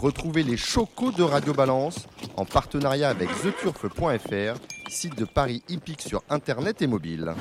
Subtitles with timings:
[0.00, 2.06] Retrouvez les chocos de Radio Balance
[2.36, 7.34] en partenariat avec theturf.fr, site de Paris hippique sur internet et mobile.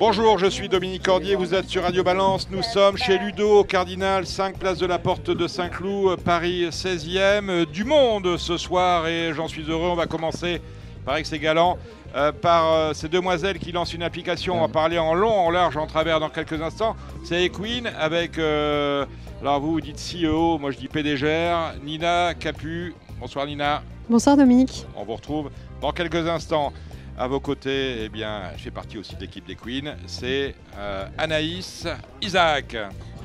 [0.00, 2.48] Bonjour, je suis Dominique Cordier, vous êtes sur Radio Balance.
[2.50, 7.66] Nous sommes chez Ludo, au Cardinal, 5 place de la Porte de Saint-Cloud, Paris 16e.
[7.66, 9.88] Du monde ce soir et j'en suis heureux.
[9.88, 10.60] On va commencer,
[11.06, 11.78] que c'est galant,
[12.14, 14.56] euh, par euh, ces demoiselles qui lancent une application.
[14.56, 16.96] On va parler en long, en large, en travers dans quelques instants.
[17.24, 19.04] C'est Equine avec, euh,
[19.40, 22.94] alors vous, vous dites CEO, moi je dis PDGR, Nina Capu.
[23.20, 23.82] Bonsoir Nina.
[24.08, 24.86] Bonsoir Dominique.
[24.96, 26.72] On vous retrouve dans quelques instants.
[27.16, 29.94] À vos côtés, eh bien, je fais partie aussi de l'équipe des Queens.
[30.08, 31.86] C'est euh, Anaïs
[32.20, 32.76] Isaac.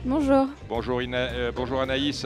[0.06, 0.46] Bonjour.
[0.70, 2.26] Bonjour, Ina- euh, bonjour Anaïs.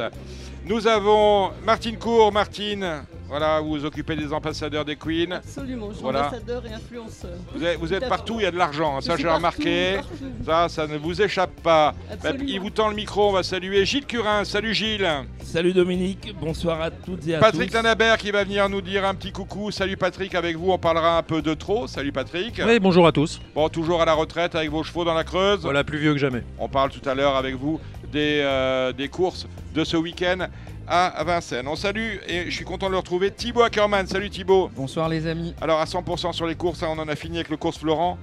[0.66, 2.34] Nous avons Martine Cour.
[2.34, 5.32] Martine, voilà, vous vous occupez des ambassadeurs des Queens.
[5.32, 6.28] Absolument, je suis Voilà.
[6.28, 7.32] ambassadeur et influenceur.
[7.56, 8.96] Vous êtes, vous partout, il y a de l'argent.
[8.96, 9.96] hein, Ça, j'ai remarqué.
[9.96, 10.26] partout.
[10.46, 11.96] Ça, ça ne vous échappe pas.
[12.12, 12.46] Absolument.
[12.48, 13.30] Il vous tend le micro.
[13.30, 14.44] On va saluer Gilles Curin.
[14.46, 15.10] Salut Gilles.
[15.42, 17.76] Salut Dominique, bonsoir à toutes et à Patrick tous.
[17.76, 19.72] Lanabert qui va venir nous dire un petit coucou.
[19.72, 21.88] Salut Patrick, avec vous, on parlera un peu de trop.
[21.88, 22.62] Salut Patrick.
[22.64, 23.42] Oui, bonjour à tous.
[23.56, 25.62] Bon, toujours à la retraite avec vos chevaux dans la Creuse.
[25.62, 26.44] Voilà, plus vieux que jamais.
[26.60, 27.80] On parle tout à l'heure avec vous
[28.12, 30.48] des, euh, des courses de ce week-end
[30.88, 31.68] à Vincennes.
[31.68, 34.06] On salue et je suis content de le retrouver Thibaut Ackerman.
[34.08, 34.70] Salut Thibaut.
[34.76, 35.56] Bonsoir les amis.
[35.62, 38.18] Alors à 100% sur les courses, hein, on en a fini avec le course Florent.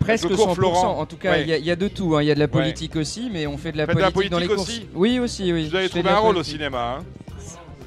[0.00, 0.54] Presque le cours 100%.
[0.54, 0.98] Florent.
[1.00, 1.42] En tout cas, Ouais.
[1.42, 2.16] il y, a- il y a de tout.
[2.16, 2.22] hein.
[2.22, 4.10] Il y a de la politique aussi, mais on fait de la Faites de la
[4.10, 4.78] politique, dans les politique courses.
[4.78, 5.68] aussi Oui, aussi, oui.
[5.68, 6.98] Vous avez Je trouvé un rôle au cinéma.
[7.00, 7.04] hein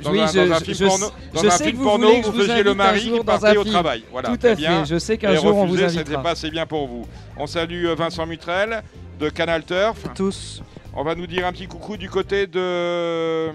[0.04, 1.78] dans Oui, un, je- dans un film je- porno, dans je un sais film que
[1.80, 3.56] vous porno, voulez que vous je vous faisiez le mari jour qui dans partait un
[3.60, 3.74] au film.
[3.74, 4.04] travail.
[4.12, 4.86] Voilà, Tout à bien.
[4.86, 4.94] fait.
[4.94, 6.24] Je sais qu'un jour on vous c'était invitera.
[6.24, 7.06] pas assez bien pour vous.
[7.38, 8.82] On salue euh, Vincent Mutrel
[9.20, 9.98] de Canal Turf.
[10.16, 10.62] Tous.
[10.96, 13.50] On va nous dire un petit coucou du côté de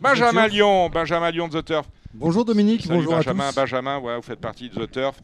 [0.00, 0.46] Benjamin.
[0.48, 0.88] Lyon.
[0.90, 1.86] Benjamin Lyon de The Turf.
[2.14, 3.44] Bonjour Dominique, Salut bonjour Benjamin.
[3.44, 3.56] à tous.
[3.56, 5.20] Benjamin, ouais, vous faites partie de The Turf,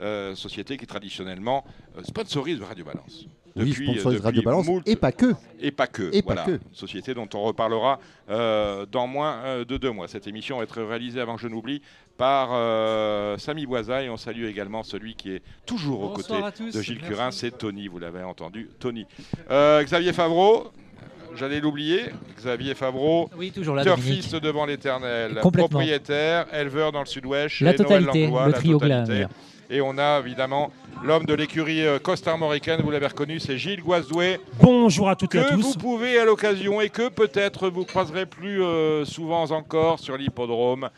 [0.00, 1.64] euh, société qui traditionnellement
[1.96, 3.26] euh, sponsorise Radio Balance.
[3.56, 5.34] Oui, Depuis- sponsorise Radio Balance moult- et pas que.
[5.60, 6.10] et pas que.
[6.14, 6.60] Et pas que.
[6.72, 7.98] Société dont on reparlera
[8.30, 10.06] euh, dans moins euh, de deux mois.
[10.06, 11.82] Cette émission va être réalisée avant que je n'oublie
[12.16, 16.70] par euh, Samy Boisa et on salue également celui qui est toujours aux Bonsoir côtés
[16.70, 17.12] de Gilles Merci.
[17.14, 19.06] Curin, c'est Tony, vous l'avez entendu, Tony.
[19.50, 20.68] Euh, Xavier Favreau,
[21.38, 22.06] j'allais l'oublier,
[22.36, 24.04] Xavier Favreau, Oui, toujours là, Dominique.
[24.22, 28.58] turfiste devant l'éternel, propriétaire, éleveur dans le sud-ouest, La chez Noël totalité, Langlois, le la
[28.58, 29.12] trio totalité.
[29.12, 29.30] Glamour.
[29.70, 30.72] Et on a évidemment
[31.04, 35.40] l'homme de l'écurie euh, costar-mauricaine, vous l'avez reconnu, c'est Gilles Guazdoué Bonjour à toutes et
[35.40, 35.76] à que vous tous.
[35.76, 40.88] pouvez à l'occasion et que peut-être vous croiserez plus euh, souvent encore sur l'hippodrome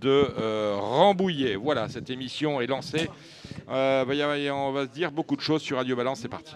[0.00, 1.56] de euh, Rambouillet.
[1.56, 3.10] Voilà, cette émission est lancée.
[3.70, 5.94] Euh, bah, y a- y a- on va se dire beaucoup de choses sur Radio
[5.94, 6.54] Balance, c'est parti.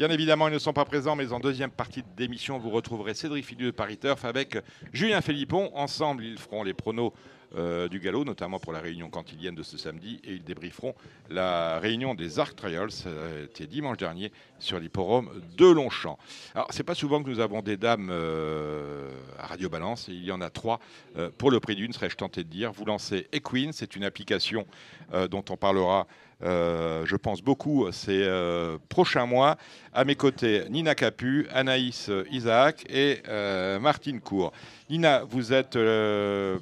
[0.00, 3.44] Bien évidemment, ils ne sont pas présents, mais en deuxième partie d'émission, vous retrouverez Cédric
[3.44, 4.56] Filieu de Paris Turf avec
[4.94, 5.70] Julien Philippon.
[5.74, 7.12] Ensemble, ils feront les pronos
[7.54, 10.94] euh, du galop, notamment pour la réunion cantilienne de ce samedi, et ils débrieferont
[11.28, 15.28] la réunion des Arc Trials, euh, c'était dimanche dernier, sur l'hipporome
[15.58, 16.18] de Longchamp.
[16.54, 20.32] Alors, c'est pas souvent que nous avons des dames euh, à Radio Balance, il y
[20.32, 20.80] en a trois
[21.18, 22.72] euh, pour le prix d'une, serais-je tenté de dire.
[22.72, 24.66] Vous lancez Equine, c'est une application
[25.12, 29.56] euh, dont on parlera, euh, je pense, beaucoup ces euh, prochains mois.
[29.92, 34.52] À mes côtés, Nina Capu, Anaïs euh, Isaac et euh, Martine Cour.
[34.88, 36.58] Nina, vous êtes euh,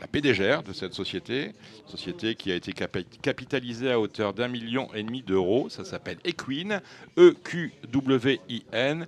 [0.00, 1.52] la PDGR de cette société,
[1.86, 2.72] société qui a été
[3.22, 5.68] capitalisée à hauteur d'un million et demi d'euros.
[5.68, 6.80] Ça s'appelle Equine,
[7.18, 9.06] E-Q-W-I-N.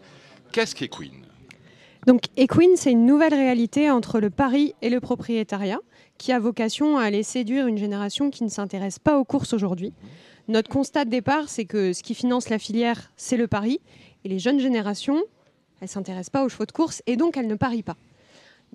[0.52, 1.26] Qu'est-ce qu'Equine
[2.06, 5.80] Donc Equine, c'est une nouvelle réalité entre le pari et le propriétariat
[6.18, 9.92] qui a vocation à aller séduire une génération qui ne s'intéresse pas aux courses aujourd'hui.
[10.48, 13.80] Notre constat de départ, c'est que ce qui finance la filière, c'est le pari.
[14.24, 15.22] Et les jeunes générations,
[15.80, 17.96] elles ne s'intéressent pas aux chevaux de course et donc elles ne parient pas.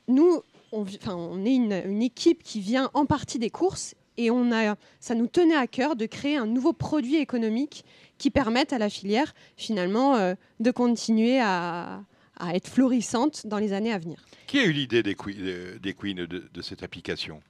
[0.08, 4.32] Nous, on, enfin, on est une, une équipe qui vient en partie des courses et
[4.32, 7.84] on a, ça nous tenait à cœur de créer un nouveau produit économique
[8.18, 12.02] qui permette à la filière finalement euh, de continuer à,
[12.40, 14.18] à être florissante dans les années à venir.
[14.48, 17.42] Qui a eu l'idée d'Equi- euh, d'Equine, de, de cette application?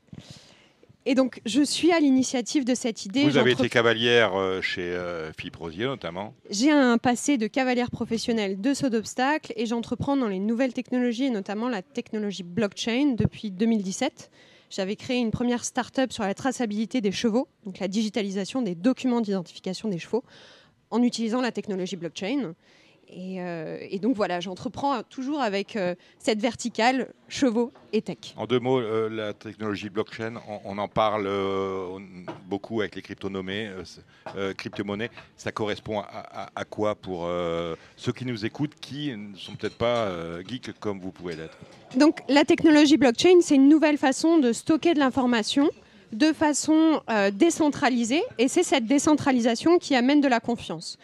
[1.06, 3.24] Et donc, je suis à l'initiative de cette idée.
[3.26, 6.34] Vous avez été cavalière euh, chez euh, Philippe Rosier notamment.
[6.50, 11.26] J'ai un passé de cavalière professionnelle de saut d'obstacles et j'entreprends dans les nouvelles technologies
[11.26, 14.32] et notamment la technologie blockchain depuis 2017.
[14.70, 19.20] J'avais créé une première start-up sur la traçabilité des chevaux, donc la digitalisation des documents
[19.22, 20.24] d'identification des chevaux,
[20.90, 22.53] en utilisant la technologie blockchain.
[23.16, 28.34] Et, euh, et donc voilà, j'entreprends toujours avec euh, cette verticale chevaux et tech.
[28.38, 31.30] En deux mots, euh, la technologie blockchain, on, on en parle
[32.48, 33.70] beaucoup avec les crypto-nommés,
[34.58, 35.12] crypto-monnaies.
[35.38, 36.06] Ça correspond à,
[36.44, 37.30] à- à quoi pour
[37.98, 40.10] ceux qui nous écoutent, qui ne sont peut-être pas
[40.48, 41.58] geeks comme vous pouvez l'être?
[41.96, 45.70] Donc la technologie blockchain, c'est une nouvelle façon de stocker de l'information
[46.12, 47.02] de façon
[47.34, 50.98] décentralisée, et c'est cette décentralisation qui amène de la confiance.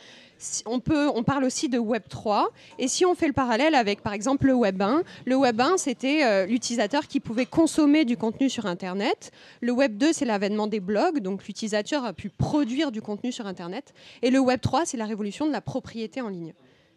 [0.66, 4.48] On parle aussi de Web 3, et si on fait le parallèle avec par exemple
[4.48, 8.66] le Web 1, le Web 1 c'était euh, l'utilisateur qui pouvait consommer du contenu sur
[8.66, 9.32] Internet,
[9.62, 13.48] le Web 2 c'est l'avènement des blogs, donc l'utilisateur a pu produire du contenu sur
[13.48, 16.54] Internet, et le Web 3 c'est la révolution de la propriété en ligne.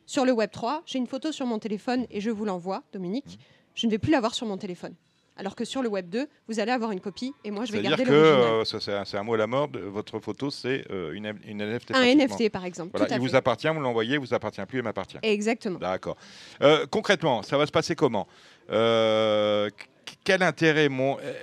[0.06, 3.38] Sur le Web 3, j'ai une photo sur mon téléphone et je vous l'envoie, Dominique
[3.74, 4.94] je ne vais plus l'avoir sur mon téléphone.
[5.37, 7.79] Alors que sur le Web 2, vous allez avoir une copie et moi je vais
[7.79, 8.52] C'est-à-dire garder que, l'original.
[8.61, 11.34] euh, ça, c'est un, c'est un mot à la mode, votre photo c'est euh, une,
[11.46, 11.93] une NFT.
[11.94, 12.05] un.
[12.14, 12.90] NFT par exemple.
[12.93, 15.17] Voilà, tout à il vous appartient, vous l'envoyez, vous appartient plus, il m'appartient.
[15.23, 15.79] Exactement.
[15.79, 16.17] D'accord.
[16.62, 18.29] Euh, concrètement, ça va se passer comment?
[18.70, 19.87] Euh, qu-
[20.25, 20.88] Quel intérêt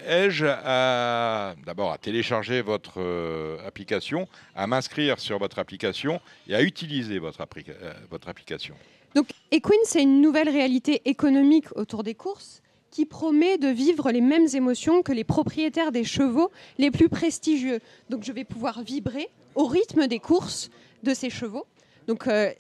[0.08, 3.00] ai-je à d'abord à télécharger votre
[3.66, 7.74] application, à m'inscrire sur votre application et à utiliser votre, applica-
[8.10, 8.76] votre application?
[9.16, 14.22] Donc Equine, c'est une nouvelle réalité économique autour des courses qui promet de vivre les
[14.22, 17.80] mêmes émotions que les propriétaires des chevaux les plus prestigieux.
[18.10, 20.70] Donc je vais pouvoir vibrer au rythme des courses
[21.04, 21.66] de ces chevaux.
[22.08, 22.52] Donc euh,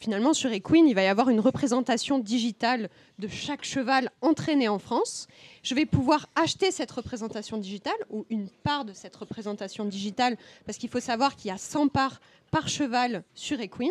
[0.00, 2.88] finalement sur Equine, il va y avoir une représentation digitale
[3.18, 5.28] de chaque cheval entraîné en France.
[5.62, 10.78] Je vais pouvoir acheter cette représentation digitale ou une part de cette représentation digitale parce
[10.78, 12.20] qu'il faut savoir qu'il y a 100 parts
[12.50, 13.90] par cheval sur Equine,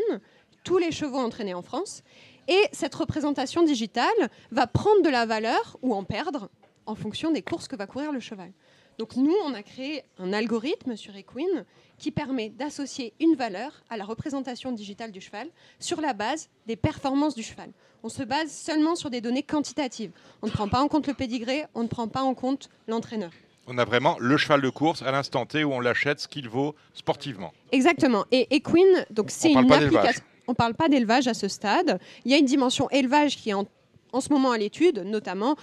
[0.64, 2.02] tous les chevaux entraînés en France.
[2.47, 6.50] Et cette représentation digitale va prendre de la valeur ou en perdre
[6.86, 8.51] en fonction des courses que va courir le cheval.
[8.97, 11.65] Donc nous, on a créé un algorithme sur Equine
[11.97, 15.50] qui permet d'associer une valeur à la représentation digitale du cheval
[15.80, 17.71] sur la base des performances du cheval.
[18.03, 20.12] On se base seulement sur des données quantitatives.
[20.42, 23.31] On ne prend pas en compte le pédigré, on ne prend pas en compte l'entraîneur.
[23.68, 26.47] On a vraiment le cheval de course à l'instant T où on l'achète, ce qu'il
[26.47, 27.51] vaut sportivement.
[27.71, 28.25] Exactement.
[28.31, 30.24] Et Equine, donc c'est une application.
[30.47, 32.00] On ne parle pas d'élevage à ce stade.
[32.25, 33.65] Il y a une dimension élevage qui est en,
[34.13, 35.56] en ce moment à l'étude, notamment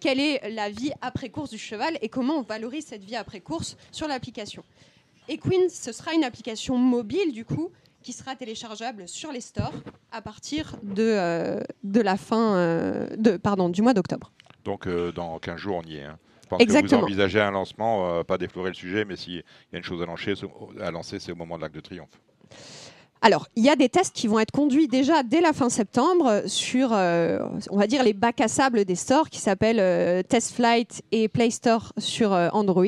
[0.00, 3.40] quelle est la vie après course du cheval et comment on valorise cette vie après
[3.40, 4.64] course sur l'application.
[5.28, 7.70] Equine, ce sera une application mobile du coup
[8.02, 9.74] qui sera téléchargeable sur les stores
[10.10, 14.32] à partir de, euh, de la fin euh, de, pardon, du mois d'octobre.
[14.64, 16.04] Donc euh, dans 15 jours, on y est.
[16.04, 16.18] hein.
[16.44, 17.00] Je pense que Exactement.
[17.02, 19.38] vous envisagez un lancement, pas déflorer le sujet, mais s'il y
[19.74, 22.18] a une chose à lancer, c'est- à lancer, c'est au moment de l'Arc de Triomphe.
[23.22, 26.42] Alors, il y a des tests qui vont être conduits déjà dès la fin septembre
[26.46, 27.38] sur, euh,
[27.70, 31.28] on va dire, les bacs à sable des stores qui s'appellent euh, Test Flight et
[31.28, 32.86] Play Store sur euh, Android.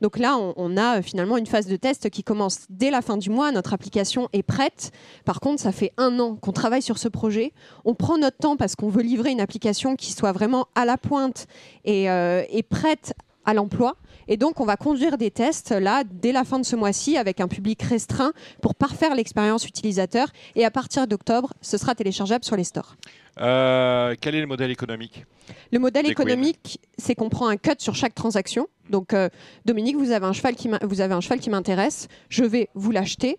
[0.00, 3.18] Donc là, on, a euh, finalement une phase de test qui commence dès la fin
[3.18, 3.52] du mois.
[3.52, 4.92] Notre application est prête.
[5.26, 7.52] Par contre, ça fait un an qu'on travaille sur ce projet.
[7.84, 10.96] On prend notre temps parce qu'on veut livrer une application qui soit vraiment à la
[10.96, 11.46] pointe
[11.84, 13.14] et, et prête
[13.44, 13.96] à l'emploi.
[14.28, 17.40] Et donc, on va conduire des tests là dès la fin de ce mois-ci avec
[17.40, 20.28] un public restreint pour parfaire l'expérience utilisateur.
[20.54, 22.96] Et à partir d'octobre, ce sera téléchargeable sur les stores.
[23.40, 25.24] Euh, quel est le modèle économique
[25.70, 28.66] Le modèle économique, c'est qu'on prend un cut sur chaque transaction.
[28.90, 29.28] Donc, euh,
[29.64, 32.08] Dominique, vous avez un cheval qui vous avez un cheval qui m'intéresse.
[32.28, 33.38] Je vais vous l'acheter.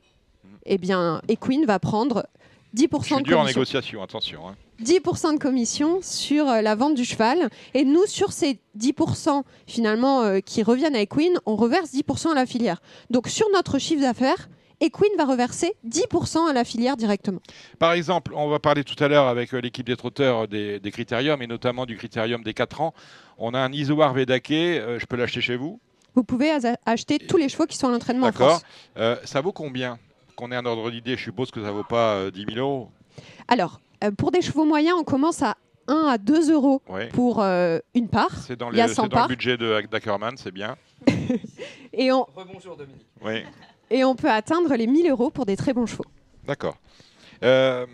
[0.65, 2.27] Eh bien, Equine va prendre
[2.75, 4.47] 10% Je suis de dur en négociation, attention.
[4.49, 4.55] hein.
[4.83, 7.49] 10% de commission sur euh, la vente du cheval.
[7.73, 12.35] Et nous, sur ces 10% finalement euh, qui reviennent à Equine, on reverse 10% à
[12.35, 12.81] la filière.
[13.09, 17.39] Donc sur notre chiffre d'affaires, Equine va reverser 10% à la filière directement.
[17.79, 20.91] Par exemple, on va parler tout à l'heure avec euh, l'équipe des trotteurs des, des
[20.91, 22.93] critériums et notamment du critérium des 4 ans.
[23.39, 25.79] On a un Isoar Vedake, euh, je peux l'acheter chez vous?
[26.13, 26.51] Vous pouvez
[26.87, 28.61] acheter tous les chevaux qui sont à l'entraînement en D'accord.
[28.97, 29.99] Euh, ça vaut combien?
[30.35, 32.89] Qu'on ait un ordre d'idée, je suppose que ça vaut pas euh, 10 000 euros.
[33.47, 35.55] Alors, euh, pour des chevaux moyens, on commence à
[35.87, 37.07] 1 à 2 euros Ouais.
[37.09, 38.35] pour euh, une part.
[38.45, 40.75] C'est dans, Il y a les- 100 c'est dans le budget de d'Ackerman, c'est bien.
[41.93, 43.05] Et on, Rebonjour Dominique.
[43.23, 43.43] Oui,
[43.89, 46.03] et on peut atteindre les 1000 euros pour des très bons chevaux.
[46.45, 46.77] d'accord.
[47.43, 47.85] Euh,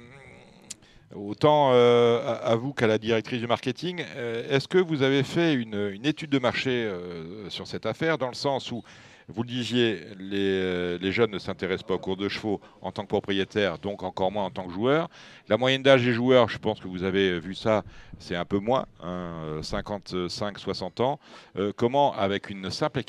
[1.16, 5.22] autant euh, à, à vous qu'à la directrice du marketing, euh, est-ce que vous avez
[5.24, 8.82] fait une, une étude de marché euh, sur cette affaire, dans le sens où,
[9.28, 12.92] vous le disiez, les, euh, les jeunes ne s'intéressent pas aux cours de chevaux en
[12.92, 15.10] tant que propriétaire, donc encore moins en tant que joueur.
[15.50, 17.84] La moyenne d'âge des joueurs, je pense que vous avez vu ça,
[18.20, 21.20] c'est un peu moins, hein, 55-60 ans.
[21.58, 23.02] Euh, comment, avec une simple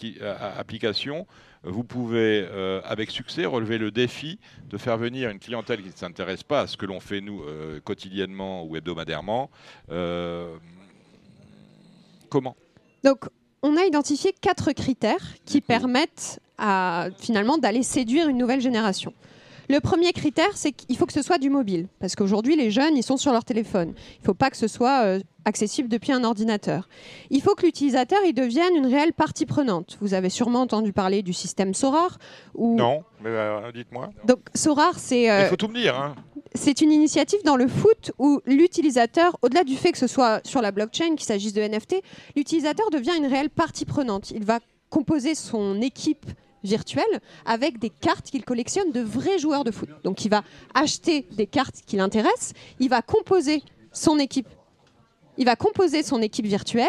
[0.58, 1.26] application,
[1.64, 5.94] vous pouvez, euh, avec succès, relever le défi de faire venir une clientèle qui ne
[5.94, 9.50] s'intéresse pas à ce que l'on fait, nous, euh, quotidiennement ou hebdomadairement.
[9.90, 10.56] Euh,
[12.28, 12.56] comment?
[13.02, 13.28] Donc,
[13.64, 19.14] on a identifié quatre critères qui permettent à, finalement d'aller séduire une nouvelle génération.
[19.70, 21.88] Le premier critère, c'est qu'il faut que ce soit du mobile.
[21.98, 23.94] Parce qu'aujourd'hui, les jeunes, ils sont sur leur téléphone.
[24.16, 26.90] Il ne faut pas que ce soit euh, accessible depuis un ordinateur.
[27.30, 29.96] Il faut que l'utilisateur il devienne une réelle partie prenante.
[30.02, 32.18] Vous avez sûrement entendu parler du système SORAR.
[32.58, 34.10] Non, mais euh, dites-moi.
[34.26, 35.22] Donc SORAR, c'est...
[35.22, 35.98] Il faut tout me dire.
[35.98, 36.14] Hein.
[36.56, 40.62] C'est une initiative dans le foot où l'utilisateur, au-delà du fait que ce soit sur
[40.62, 41.96] la blockchain, qu'il s'agisse de NFT,
[42.36, 44.30] l'utilisateur devient une réelle partie prenante.
[44.30, 46.26] Il va composer son équipe
[46.62, 49.88] virtuelle avec des cartes qu'il collectionne de vrais joueurs de foot.
[50.04, 50.44] Donc il va
[50.74, 54.48] acheter des cartes qui l'intéressent, il va composer son équipe
[55.36, 56.86] il va composer son équipe virtuelle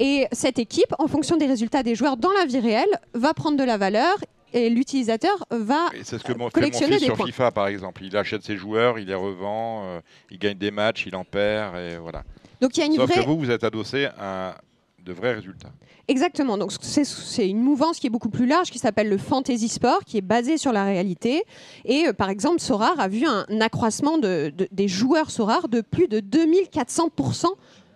[0.00, 3.56] et cette équipe, en fonction des résultats des joueurs dans la vie réelle, va prendre
[3.56, 4.16] de la valeur
[4.52, 7.26] et l'utilisateur va C'est ce que mon, collectionner fait mon fils des sur points.
[7.26, 8.04] FIFA, par exemple.
[8.04, 10.00] Il achète ses joueurs, il les revend, euh,
[10.30, 12.24] il gagne des matchs, il en perd, et voilà.
[12.60, 14.56] Donc il y a une Sauf vraie que vous, vous êtes adossé à
[15.04, 15.70] de vrais résultats.
[16.08, 16.58] Exactement.
[16.58, 20.18] Donc c'est- une mouvance qui est beaucoup plus large, qui s'appelle le fantasy sport, qui
[20.18, 21.44] est basé sur la réalité.
[21.84, 25.80] Et euh, par exemple, Sorar a vu un accroissement de- de- des joueurs Sorar de
[25.82, 27.48] plus de 2400%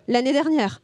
[0.07, 0.81] l'année dernière.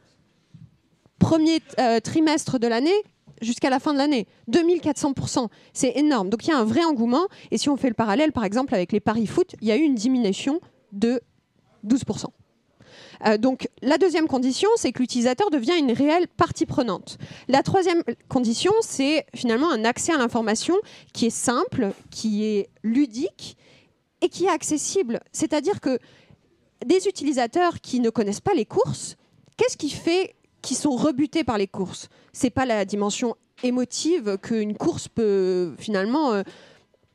[1.18, 2.94] Premier euh, trimestre de l'année
[3.40, 6.28] jusqu'à la fin de l'année, 2400%, c'est énorme.
[6.28, 7.26] Donc il y a un vrai engouement.
[7.50, 9.76] Et si on fait le parallèle, par exemple, avec les paris foot, il y a
[9.76, 10.60] eu une diminution
[10.92, 11.20] de
[11.86, 12.26] 12%.
[13.26, 17.18] Euh, donc la deuxième condition, c'est que l'utilisateur devient une réelle partie prenante.
[17.48, 20.74] La troisième condition, c'est finalement un accès à l'information
[21.12, 23.56] qui est simple, qui est ludique
[24.22, 25.20] et qui est accessible.
[25.32, 25.98] C'est-à-dire que
[26.84, 29.16] des utilisateurs qui ne connaissent pas les courses,
[29.56, 34.76] qu'est-ce qui fait qu'ils sont rebutés par les courses C'est pas la dimension émotive qu'une
[34.76, 36.42] course peut finalement euh,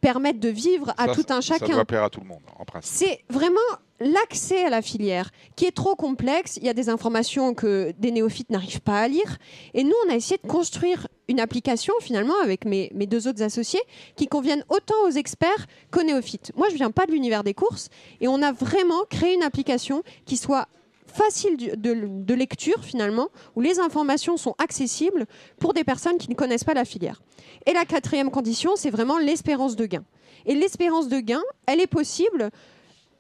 [0.02, 1.74] permettre de vivre à Ça, tout un Ça chacun.
[1.74, 2.94] doit plaire à tout le monde, en principe.
[2.94, 3.60] C'est vraiment
[4.00, 6.58] l'accès à la filière qui est trop complexe.
[6.58, 9.38] Il y a des informations que des néophytes n'arrivent pas à lire.
[9.74, 13.42] Et nous, on a essayé de construire une application, finalement, avec mes, mes deux autres
[13.42, 13.82] associés,
[14.16, 16.52] qui conviennent autant aux experts qu'aux néophytes.
[16.56, 17.90] Moi, je ne viens pas de l'univers des courses.
[18.22, 20.68] Et on a vraiment créé une application qui soit
[21.16, 25.26] facile de lecture, finalement, où les informations sont accessibles
[25.60, 27.22] pour des personnes qui ne connaissent pas la filière.
[27.66, 30.04] Et la quatrième condition, c'est vraiment l'espérance de gain.
[30.46, 32.50] Et l'espérance de gain, elle est possible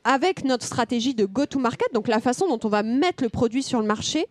[0.03, 3.79] avec notre stratégie de go-to-market, donc la façon dont on va mettre le produit sur
[3.79, 4.27] le marché,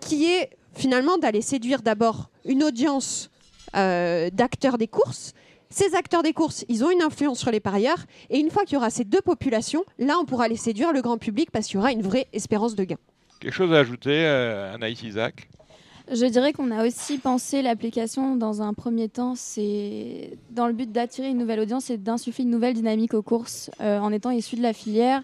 [0.00, 3.30] qui est finalement d'aller séduire d'abord une audience
[3.76, 5.34] euh, d'acteurs des courses.
[5.70, 7.98] Ces acteurs des courses, ils ont une influence sur les parieurs,
[8.30, 11.02] et une fois qu'il y aura ces deux populations, là, on pourra les séduire le
[11.02, 12.96] grand public parce qu'il y aura une vraie espérance de gain.
[13.38, 15.48] Quelque chose à ajouter, euh, Anaïs Isaac?
[16.10, 20.90] Je dirais qu'on a aussi pensé l'application dans un premier temps, c'est dans le but
[20.90, 23.70] d'attirer une nouvelle audience et d'insuffler une nouvelle dynamique aux courses.
[23.80, 25.22] Euh, en étant issu de la filière,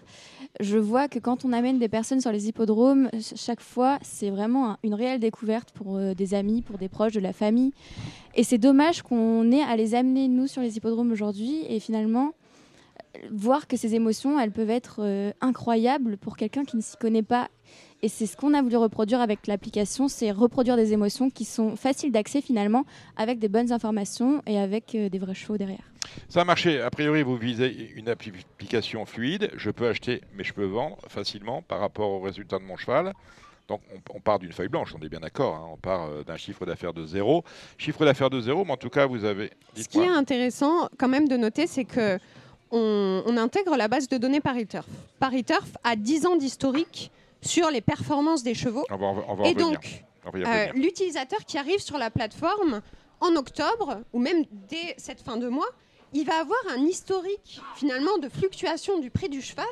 [0.59, 4.29] je vois que quand on amène des personnes sur les hippodromes, ch- chaque fois, c'est
[4.29, 7.73] vraiment un- une réelle découverte pour euh, des amis, pour des proches de la famille.
[8.35, 12.33] Et c'est dommage qu'on ait à les amener, nous, sur les hippodromes aujourd'hui et finalement
[13.15, 15.01] euh, voir que ces émotions, elles peuvent être
[15.41, 17.49] incroyables pour quelqu'un qui ne s'y connaît pas.
[18.01, 21.75] Et c'est ce qu'on a voulu reproduire avec l'application, c'est reproduire des émotions qui sont
[21.75, 22.83] faciles d'accès finalement,
[23.17, 25.83] avec des bonnes informations et avec euh, des vrais chevaux derrière.
[26.29, 26.79] Ça a marché.
[26.81, 29.49] A priori, vous visez une application fluide.
[29.55, 33.13] Je peux acheter, mais je peux vendre facilement par rapport aux résultats de mon cheval.
[33.67, 35.55] Donc, on, on part d'une feuille blanche, on est bien d'accord.
[35.55, 35.67] hein.
[35.73, 37.43] On part euh, d'un chiffre d'affaires de zéro.
[37.79, 39.49] Chiffre d'affaires de zéro, mais en tout cas, vous avez.
[39.75, 42.19] Ce qui est intéressant quand même de noter, c'est que
[42.69, 44.85] on, on intègre la base de données PariTurf.
[45.19, 47.09] PariTurf a 10 ans d'historique
[47.45, 48.85] sur les performances des chevaux.
[48.89, 52.81] On va, en- on va en Et donc, Euh, l'utilisateur qui arrive sur la plateforme
[53.19, 55.67] en octobre ou même dès cette fin de mois,
[56.13, 59.65] il va avoir un historique finalement de fluctuation du prix du cheval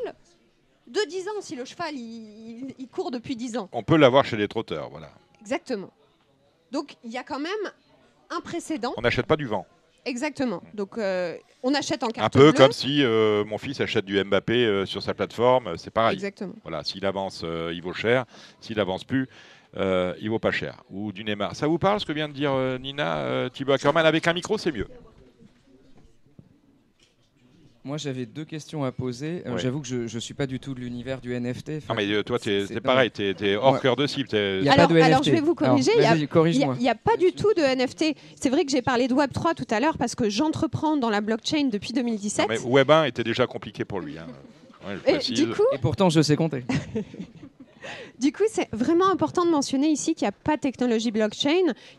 [0.86, 3.68] de 10 ans si le cheval il, il- il court depuis 10 ans.
[3.72, 5.10] On peut l'avoir chez les trotteurs, voilà.
[5.42, 5.90] Exactement.
[6.72, 7.72] Donc il y a quand même
[8.30, 8.94] un précédent.
[8.98, 9.66] On n'achète pas du vent.
[10.06, 10.62] Exactement.
[10.74, 12.54] Donc euh, on achète en Un carte peu bleue.
[12.54, 16.16] comme si euh, mon fils achète du Mbappé euh, sur sa plateforme, c'est pareil.
[16.16, 16.54] Exactement.
[16.64, 18.26] Voilà, s'il avance, il vaut cher.
[18.60, 19.28] S'il avance plus,
[19.78, 20.84] il vaut pas cher.
[20.90, 21.56] Ou du Neymar.
[21.56, 24.72] Ça vous parle ce que vient de dire Nina Thibaut Ackerman Avec un micro, c'est
[24.72, 24.88] mieux.
[27.86, 29.44] Moi, j'avais deux questions à poser.
[29.46, 29.60] Euh, Ouais.
[29.62, 31.70] J'avoue que je ne suis pas du tout de l'univers du NFT.
[31.70, 33.80] Non, Enfin, mais euh, toi, t'es c'est- c'est pareil, t'es es hors Ouais.
[33.82, 34.30] cœur de cible.
[34.32, 35.06] y a Alors- pas de NFT.
[35.12, 36.16] alors, je vais vous corriger, il a-
[36.76, 38.16] n'y a, pas du tout de NFT.
[38.40, 41.20] C'est vrai que j'ai parlé de Web3 tout à l'heure parce que j'entreprends dans la
[41.20, 42.48] blockchain depuis 2017.
[42.48, 44.18] Non, mais Web 1 était déjà compliqué pour lui.
[44.18, 44.28] hein.
[44.88, 45.34] Ouais, je Et précise.
[45.40, 46.64] du coup, Et pourtant, je sais compter.
[48.20, 51.50] Du coup, c'est vraiment important de mentionner ici qu'il n'y a pas de technologie blockchain,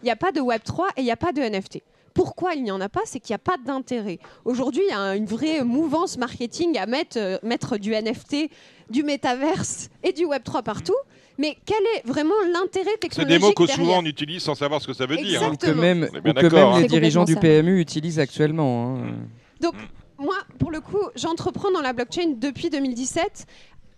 [0.01, 1.83] il n'y a pas de Web3 et il n'y a pas de NFT.
[2.15, 4.19] Pourquoi il n'y en a pas C'est qu'il n'y a pas d'intérêt.
[4.45, 8.49] Aujourd'hui, il y a une vraie mouvance marketing à mettre, euh, mettre du NFT,
[8.89, 10.95] du métaverse et du Web3 partout.
[11.39, 14.81] Mais quel est vraiment l'intérêt c'est technologique des mots que souvent on utilise sans savoir
[14.81, 15.43] ce que ça veut dire.
[15.43, 15.51] hein.
[15.53, 16.77] Ou que même, ou que hein.
[16.77, 17.35] les C'est dirigeants du.
[17.35, 18.97] PMU utilisent actuellement.
[18.99, 19.17] hein.
[19.61, 19.75] Donc,
[20.17, 23.47] moi, pour le coup, j'entreprends dans la blockchain depuis 2017.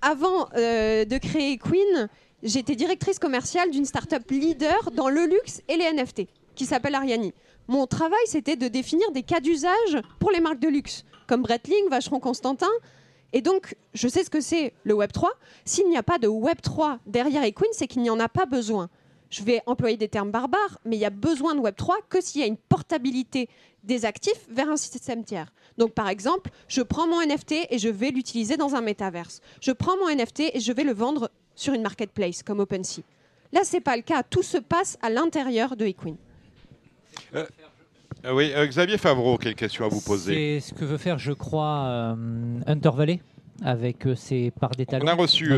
[0.00, 2.08] Avant euh, de créer Queen,
[2.42, 6.22] j'étais directrice commerciale d'une start-up leader dans le luxe et les NFT,
[6.54, 7.34] qui s'appelle Ariani.
[7.68, 11.88] Mon travail, c'était de définir des cas d'usage pour les marques de luxe, comme Breitling,
[11.90, 12.70] Vacheron Constantin.
[13.32, 15.30] Et donc, je sais ce que c'est le Web 3.
[15.64, 18.46] S'il n'y a pas de Web 3 derrière Equine, c'est qu'il n'y en a pas
[18.46, 18.88] besoin.
[19.30, 22.20] Je vais employer des termes barbares, mais il y a besoin de Web 3 que
[22.20, 23.48] s'il y a une portabilité
[23.82, 25.52] des actifs vers un système tiers.
[25.76, 29.40] Donc, par exemple, je prends mon NFT et je vais l'utiliser dans un métaverse.
[29.60, 33.02] Je prends mon NFT et je vais le vendre sur une marketplace comme OpenSea.
[33.52, 34.22] Là, ce n'est pas le cas.
[34.22, 36.16] Tout se passe à l'intérieur de Equine.
[37.34, 37.44] Euh,
[38.24, 40.60] euh, oui, euh, Xavier Favreau, quelle question à vous poser?
[40.60, 42.16] C'est ce que veut faire, je crois,
[42.66, 43.20] Hunter Valley
[43.62, 45.04] avec ses parts d'étalons.
[45.04, 45.50] On a reçu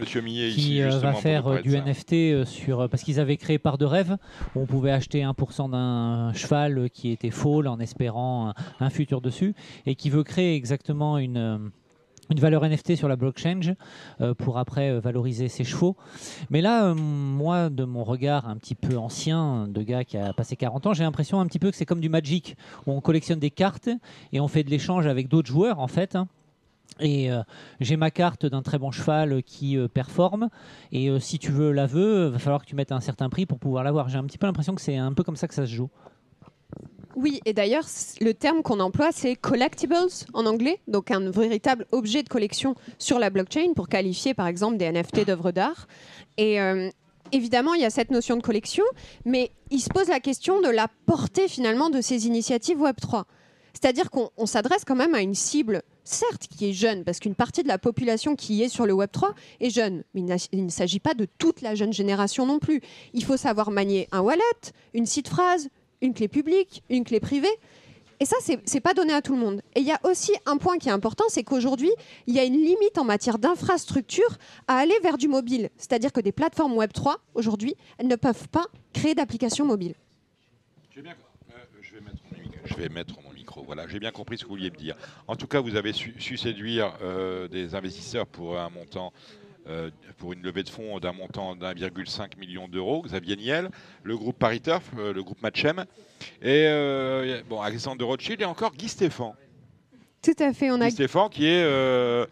[0.00, 3.84] Monsieur Millet qui ici, va faire du NFT sur parce qu'ils avaient créé Part de
[3.84, 4.16] rêve
[4.54, 9.54] où on pouvait acheter 1% d'un cheval qui était faux en espérant un, futur dessus
[9.86, 11.72] et qui veut créer exactement une
[12.30, 13.60] une valeur NFT sur la blockchain
[14.20, 15.96] euh, pour après euh, valoriser ses chevaux.
[16.50, 20.32] Mais là, euh, moi, de mon regard un petit peu ancien, de gars qui a
[20.32, 22.56] passé 40 ans, j'ai l'impression un petit peu que c'est comme du Magic,
[22.86, 23.88] où on collectionne des cartes
[24.32, 26.16] et on fait de l'échange avec d'autres joueurs, en fait.
[26.16, 26.28] Hein.
[27.00, 27.30] Et
[27.80, 30.48] j'ai ma carte d'un très bon cheval qui performe.
[30.90, 33.58] Et si tu veux la veux, va falloir que tu mettes un certain prix pour
[33.60, 34.08] pouvoir l'avoir.
[34.08, 35.90] J'ai un petit peu l'impression que c'est un peu comme ça que ça se joue.
[37.16, 37.86] Oui, et d'ailleurs,
[38.20, 39.96] le terme qu'on emploie, c'est collectibles
[40.34, 44.76] en anglais, donc un véritable objet de collection sur la blockchain pour qualifier par exemple
[44.76, 45.88] des NFT d'œuvres d'art.
[46.36, 46.90] Et euh,
[47.32, 48.84] évidemment, il y a cette notion de collection,
[49.24, 53.24] mais il se pose la question de la portée finalement de ces initiatives Web3.
[53.72, 57.62] C'est-à-dire qu'on s'adresse quand même à une cible, certes, qui est jeune, parce qu'une partie
[57.62, 60.22] de la population qui est sur le Web3 est jeune, mais
[60.52, 62.80] il ne s'agit pas de toute la jeune génération non plus.
[63.12, 64.42] Il faut savoir manier un wallet,
[64.94, 65.68] une site phrase,
[66.00, 67.48] une clé publique, une clé privée.
[68.20, 69.62] Et ça, ce n'est pas donné à tout le monde.
[69.76, 71.90] Et il y a aussi un point qui est important, c'est qu'aujourd'hui,
[72.26, 75.70] il y a une limite en matière d'infrastructure à aller vers du mobile.
[75.76, 79.94] C'est-à-dire que des plateformes Web 3, aujourd'hui, elles ne peuvent pas créer d'applications mobiles.
[80.96, 81.02] Euh,
[81.80, 83.62] je, vais mettre mon micro.
[83.62, 84.96] Voilà, j'ai bien compris ce que vous vouliez me dire.
[85.28, 89.12] En tout cas, vous avez su, séduire euh, des investisseurs pour un montant
[90.16, 93.70] pour une levée de fonds d'un montant d'1,5 million d'euros, Xavier Niel,
[94.02, 95.84] le groupe Paris Turf, euh, le groupe Matchem,
[96.42, 99.34] et euh, bon, Alexandre de Rothschild et encore Guy Stéphane.
[100.22, 102.26] Tout à fait, on a Guy Stéphane qui est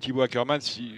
[0.00, 0.92] Thibaut Ackerman, si,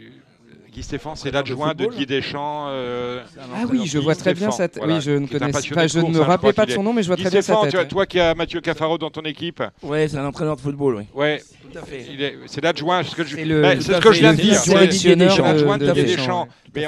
[0.73, 2.69] Guy Stéphane, c'est l'adjoint de, Guy Deschamps.
[2.69, 4.79] ah oui, je vois très bien cette.
[4.83, 5.61] oui, je ne connais pas.
[5.61, 7.89] Je ne me rappelais pas de son nom, mais je vois très bien sa tête.
[7.89, 9.63] Toi qui as Mathieu Cafaro dans ton équipe.
[9.83, 11.05] Ouais, c'est un entraîneur de football, oui.
[11.15, 11.43] Ouais,
[12.47, 14.57] c'est l'adjoint, c'est ce que je, ben, ce que je viens de dire.
[14.57, 16.49] C'est l'adjoint de, Didier Deschamps.
[16.75, 16.87] Mais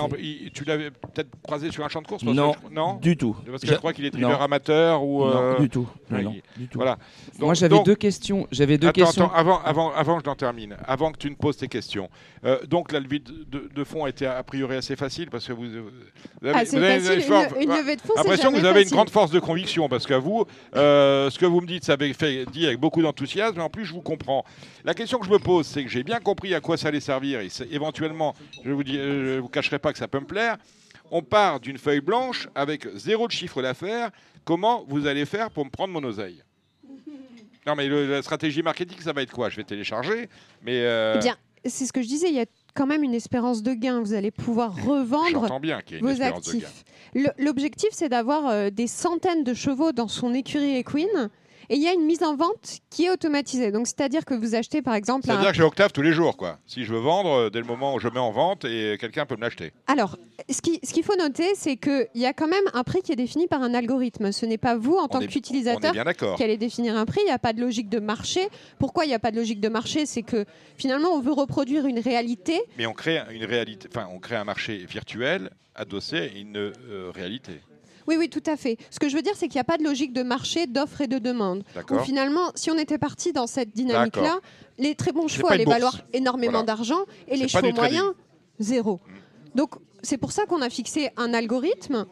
[0.55, 3.37] tu l'avais peut-être croisé sur un champ de course Non, non du tout.
[3.51, 5.25] Parce que je crois qu'il est driveur amateur ou.
[5.25, 5.88] Non, euh, du tout.
[6.11, 6.79] Non, du tout.
[6.79, 6.98] Voilà.
[7.38, 8.46] Moi, j'avais deux questions.
[8.51, 9.27] J'avais deux questions.
[9.27, 12.09] Attends, avant, avant, avant que je n'en termine, avant que tu ne poses tes questions.
[12.44, 13.22] Euh, donc, la levée
[13.59, 18.01] de fonds était a priori assez facile parce que vous, avez, ah, une, levée de
[18.01, 18.15] fonds.
[18.17, 21.47] L'impression que vous avez une grande force de conviction parce qu'à vous, euh, ce que
[21.47, 23.59] vous me dites, ça avait fait dit avec beaucoup d'enthousiasme.
[23.59, 24.45] Et en plus, je vous comprends.
[24.85, 27.01] La question que je me pose, c'est que j'ai bien compris à quoi ça allait
[27.01, 27.41] servir.
[27.41, 28.35] Et éventuellement,
[28.65, 30.57] je vous dis, je vous cacherai pas que ça peut me plaire.
[31.11, 34.11] On part d'une feuille blanche avec zéro de chiffre d'affaires.
[34.45, 36.43] Comment vous allez faire pour me prendre mon oseille?
[37.67, 39.49] Non, mais la stratégie marketing, ça va être quoi?
[39.49, 40.29] Je vais télécharger,
[40.62, 40.81] mais.
[40.81, 42.29] Euh, eh bien, c'est ce que je disais.
[42.29, 44.00] Il y a quand même une espérance de gain.
[44.00, 45.61] Vous allez pouvoir revendre
[46.00, 46.85] vos actifs.
[47.38, 51.30] L'objectif, c'est d'avoir euh, des centaines de chevaux dans son écurie Equine
[51.68, 53.70] et il y a une mise en vente qui est automatisée.
[53.72, 55.27] Donc, c'est-à-dire que vous achetez, par exemple.
[55.27, 56.59] C'est-à-dire que j'ai Octave tous les jours, quoi.
[56.66, 59.27] Si je veux vendre, euh, dès le moment où je mets en vente, et quelqu'un
[59.27, 59.72] peut me l'acheter.
[59.87, 60.16] Alors,
[60.48, 63.16] ce qu'il ce faut noter, c'est qu'il y a quand même un prix qui est
[63.16, 64.33] défini par un algorithme.
[64.33, 65.92] Ce n'est pas vous, en tant qu'utilisateur,
[66.37, 67.20] qui allez définir un prix.
[67.22, 68.48] Il n'y a pas de logique de marché.
[68.79, 70.07] Pourquoi il n'y a pas de logique de marché?
[70.07, 70.44] C'est que
[70.77, 72.61] finalement, on veut reproduire une réalité.
[72.79, 73.88] Mais on crée une réalité.
[73.90, 77.61] Enfin, on crée un marché virtuel adossé à une euh, réalité.
[78.07, 78.77] Oui, oui, tout à fait.
[78.91, 81.01] Ce que je veux dire, c'est qu'il n'y a pas de logique de marché, d'offre
[81.01, 81.65] et de demande.
[81.91, 84.38] Où finalement, si on était parti dans cette dynamique-là,
[84.79, 88.12] les très bons chevaux allaient valoir énormément d'argent et les chevaux moyens,
[88.59, 89.01] zéro.
[89.55, 92.07] Donc, c'est pour ça qu'on a fixé un algorithme.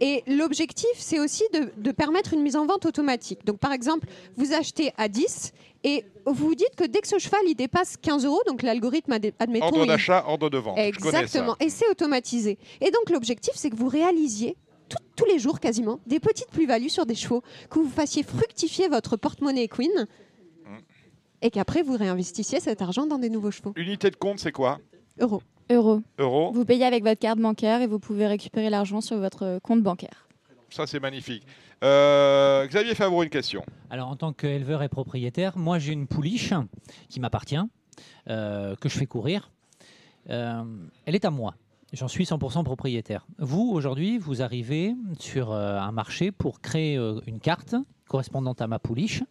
[0.00, 3.44] Et l'objectif, c'est aussi de, permettre une mise en vente automatique.
[3.44, 5.52] Donc, par exemple, vous achetez à 10
[5.84, 9.12] et vous vous dites que dès que ce cheval il dépasse 15 euros, donc l'algorithme,
[9.38, 9.66] admettons.
[9.66, 10.78] Ordre d'achat, ordre de vente.
[10.78, 11.56] Exactement.
[11.60, 12.58] Et c'est automatisé.
[12.80, 14.56] Et donc, l'objectif, c'est que vous réalisiez
[15.16, 19.16] tous les jours quasiment des petites plus-values sur des chevaux, que vous fassiez fructifier votre
[19.16, 20.06] porte-monnaie Queen
[21.42, 23.72] et qu'après vous réinvestissiez cet argent dans des nouveaux chevaux.
[23.76, 24.78] Unité de compte, c'est quoi?
[25.20, 25.42] Euros.
[25.70, 26.02] Euros.
[26.18, 26.52] Euros.
[26.52, 30.26] Vous payez avec votre carte bancaire et vous pouvez récupérer l'argent sur votre compte bancaire.
[30.70, 31.46] ça c'est magnifique.
[31.82, 33.62] Euh, Xavier Favreau, une question.
[33.90, 36.54] Alors en tant qu'éleveur et propriétaire, moi j'ai une pouliche
[37.08, 37.56] qui m'appartient,
[38.28, 39.50] euh, que je fais courir.
[40.26, 41.54] elle est à moi.
[41.94, 43.24] J'en suis 100% propriétaire.
[43.38, 47.76] Vous, aujourd'hui, vous arrivez sur un marché pour créer une carte
[48.08, 49.22] correspondante à ma pouliche.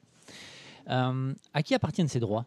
[0.87, 2.45] à qui appartiennent ces droits?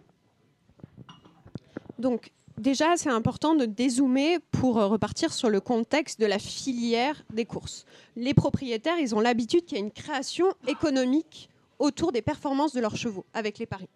[1.99, 7.23] Donc, déjà, c'est important de dézoomer pour euh, repartir sur le contexte de la filière
[7.33, 7.85] des courses.
[8.17, 11.49] Les propriétaires, ils ont l'habitude qu'il y ait une création économique
[11.79, 13.89] autour des performances de leurs chevaux avec les paris.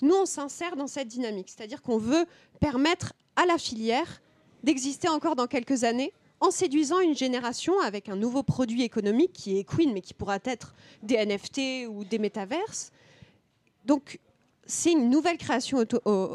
[0.00, 2.24] Nous, on s'insère dans cette dynamique, c'est-à-dire qu'on veut
[2.60, 4.20] permettre à la filière
[4.62, 9.58] d'exister encore dans quelques années en séduisant une génération avec un nouveau produit économique qui
[9.58, 12.92] est Queen, mais qui pourra être des NFT ou des métaverses.
[13.84, 14.20] Donc,
[14.66, 15.84] c'est une nouvelle création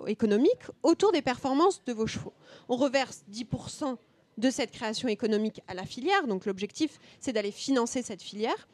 [0.07, 2.33] économique autour des performances de vos chevaux.
[2.67, 3.95] On reverse 10%
[4.37, 6.27] de cette création économique à la filière.
[6.27, 8.67] Donc l'objectif, c'est d'aller financer cette filière.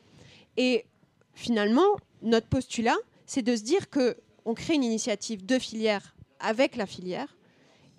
[0.57, 0.85] Et
[1.33, 6.85] finalement, notre postulat, c'est de se dire qu'on crée une initiative de filière avec la
[6.85, 7.35] filière.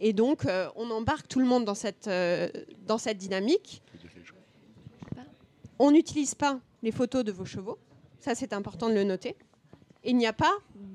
[0.01, 2.49] Et donc, euh, on embarque tout le monde dans cette, euh,
[2.87, 3.83] dans cette dynamique.
[5.79, 7.79] On n'utilise pas les photos de vos chevaux.
[8.19, 9.37] Ça, c'est important de le noter
[10.05, 10.53] il n'y a pas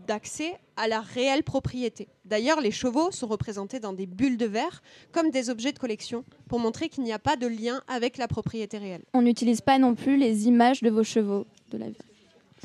[0.07, 2.07] d'accès à la réelle propriété.
[2.25, 6.23] D'ailleurs, les chevaux sont représentés dans des bulles de verre comme des objets de collection
[6.47, 9.03] pour montrer qu'il n'y a pas de lien avec la propriété réelle.
[9.13, 11.97] On n'utilise pas non plus les images de vos chevaux de la vie.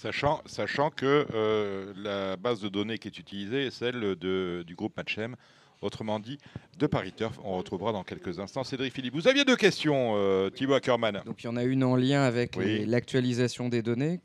[0.01, 4.97] Sachant, sachant que euh, la base de données qui est utilisée est celle du groupe
[4.97, 5.37] Matchem,
[5.83, 6.39] autrement dit
[6.79, 7.39] de Paris Turf.
[7.45, 9.15] On retrouvera dans quelques instants Cédric Philippe.
[9.15, 11.23] Vous aviez deux questions, euh, Thibaut Ackerman.
[11.27, 14.21] Donc il y en a une en lien avec l'actualisation des données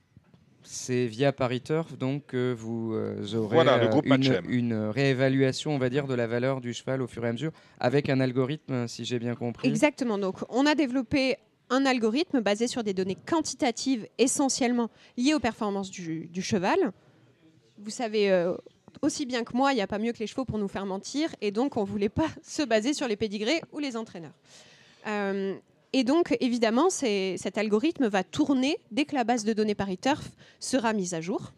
[0.65, 6.13] c'est via Pariturf donc que vous euh, aurez euh, une, réévaluation, on va dire, de
[6.13, 9.35] la valeur du cheval au fur et à mesure, avec un algorithme, si j'ai bien
[9.35, 9.67] compris.
[9.67, 10.17] Exactement.
[10.17, 11.37] Donc, on a développé
[11.69, 16.91] un algorithme basé sur des données quantitatives essentiellement liées aux performances du, cheval.
[17.77, 18.55] Vous savez euh,
[19.01, 20.85] aussi bien que moi, il n'y a pas mieux que les chevaux pour nous faire
[20.85, 24.33] mentir, et donc on ne voulait pas se baser sur les pédigrés ou les entraîneurs.
[25.97, 30.29] Et donc, évidemment, cet algorithme va tourner dès que la base de données PariTurf
[30.59, 31.53] sera mise à jour,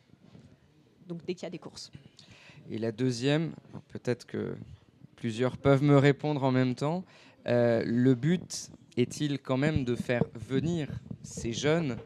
[1.08, 1.91] donc dès qu'il y a des courses.
[2.69, 3.54] Et la deuxième,
[3.88, 4.56] peut-être que
[5.15, 7.04] plusieurs peuvent me répondre en même temps,
[7.47, 10.88] euh, le but est-il quand même de faire venir
[11.23, 11.97] ces jeunes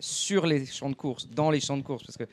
[0.00, 2.04] sur les champs de course, dans les champs de course?
[2.04, 2.24] Parce que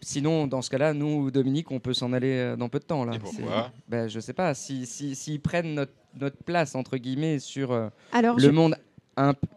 [0.00, 3.04] sinon, dans ce cas-là, nous, Dominique, on peut s'en aller euh, dans peu de temps.
[3.04, 3.14] Là.
[3.14, 3.70] Et pourquoi?
[3.88, 4.54] Ben, Je sais pas.
[4.54, 8.76] S'ils si, si, prennent notre notre place entre guillemets sur euh, le monde.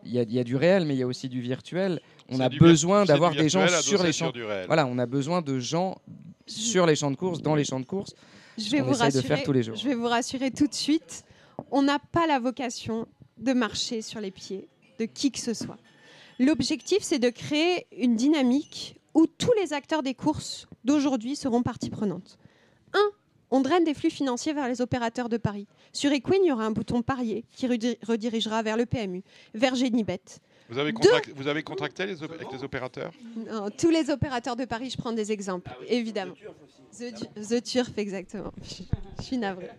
[0.03, 2.01] Il y, a du réel, mais il y a aussi du virtuel.
[2.27, 4.34] On a besoin d'avoir des gens sur les champs.
[4.67, 6.01] Voilà, on a besoin de gens
[6.45, 8.13] sur les champs de course, dans les champs de course.
[8.58, 9.21] Je vais vous rassurer.
[9.21, 9.75] De faire tous les jours.
[9.77, 11.23] Je vais vous rassurer tout de suite.
[11.71, 14.67] On n'a pas la vocation de marcher sur les pieds
[14.99, 15.77] de qui que ce soit.
[16.39, 21.89] L'objectif, c'est de créer une dynamique où tous les acteurs des courses d'aujourd'hui seront partie
[21.89, 22.38] prenante.
[22.93, 23.12] Un,
[23.52, 25.67] on draine des flux financiers vers les opérateurs de paris.
[25.91, 29.23] Sur Equine, il y aura un bouton parier qui redirigera vers le PMU,
[29.54, 30.21] vers Genibet.
[30.69, 30.93] Vous avez,
[31.36, 33.12] vous avez contracté les avec les opérateurs?
[33.78, 36.34] Tous les opérateurs de Paris, je prends des exemples, ah évidemment.
[36.97, 38.52] The Turf, exactement.
[39.19, 39.69] je suis navrée.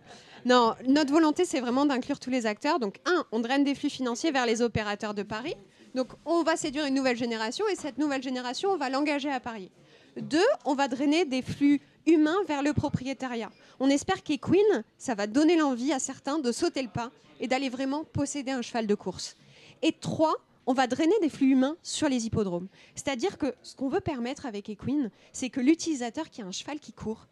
[0.44, 2.78] Non, notre volonté, c'est vraiment d'inclure tous les acteurs.
[2.78, 5.56] Donc, un, on draine des flux financiers vers les opérateurs de Paris.
[5.94, 9.40] Donc, on va séduire une nouvelle génération et cette nouvelle génération, on va l'engager à
[9.40, 9.70] parier.
[10.16, 13.50] Deux, on va drainer des flux humain vers le propriétariat.
[13.80, 17.68] On espère qu'Equine, ça va donner l'envie à certains de sauter le pas et d'aller
[17.68, 19.36] vraiment posséder un cheval de course.
[19.82, 20.34] Et trois,
[20.66, 22.68] on va drainer des flux humains sur les hippodromes.
[22.94, 26.80] C'est-à-dire que ce qu'on veut permettre avec Equine, c'est que l'utilisateur qui a un cheval
[26.80, 27.26] qui court,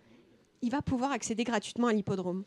[0.61, 2.45] il va pouvoir accéder gratuitement à l'hippodrome.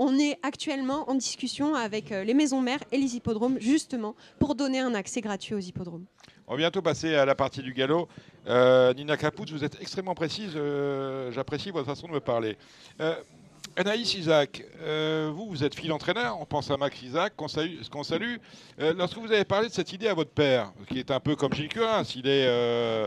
[0.00, 4.54] On est actuellement en discussion avec euh, les maisons mères et les hippodromes, justement, pour
[4.54, 6.04] donner un accès gratuit aux hippodromes.
[6.46, 8.08] On va bientôt passer à la partie du galop.
[8.46, 10.52] Euh, Nina Caput, vous êtes extrêmement précise.
[10.54, 12.56] Euh, j'apprécie votre façon de me parler.
[13.76, 17.76] Anaïs Isaac, euh, vous, vous êtes fille d'entraîneur, on pense à Max Isaac, qu'on salue.
[18.02, 18.36] salue.
[18.80, 21.36] Euh, lorsque vous avez parlé de cette idée à votre père, qui est un peu
[21.36, 23.06] comme Gilles Curins, il, est, euh,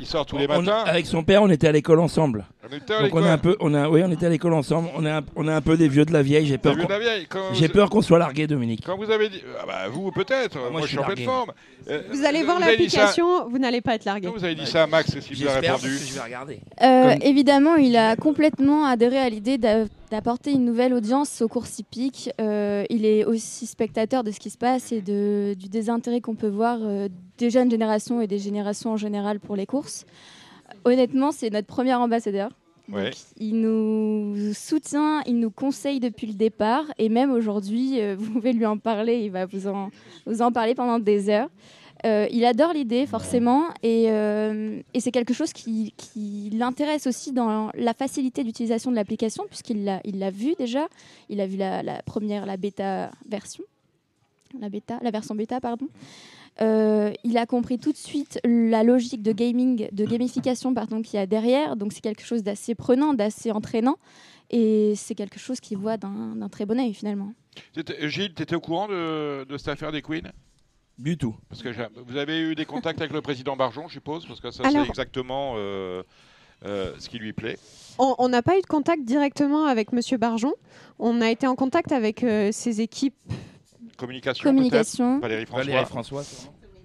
[0.00, 0.84] il sort tous les matins.
[0.86, 2.46] avec son père, on était à l'école ensemble.
[2.70, 3.22] On était à l'école.
[3.22, 4.88] On un peu, on a, oui, on était à l'école ensemble.
[4.94, 6.46] On est, un, on est un peu des vieux de la vieille.
[6.46, 7.90] J'ai peur.
[7.90, 8.82] Qu'on soit largué, Dominique.
[8.84, 10.58] Quand vous avez dit, ah bah, vous peut-être.
[10.70, 11.52] Moi, je suis en pleine forme.
[12.10, 14.28] vous allez voir l'application, vous n'allez pas être largué.
[14.28, 16.60] Quand vous avez dit ça à Max, est-ce qu'il vous a répondu Je vais regarder.
[17.22, 19.58] Évidemment, il a complètement adhéré à l'idée
[20.10, 22.30] d'apporter une nouvelle audience aux courses hippiques.
[22.40, 26.34] Euh, il est aussi spectateur de ce qui se passe et de, du désintérêt qu'on
[26.34, 30.06] peut voir euh, des jeunes générations et des générations en général pour les courses.
[30.84, 32.50] Honnêtement, c'est notre premier ambassadeur.
[33.38, 38.52] Il nous soutient, il nous conseille depuis le départ et même aujourd'hui, euh, vous pouvez
[38.52, 39.90] lui en parler, il va vous en,
[40.26, 41.48] vous en parler pendant des heures.
[42.04, 45.94] Euh, il adore l'idée, forcément, et, euh, c'est quelque chose qui,
[46.52, 50.86] l'intéresse aussi dans la facilité d'utilisation de l'application, puisqu'il l'a, vu déjà.
[51.30, 53.64] Il a vu la, première, la bêta version,
[54.60, 55.88] la, bêta, la version bêta, pardon.
[56.60, 61.18] Euh, il a compris tout de suite la logique de gaming, de gamification pardon, qu'il
[61.18, 61.74] y a derrière.
[61.74, 63.96] Donc c'est quelque chose d'assez prenant, d'assez entraînant.
[64.50, 67.32] Et c'est quelque chose qu'il voit d'un très bon oeil finalement.
[68.02, 70.30] Gilles, tu étais au courant de cette affaire des Queens?
[70.98, 71.34] Du tout.
[71.48, 71.68] Parce que
[72.06, 74.86] vous avez eu des contacts avec le président Barjon, je suppose, parce que ça c'est
[74.86, 76.02] exactement euh,
[76.64, 77.58] euh, ce qui lui plaît.
[77.98, 80.54] On n'a pas eu de contact directement avec Monsieur Barjon.
[80.98, 83.14] On a été en contact avec ses équipes
[83.96, 85.18] Communication, Communication.
[85.20, 85.64] Valérie François.
[85.64, 86.22] Valérie François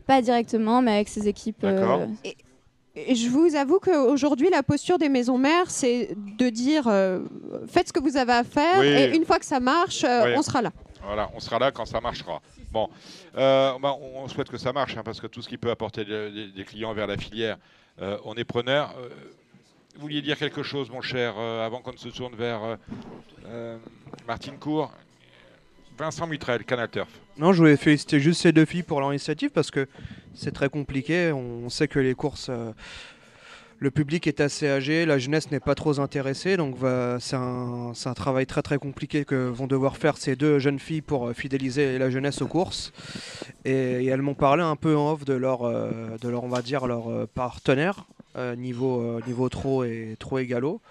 [0.06, 1.63] Pas directement, mais avec ses équipes.
[1.63, 7.19] Euh, et, je vous avoue qu'aujourd'hui, la posture des maisons mères, c'est de dire euh,
[7.67, 10.41] faites ce que vous avez à faire et une fois que ça marche, euh, on
[10.41, 10.72] sera là.
[11.03, 12.41] Voilà, on sera là quand ça marchera.
[12.71, 12.89] Bon,
[13.33, 16.65] bah, on souhaite que ça marche hein, parce que tout ce qui peut apporter des,
[16.65, 17.57] clients vers la filière,
[18.25, 18.93] on est preneur.
[19.95, 22.77] vous vouliez dire quelque chose, mon cher, avant qu'on ne se tourne vers
[24.27, 24.91] Martine Cour?
[25.99, 27.09] Vincent Mutrel, Canal Turf.
[27.38, 29.85] Non, je voulais féliciter juste ces deux filles pour leur initiative parce que
[30.33, 31.33] c'est très compliqué.
[31.33, 32.71] On sait que les courses, euh,
[33.80, 36.58] le public est assez âgé, la jeunesse n'est pas trop intéressée.
[36.58, 36.78] Donc
[37.20, 41.02] c'est un, un, travail très très compliqué que vont devoir faire ces deux jeunes filles
[41.02, 42.92] pour euh, fidéliser la jeunesse aux courses.
[43.65, 46.62] Et, elles m'ont parlé un peu en off de leur, euh, de leur on va
[46.62, 48.06] dire, leur partenaire
[48.58, 50.82] niveau, niveau trop et, trop et galop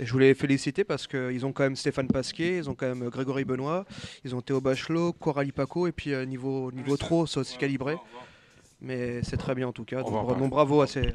[0.00, 3.08] je voulais les féliciter parce qu'ils ont quand même Stéphane Pasquier, ils ont quand même
[3.08, 3.84] Grégory Benoît,
[4.24, 7.96] ils ont Théo Bachelot, Coralie Paco, et puis euh, niveau, niveau trop, c'est aussi calibré.
[8.82, 10.02] Mais c'est très bien en tout cas.
[10.02, 11.14] Donc, bravo à ces.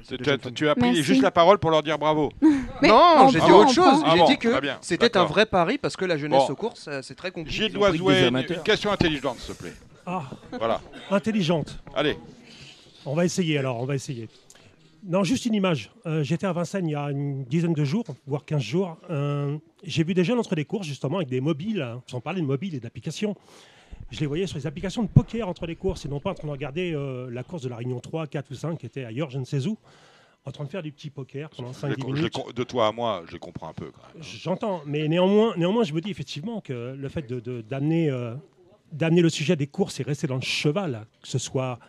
[0.53, 2.31] tu as pris juste la parole pour leur dire bravo.
[2.81, 4.03] non, j'ai dit autre chose.
[4.13, 4.49] j'ai dit que
[4.81, 7.69] c'était un vrai pari parce que la jeunesse aux courses, c'est très compliqué.
[7.69, 9.73] Gilles jouer une question intelligente, s'il te plaît.
[10.05, 10.81] Ah, voilà.
[11.09, 11.79] Intelligente.
[11.95, 12.17] Allez.
[13.07, 14.29] On va essayer alors, on va essayer.
[15.07, 15.91] Non, juste une image.
[16.07, 18.97] Euh, j'étais à Vincennes il y a une dizaine de jours, voire 15 jours.
[19.11, 22.45] Euh, j'ai vu des jeunes entre les courses, justement, avec des mobiles, sans parler de
[22.47, 23.35] mobiles et d'applications.
[24.11, 26.35] Je les voyais sur les applications de poker entre les courses et non pas en
[26.35, 29.03] train de regarder euh, la course de la Réunion 3, 4 ou 5 qui était
[29.03, 29.77] ailleurs, je ne sais où,
[30.45, 32.37] en train de faire du petit poker pendant 5-10 minutes.
[32.55, 33.91] de toi à moi, je comprends un peu.
[34.19, 37.27] J'entends, mais néanmoins, néanmoins, je me dis effectivement que le fait
[37.67, 38.37] d'amener de,
[38.91, 41.79] d'amener le sujet des courses et rester dans le cheval, que ce soit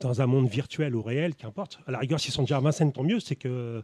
[0.00, 1.80] dans un monde virtuel ou réel, qu'importe.
[1.86, 3.20] À la rigueur, s'ils sont déjà à Vincennes, tant mieux.
[3.20, 3.82] C'est que...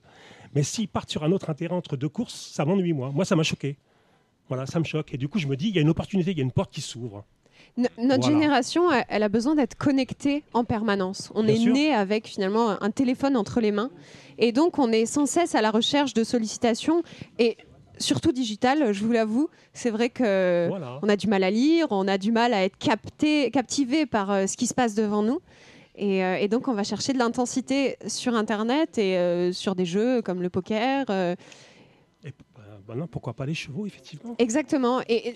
[0.55, 3.11] Mais s'ils partent sur un autre intérêt entre deux courses, ça m'ennuie, moi.
[3.11, 3.79] Moi, ça m'a choqué.
[4.49, 5.15] Voilà, ça me choque.
[5.15, 6.53] Et du coup, je me dis, il y a une opportunité, il y a une
[6.53, 7.25] porte qui s'ouvre.
[7.99, 11.31] Notre génération, elle a besoin d'être connectée en permanence.
[11.35, 13.91] On est né avec finalement un téléphone entre les mains.
[14.39, 17.03] Et donc, on est sans cesse à la recherche de sollicitations.
[17.39, 17.57] Et
[17.99, 19.49] surtout digital, je vous l'avoue.
[19.73, 20.71] C'est vrai que
[21.03, 24.31] on a du mal à lire, on a du mal à être capté, captivé par
[24.31, 25.41] euh, ce qui se passe devant nous.
[26.01, 30.23] Euh, et, donc, on va chercher de l'intensité sur Internet et euh, sur des jeux
[30.23, 31.03] comme le poker.
[32.25, 34.35] Et, bah, bah pourquoi pas les chevaux, effectivement?
[34.39, 35.03] Exactement.
[35.09, 35.35] Et,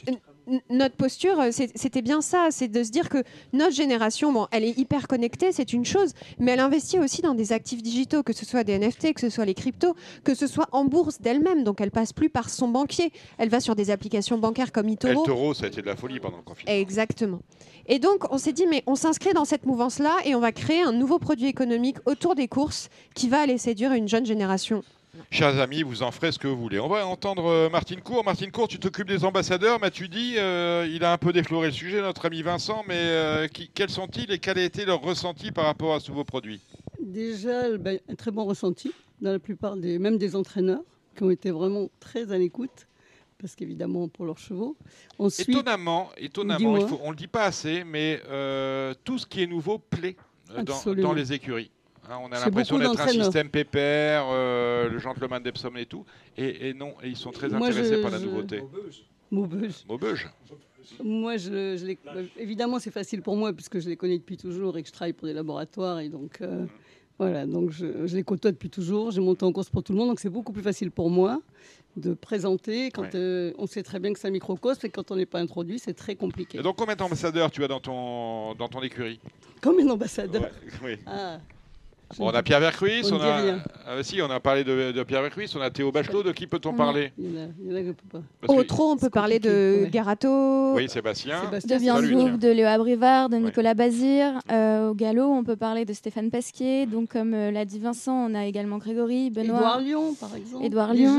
[0.71, 4.77] notre posture, c'était bien ça, c'est de se dire que notre génération, bon, elle est
[4.79, 8.45] hyper connectée, c'est une chose, mais elle investit aussi dans des actifs digitaux, que ce
[8.45, 11.65] soit des NFT, que ce soit les cryptos, que ce soit en bourse d'elle-même.
[11.65, 13.13] Donc, elle passe plus par son banquier.
[13.39, 15.23] Elle va sur des applications bancaires comme eToro.
[15.23, 16.73] eToro, ça a été de la folie pendant le confinement.
[16.73, 17.41] Exactement.
[17.87, 20.83] Et donc, on s'est dit, mais on s'inscrit dans cette mouvance-là et on va créer
[20.83, 24.83] un nouveau produit économique autour des courses qui va aller séduire une jeune génération.
[25.31, 26.79] Chers amis, vous en ferez ce que vous voulez.
[26.79, 28.25] On va entendre euh, Martine Cour.
[28.25, 29.81] Martine Cour, tu t'occupes des ambassadeurs.
[29.81, 33.49] M'as-tu dit, euh, il a un peu défloré le sujet, notre ami Vincent, mais euh,
[33.75, 36.61] quels sont-ils et quel a été leur ressenti par rapport à ce nouveau produit?
[37.01, 40.83] Déjà, ben, un très bon ressenti, dans la plupart des, même des entraîneurs,
[41.17, 42.87] qui ont été vraiment très à l'écoute
[43.45, 44.75] parce qu'évidemment pour leurs chevaux.
[45.39, 49.79] étonnamment, étonnamment on ne le dit pas assez, mais euh, tout ce qui est nouveau
[49.79, 50.17] plaît
[50.97, 51.71] dans, les écuries.
[52.11, 56.05] Hein, on a l'impression d'être un système pépère, euh, le gentleman d'Epsom et tout.
[56.37, 58.63] Et, non, ils sont très intéressés par la nouveauté.
[59.31, 59.85] Maubeuge.
[59.89, 60.29] Maubeuge.
[61.03, 61.97] Moi, je,
[62.39, 65.15] évidemment, c'est facile pour moi puisque je les connais depuis toujours et que je travaille
[65.15, 66.01] pour des laboratoires.
[66.01, 66.41] Et donc,
[67.19, 69.11] voilà, donc je, je, les côtoie depuis toujours.
[69.11, 71.41] J'ai monté en course pour tout le monde, donc c'est beaucoup plus facile pour moi
[71.97, 75.17] de présenter quand euh, on sait très bien que c'est un microcosme et quand on
[75.17, 76.59] n'est pas introduit, c'est très compliqué.
[76.59, 79.21] Et donc combien d'ambassadeurs tu as dans ton, dans ton écurie?
[79.63, 80.51] Combien d'ambassadeurs?
[80.83, 80.97] Oui.
[81.07, 81.39] ah,
[82.19, 83.41] On a Pierre Vercruis, on, a
[83.89, 86.23] euh, si, on a parlé de, Pierre Vercuis, on a Théo Bachelot.
[86.23, 87.13] De qui peut-on parler?
[87.19, 88.21] Il y en a, il pas.
[88.49, 90.75] Au trop, on peut parler de Garato.
[90.75, 91.51] Oui, Sébastien.
[91.51, 94.41] De de Léo Abrivard, de Nicolas Bazir.
[94.51, 96.87] Euh, au galop, on peut parler de Stéphane Pesquier.
[96.87, 99.57] Donc, comme euh, l'a dit Vincent, on a également Grégory, Benoît.
[99.57, 100.65] Édouard Lyon, par exemple.
[100.65, 101.19] Édouard Lyon,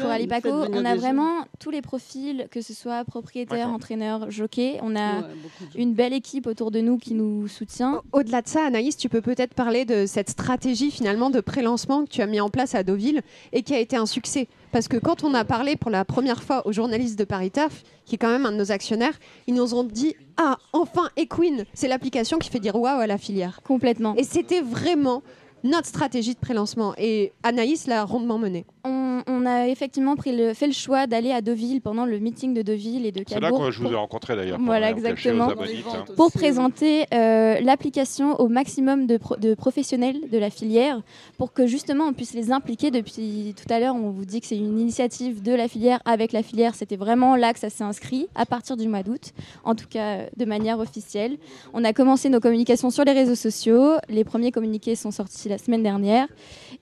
[0.00, 0.64] Coralie Paco.
[0.72, 4.78] On a vraiment tous les profils, que ce soit propriétaire, entraîneur, jockey.
[4.82, 5.28] On a
[5.76, 8.02] une belle équipe autour de nous qui nous soutient.
[8.12, 12.10] Au-delà de ça, Anaïs, tu peux peut-être parler de cette stratégie finalement de pré-lancement que
[12.10, 14.48] tu as mis en place à Deauville et qui a été un succès.
[14.72, 17.82] Parce que quand on a parlé pour la première fois aux journalistes de Paris Turf,
[18.04, 21.64] qui est quand même un de nos actionnaires, ils nous ont dit Ah, enfin, Equine,
[21.74, 23.60] c'est l'application qui fait dire waouh à la filière.
[23.64, 24.14] Complètement.
[24.16, 25.22] Et c'était vraiment
[25.66, 26.94] notre stratégie de pré-lancement.
[26.98, 28.64] Et Anaïs l'a rondement menée.
[28.84, 32.62] On, a effectivement pris le, fait le choix d'aller à Deauville pendant le meeting de
[32.62, 34.58] Deauville et de C'est là que je vous ai rencontré d'ailleurs.
[34.60, 35.50] Voilà, exactement.
[35.50, 36.04] Hein.
[36.16, 41.02] Pour présenter euh, l'application au maximum de, de, professionnels de la filière
[41.38, 42.90] pour que justement on puisse les impliquer.
[42.90, 46.32] Depuis tout à l'heure, on vous dit que c'est une initiative de la filière avec
[46.32, 46.74] la filière.
[46.74, 49.32] C'était vraiment là que ça s'est inscrit à partir du mois d'août,
[49.64, 51.36] en tout cas de manière officielle.
[51.72, 53.92] On a commencé nos communications sur les réseaux sociaux.
[54.08, 56.28] Les premiers communiqués sont sortis la semaine dernière.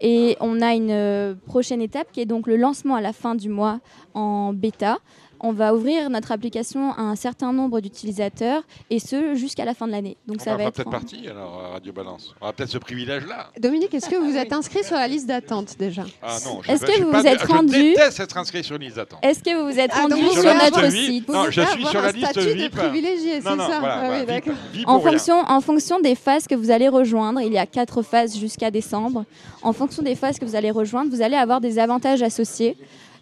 [0.00, 3.34] Et on a une euh, prochaine étape qui est donc le lancement à la fin
[3.34, 3.80] du mois
[4.14, 4.98] en bêta
[5.44, 9.86] on va ouvrir notre application à un certain nombre d'utilisateurs et ce jusqu'à la fin
[9.86, 10.16] de l'année.
[10.26, 12.34] Donc on ça va, peut-être partie alors Radio Balance.
[12.40, 13.50] On a peut-être ce privilège-là.
[13.60, 16.04] Dominique, est-ce que vous êtes inscrit sur la liste d'attente déjà?
[16.22, 16.62] Ah non.
[16.66, 19.18] Est-ce que vous vous êtes rendu Je déteste être inscrit sur la liste d'attente.
[19.22, 21.28] Est-ce que vous vous êtes ah, rendu sur, notre site?
[21.28, 22.74] Non, je suis sur la liste VIP.
[22.74, 23.80] privilégié, c'est ça?
[23.82, 24.40] Ah
[24.86, 28.38] en fonction, en fonction des phases que vous allez rejoindre, il y a quatre phases
[28.38, 29.26] jusqu'à décembre.
[29.62, 32.76] En fonction des phases que vous allez rejoindre, vous allez avoir des avantages associés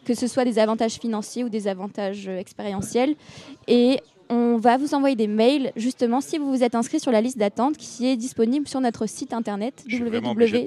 [0.05, 3.15] que ce soit des avantages financiers ou des avantages euh, expérientiels.
[3.69, 7.21] Et on va vous envoyer des mails justement si vous vous êtes inscrit sur la
[7.21, 10.65] liste d'attente qui est disponible sur notre site internet www.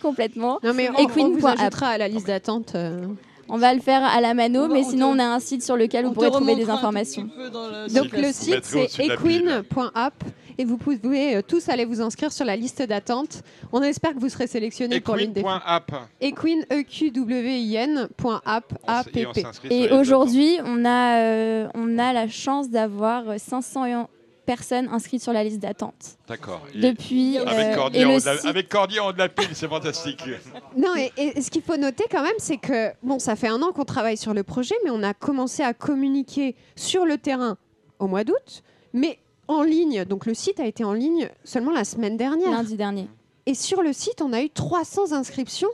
[0.00, 0.58] complètement.
[0.62, 2.74] Non mais on, on vous ajoutera à la liste d'attente.
[2.74, 3.06] Euh.
[3.50, 6.06] On va le faire à la mano, mais sinon on a un site sur lequel
[6.06, 7.28] vous pourrez trouver des informations.
[7.94, 10.24] Donc le site c'est equine.app
[10.58, 13.42] et vous pouvez euh, tous aller vous inscrire sur la liste d'attente.
[13.72, 15.42] On espère que vous serez sélectionnés pour l'une des
[16.20, 18.08] Equine, e q w i n
[19.70, 24.06] Et, et aujourd'hui, on a euh, on a la chance d'avoir 500
[24.50, 26.18] personnes inscrites sur la liste d'attente.
[26.26, 26.66] D'accord.
[26.74, 27.38] Depuis.
[27.38, 30.24] Avec, Cordier, on avec Cordier, on de la pile, c'est fantastique.
[30.76, 33.70] Non, et, ce qu'il faut noter quand même, c'est que, bon, ça fait un an
[33.70, 37.58] qu'on travaille sur le projet, mais on a commencé à communiquer sur le terrain
[38.00, 41.84] au mois d'août, mais en ligne, donc le site a été en ligne seulement la
[41.84, 42.50] semaine dernière.
[42.50, 43.06] Lundi dernier.
[43.46, 45.70] Et sur le site, on a eu 300 inscriptions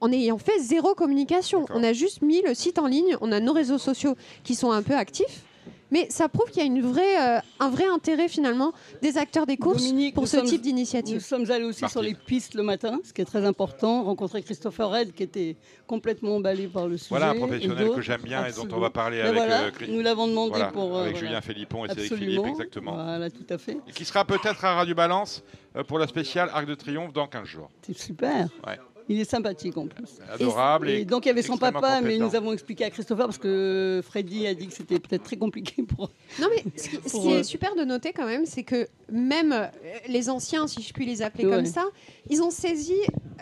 [0.00, 1.66] en ayant fait zéro communication.
[1.70, 4.72] On a juste mis le site en ligne, on a nos réseaux sociaux qui sont
[4.72, 5.44] un peu actifs.
[5.90, 8.72] Mais ça prouve qu'il y a une vraie, euh, un vrai intérêt finalement
[9.02, 11.14] des acteurs des courses pour ce type d'initiative.
[11.16, 14.04] Nous sommes allés aussi sur les pistes le matin, ce qui est très important.
[14.04, 17.08] Rencontrer Christopher Red qui était complètement emballé par le sujet.
[17.10, 19.82] Voilà un professionnel que j'aime bien et dont on va parler avec.
[19.82, 20.96] Euh, nous l'avons demandé pour.
[20.96, 22.92] Euh, avec Julien Philippon et Cédric Philippe, exactement.
[22.92, 23.78] Voilà, tout à fait.
[23.88, 25.42] Et qui sera peut-être à Radio Balance
[25.88, 27.70] pour la spéciale Arc de Triomphe dans 15 jours.
[27.82, 28.48] C'est super.
[28.66, 28.78] Ouais.
[29.10, 30.20] Il est sympathique en plus.
[30.32, 30.88] Adorable.
[30.88, 34.00] Et, donc il y avait son papa, mais nous avons expliqué à Christopher parce que
[34.04, 36.10] Freddy a dit que c'était peut-être très compliqué pour.
[36.40, 39.66] Non mais ce qui, est super de noter quand même, c'est que même euh,
[40.06, 41.86] les anciens, si je puis les appeler comme ça,
[42.28, 42.94] ils ont saisi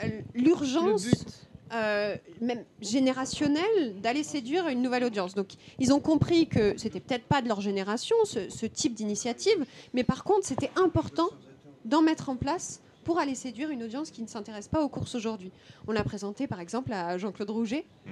[0.03, 1.07] euh, l'urgence.
[1.75, 5.35] Euh, même générationnelle d'aller séduire une nouvelle audience.
[5.35, 9.67] Donc ils ont compris que c'était peut-être pas de leur génération ce, ce type d'initiative,
[9.93, 11.29] mais par contre c'était important
[11.85, 15.15] d'en mettre en place pour aller séduire une audience qui ne s'intéresse pas aux courses
[15.15, 15.51] aujourd'hui.
[15.87, 18.11] On l'a présenté par exemple à Jean-Claude Rouget, mm.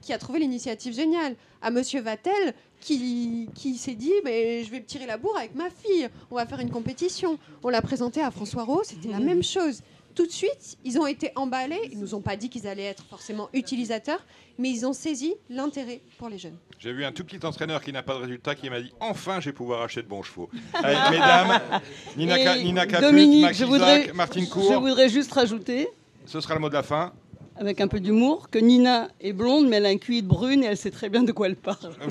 [0.00, 4.80] qui a trouvé l'initiative géniale, à Monsieur Vatel, qui, qui s'est dit mais je vais
[4.80, 7.38] me tirer la bourre avec ma fille, on va faire une compétition.
[7.62, 9.82] On l'a présenté à François Rowe, c'était la même chose
[10.20, 11.80] tout de suite, ils ont été emballés.
[11.90, 14.22] Ils nous ont pas dit qu'ils allaient être forcément utilisateurs,
[14.58, 16.58] mais ils ont saisi l'intérêt pour les jeunes.
[16.78, 19.40] J'ai vu un tout petit entraîneur qui n'a pas de résultat qui m'a dit enfin,
[19.40, 20.50] je vais pouvoir acheter de bons chevaux.
[20.74, 21.58] Avec mesdames,
[22.18, 24.70] Nina, Nina Caput, Max Isaac, Martine Cour.
[24.70, 25.88] Je voudrais juste rajouter.
[26.26, 27.14] Ce sera le mot de la fin
[27.60, 30.66] avec un peu d'humour, que Nina est blonde, mais elle a un cuir brune et
[30.66, 31.92] elle sait très bien de quoi elle parle.
[32.00, 32.06] Ah,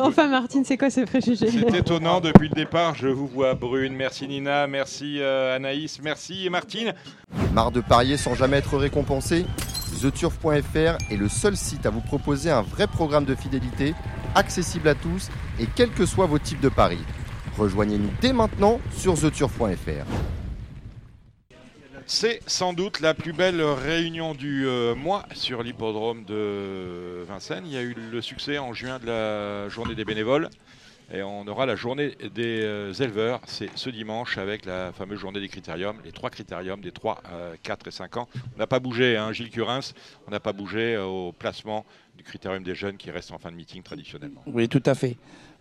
[0.00, 3.94] enfin, Martine, c'est quoi ce préjugé C'est étonnant, depuis le départ, je vous vois brune.
[3.94, 6.94] Merci Nina, merci euh, Anaïs, merci Martine.
[7.52, 9.46] Marre de parier sans jamais être récompensé?
[10.02, 13.94] TheTurf.fr est le seul site à vous proposer un vrai programme de fidélité,
[14.34, 15.28] accessible à tous
[15.60, 16.98] et quels que soient vos types de paris.
[17.56, 20.37] Rejoignez-nous dès maintenant sur TheTurf.fr.
[22.10, 27.64] C'est sans doute la plus belle réunion du euh, mois sur l'hippodrome de Vincennes.
[27.66, 30.48] Il y a eu le succès en juin de la journée des bénévoles.
[31.12, 35.38] Et on aura la journée des euh, éleveurs, c'est ce dimanche avec la fameuse journée
[35.38, 37.22] des critériums, les trois critériums des 3,
[37.62, 38.28] 4 et 5 ans.
[38.56, 39.92] On n'a pas bougé, hein, Gilles Curins,
[40.26, 41.84] on n'a pas bougé au placement
[42.16, 44.42] du critérium des jeunes qui reste en fin de meeting traditionnellement.
[44.46, 45.18] Oui, tout à fait.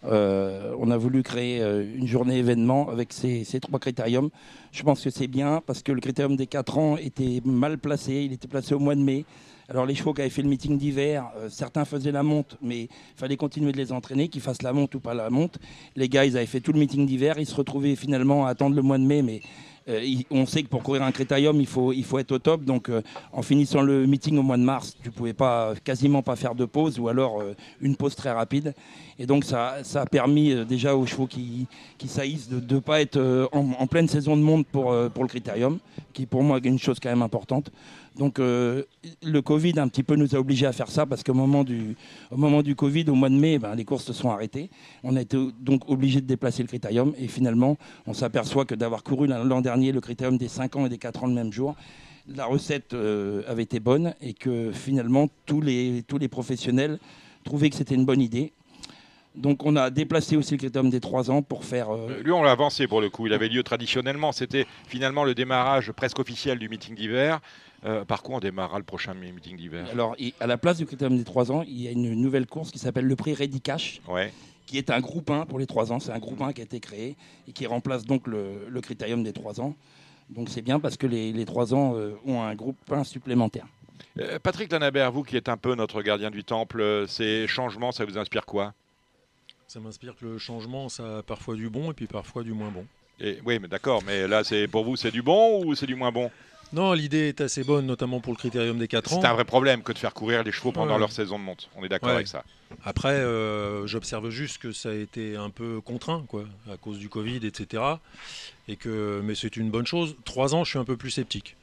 [0.08, 4.30] Euh, on a voulu créer euh, une journée événement avec ces, trois critériums.
[4.72, 8.14] Je pense que c'est bien parce que le critérium des 4 ans était mal placé.
[8.14, 9.26] Il était placé au mois de mai.
[9.70, 12.84] Alors les chevaux qui avaient fait le meeting d'hiver, euh, certains faisaient la monte, mais
[12.84, 15.58] il fallait continuer de les entraîner, qu'ils fassent la monte ou pas la monte.
[15.98, 18.78] Les gars, ils avaient fait tout le meeting d'hiver, ils se retrouvaient finalement à attendre
[18.78, 19.42] le mois de mai, mais
[19.90, 22.64] euh, on sait que pour courir un critérium, il faut, il faut être au top.
[22.64, 26.36] Donc, euh, en finissant le meeting au mois de mars, tu pouvais pas, quasiment pas
[26.36, 28.74] faire de pause ou alors euh, une pause très rapide.
[29.20, 31.68] Et donc, ça, a permis déjà aux chevaux qui,
[31.98, 35.80] qui saillissent de ne pas être en, pleine saison de monde pour, pour le critérium,
[36.14, 37.72] qui pour moi est une chose quand même importante.
[38.18, 38.84] Donc euh,
[39.24, 41.96] le Covid un petit peu nous a obligés à faire ça parce qu'au moment du,
[42.32, 44.70] au moment du Covid, au mois de mai, ben, les courses se sont arrêtées.
[45.04, 49.04] On a été donc obligé de déplacer le critérium et finalement on s'aperçoit que d'avoir
[49.04, 51.76] couru l'an dernier le critérium des 5 ans et des 4 ans le même jour,
[52.28, 57.00] la recette euh, avait été bonne et que finalement tous les, tous les professionnels
[57.44, 58.52] trouvaient que c'était une bonne idée.
[59.36, 61.92] Donc on a déplacé aussi le critérium des 3 ans pour faire...
[61.92, 65.36] Euh, Lui on l'a avancé pour le coup, il avait lieu traditionnellement, c'était finalement le
[65.36, 67.40] démarrage presque officiel du meeting d'hiver.
[67.86, 69.88] Euh, par quoi on démarrera le prochain meeting d'hiver?
[69.92, 72.72] Alors, à la place du critérium des 3 ans, il y a une nouvelle course
[72.72, 74.02] qui s'appelle le prix Ready Cash.
[74.66, 76.00] Qui est un groupe 1 pour les 3 ans.
[76.00, 77.16] C'est un groupe 1 qui a été créé
[77.48, 79.76] et qui remplace donc le, critérium des 3 ans.
[80.30, 83.66] Donc c'est bien parce que les, les 3 ans euh, ont un groupe 1 supplémentaire.
[84.20, 88.04] Euh, Patrick Lanabert, vous qui êtes un peu notre gardien du temple, ces changements, ça
[88.04, 88.74] vous inspire quoi?
[89.68, 92.70] Ça m'inspire que le changement, ça a parfois du bon et puis parfois du moins
[92.70, 92.86] bon.
[93.20, 95.96] Et, oui, mais d'accord, mais là, c'est pour vous, c'est du bon ou c'est du
[95.96, 96.30] moins bon?
[96.74, 99.22] Non, l'idée est assez bonne, notamment pour le critérium des 4 ans.
[99.22, 101.70] C'est un vrai problème que de faire courir les chevaux pendant leur saison de monte.
[101.76, 102.44] On est d'accord avec ça.
[102.84, 107.08] Après, euh, j'observe juste que ça a été un peu contraint, quoi, à cause du
[107.08, 107.84] Covid, etc.
[108.68, 110.16] Et que, mais c'est une bonne chose.
[110.26, 111.56] Trois ans, je suis un peu plus sceptique.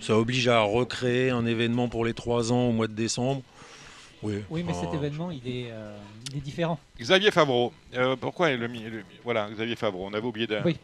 [0.00, 3.42] Ça oblige à recréer un événement pour les trois ans au mois de décembre.
[4.22, 5.96] Oui, oui mais cet événement, il est, euh,
[6.30, 6.78] il est différent.
[7.00, 7.72] Xavier Favreau.
[7.94, 8.68] Euh, pourquoi le,
[9.24, 10.06] Voilà, Xavier Favreau.
[10.06, 10.58] On avait oublié de.
[10.64, 10.76] Oui,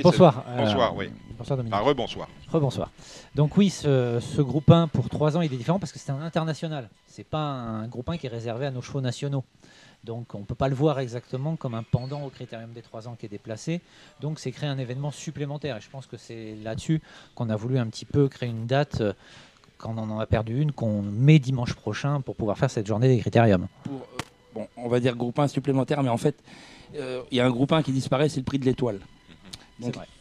[0.00, 0.44] bonsoir.
[0.56, 1.10] bonsoir, oui.
[1.36, 1.80] Bonsoir Dominique.
[1.80, 2.28] Rebonsoir.
[2.50, 2.90] Rebonsoir.
[3.34, 6.20] Donc oui, ce, groupe 1 pour 3 ans, il est différent parce que c'est un
[6.22, 6.88] international.
[7.06, 9.44] C'est pas un groupe 1 qui est réservé à nos chevaux nationaux.
[10.04, 13.08] Donc on ne peut pas le voir exactement comme un pendant au critérium des 3
[13.08, 13.80] ans qui est déplacé.
[14.20, 15.76] Donc c'est créer un événement supplémentaire.
[15.76, 17.02] Et je pense que c'est là-dessus
[17.34, 19.12] qu'on a voulu un petit peu créer une date euh,
[19.78, 23.08] quand on en a perdu une, qu'on met dimanche prochain pour pouvoir faire cette journée
[23.08, 23.66] des critériums.
[23.82, 24.22] Pour, euh,
[24.54, 26.36] bon, on va dire groupe 1 supplémentaire, mais en fait,
[26.94, 29.00] euh, il y a un groupe 1 qui disparaît, c'est le prix de l'étoile.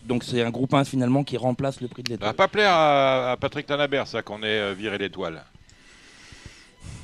[0.03, 2.27] Donc c'est un groupe 1 finalement qui remplace le prix de l'étoile.
[2.27, 5.43] Ça va pas plaire à, Patrick Tanabert ça qu'on ait euh, viré l'étoile.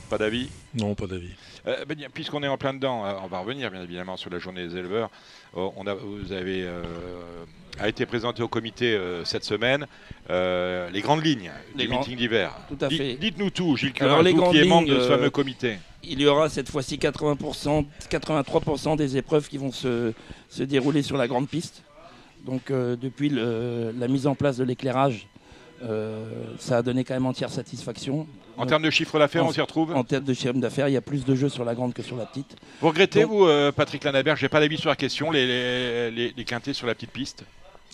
[0.10, 1.32] Pas d'avis Non, pas d'avis.
[1.68, 4.40] Euh, ben, puisqu'on est en plein dedans, euh, on va revenir bien évidemment sur la
[4.40, 5.10] journée des éleveurs.
[5.54, 6.68] on a, vous avez
[7.80, 9.86] a été présenté au comité cette semaine
[10.30, 12.56] les grandes lignes du meeting d'hiver.
[12.70, 13.16] Tout à fait.
[13.16, 15.78] Dites-nous tout, Gilles Curin, qui est membre de ce fameux comité.
[16.04, 20.14] Il y aura cette fois-ci 80%, 83% des épreuves qui vont se,
[20.48, 21.84] se dérouler sur la grande piste.
[22.48, 25.28] Donc euh, depuis la mise en place de l'éclairage,
[25.84, 26.26] euh,
[26.58, 28.26] ça a donné quand même entière satisfaction.
[28.56, 30.98] En termes de chiffre d'affaires, on s'y retrouve En termes de chiffre d'affaires, il y
[30.98, 32.56] a plus de jeux sur la grande que sur la petite.
[32.82, 36.74] Vous regrettez, vous, euh, Patrick Lanabert, j'ai pas d'avis sur la question, les, les, quintés
[36.74, 37.44] sur la petite piste?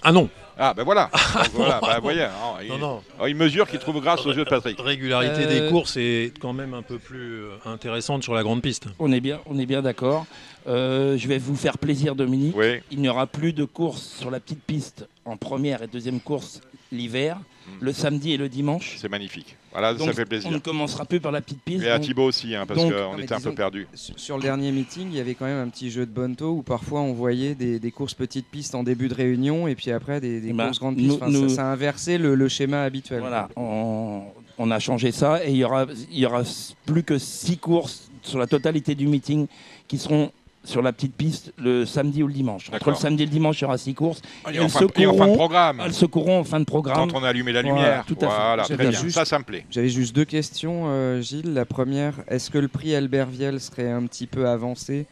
[0.03, 1.09] Ah non Ah ben voilà,
[1.53, 2.27] voilà bah, voyez,
[2.63, 4.79] il, non, il, mesure qu'il trouve grâce aux yeux de Patrick.
[4.79, 8.87] Régularité des courses est quand même un peu plus intéressante sur la grande piste.
[8.99, 10.25] On est bien, on est bien d'accord.
[10.67, 12.55] Euh, je vais vous faire plaisir, Dominique.
[12.91, 16.61] Il n'y aura plus de courses sur la petite piste en première et deuxième course
[16.93, 17.37] l'hiver,
[17.67, 17.71] hmm.
[17.81, 18.95] le samedi et le dimanche.
[18.97, 19.57] C'est magnifique.
[19.71, 20.49] Voilà, ça fait plaisir.
[20.49, 21.83] On ne commencera plus par la petite piste.
[21.83, 23.87] Et à Thibaut aussi, hein, parce qu'on était un peu perdu.
[23.93, 26.61] Sur le dernier meeting, il y avait quand même un petit jeu de bonto où
[26.61, 30.41] parfois on voyait des, courses petites pistes en début de réunion et puis après des,
[30.47, 31.49] eh ben, courses grandes pistes.
[31.49, 33.21] ça, a inversé le, schéma habituel.
[33.21, 36.43] Voilà, on, a changé ça et il y aura, il y aura
[36.85, 39.47] plus que six courses sur la totalité du meeting
[39.87, 40.31] qui seront
[40.63, 42.69] sur la petite piste le samedi ou le dimanche.
[42.73, 44.21] Entre le samedi et le dimanche, il y aura six courses.
[44.51, 45.81] Et, elles, se courront, en fin de programme.
[45.85, 47.09] elles se courront en fin de programme.
[47.09, 48.05] Quand on a allumé la lumière.
[48.05, 48.75] tout à fait.
[48.75, 49.09] Très bien.
[49.09, 49.65] ça, ça me plaît.
[49.69, 51.53] J'avais juste deux questions, euh, Gilles.
[51.53, 55.05] La première, est-ce que le prix Albert Viel serait un petit peu avancé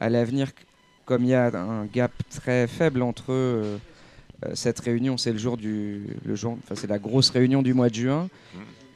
[0.00, 0.48] à l'avenir,
[1.04, 3.78] comme il y a un gap très faible entre euh,
[4.44, 7.74] euh, cette réunion, c'est le jour du, le jour, enfin c'est la grosse réunion du
[7.74, 8.28] mois de juin.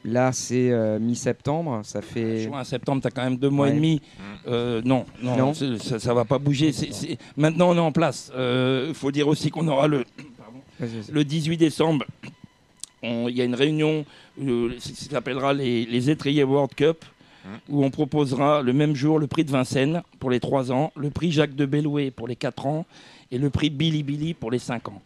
[0.03, 0.11] Mmh.
[0.11, 1.81] Là, c'est euh, mi-septembre.
[1.83, 2.43] Ça fait.
[2.43, 3.95] Juin, septembre, tu as quand même deux mois et demi.
[3.95, 4.21] Mmh.
[4.47, 6.71] Euh, non, non, ça ne va pas bouger.
[7.37, 8.31] Maintenant, on est en place.
[8.33, 10.05] Il euh, faut dire aussi qu'on aura le,
[11.11, 12.05] le 18 décembre.
[13.03, 14.05] Il y a une réunion
[14.37, 17.05] qui s'appellera les, les Étriers World Cup.
[17.69, 21.09] où on proposera le même jour le prix de Vincennes pour les 3 ans, le
[21.09, 22.85] prix Jacques de Belloué pour les 4 ans
[23.31, 25.01] et le prix Billy Billy pour les 5 ans.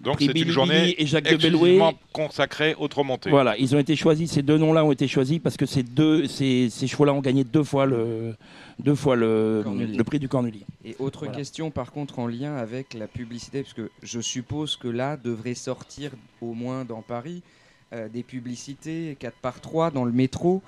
[0.00, 2.88] Donc c'est une journée et Jacques de consacrée aux.
[3.28, 6.26] Voilà, ils ont été choisis, ces deux noms-là ont été choisis parce que ces, deux,
[6.26, 8.34] ces, ces chevaux-là ont gagné deux fois le,
[8.78, 9.96] deux fois le, Cornulier.
[9.96, 10.64] le prix du Cornulier.
[10.84, 11.36] Et autre Voilà.
[11.36, 15.54] question par contre en lien avec la publicité, parce que je suppose que là devrait
[15.54, 17.42] sortir au moins dans Paris
[17.92, 20.62] euh, des publicités 4 par 3 dans le métro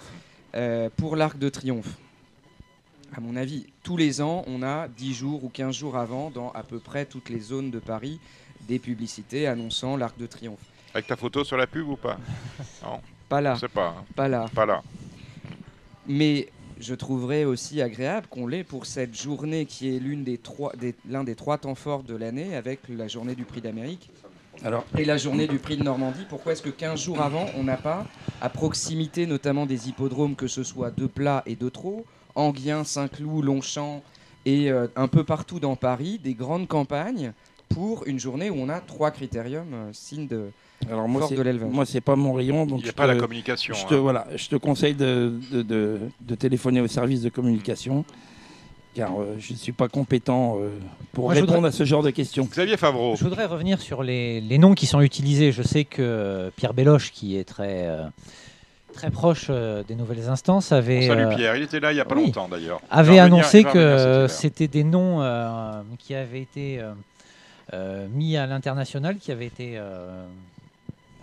[0.55, 1.97] euh, pour l'Arc de Triomphe.
[3.17, 6.51] À mon avis, tous les ans, on a 10 jours ou 15 jours avant, dans
[6.53, 8.21] à peu près toutes les zones de Paris,
[8.67, 10.59] des publicités annonçant l'Arc de Triomphe.
[10.95, 12.19] Avec ta photo sur la pub ou pas?
[12.83, 13.01] Non.
[13.29, 13.55] Pas là.
[13.55, 13.95] Je sais pas.
[13.99, 14.05] hein.
[14.17, 14.47] Pas là.
[14.55, 14.83] Pas là.
[16.07, 16.49] Mais
[16.81, 20.95] je trouverais aussi agréable qu'on l'ait pour cette journée qui est l'une des trois, des-
[21.09, 24.11] l'un des trois temps forts de l'année avec la journée du prix d'Amérique.
[24.65, 26.25] Alors, et la journée du prix de Normandie.
[26.29, 28.07] Pourquoi est-ce que 15 jours avant, on n'a pas,
[28.41, 32.05] à proximité notamment des hippodromes, que ce soit de Plat et de Trot,
[32.35, 34.03] Anguien, Saint-Cloud, Longchamp
[34.47, 37.33] et euh, un peu partout dans Paris, des grandes campagnes
[37.69, 40.51] pour une journée où on a trois critériums, euh, signe de,
[40.91, 41.71] Alors moi, de l'élevage.
[41.71, 42.67] moi, c'est pas mon rayon.
[42.67, 43.99] Donc Il y a pas te- la communication, Je te, hein.
[43.99, 48.05] voilà, je te conseille de, de, de- de téléphoner au service de communication,
[48.95, 50.71] car euh, je ne suis pas compétent euh,
[51.13, 52.45] pour Moi, répondre voudrais- à ce genre de questions.
[52.51, 53.17] Xavier Favreau.
[53.17, 55.53] Je voudrais revenir sur les, les noms qui sont utilisés.
[55.53, 58.07] Je sais que Pierre Belloche, qui est très, euh,
[58.95, 62.05] très proche euh, des nouvelles instances, avait, Salut Pierre, il était là il y a
[62.05, 62.81] pas oui, longtemps d'ailleurs.
[62.93, 66.81] Il avait annoncé que c'était des noms euh, qui avaient été
[68.11, 70.27] mis à l'international, qui avaient été euh,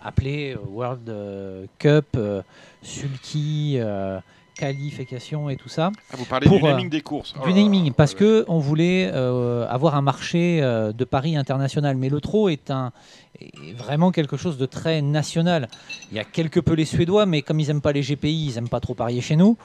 [0.06, 2.42] appelés euh, World euh, Cup, euh,
[2.82, 4.20] Sulky, euh,
[4.56, 5.90] qualification et tout ça.
[6.10, 7.34] Ah, vous parlez du naming euh, des courses.
[7.38, 11.36] Oh du là, naming, parce que on voulait euh, avoir un marché euh, de paris
[11.36, 11.96] international.
[11.96, 12.92] Mais le trot est, un,
[13.40, 15.68] est vraiment quelque chose de très national.
[16.10, 18.54] Il y a quelque peu les Suédois, mais comme ils n'aiment pas les GPI, ils
[18.54, 19.56] n'aiment pas trop parier chez nous.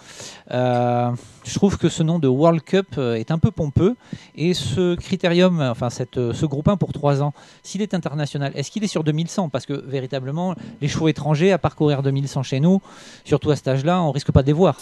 [0.52, 1.12] Euh,
[1.44, 3.96] je trouve que ce nom de World Cup euh, est un peu pompeux.
[4.36, 8.52] Et ce critérium, enfin cette, euh, ce groupe 1 pour 3 ans, s'il est international,
[8.56, 12.60] est-ce qu'il est sur 2100 Parce que véritablement, les chevaux étrangers à parcourir 2100 chez
[12.60, 12.82] nous,
[13.26, 14.78] surtout à cet âge-là, on risque pas de les voir.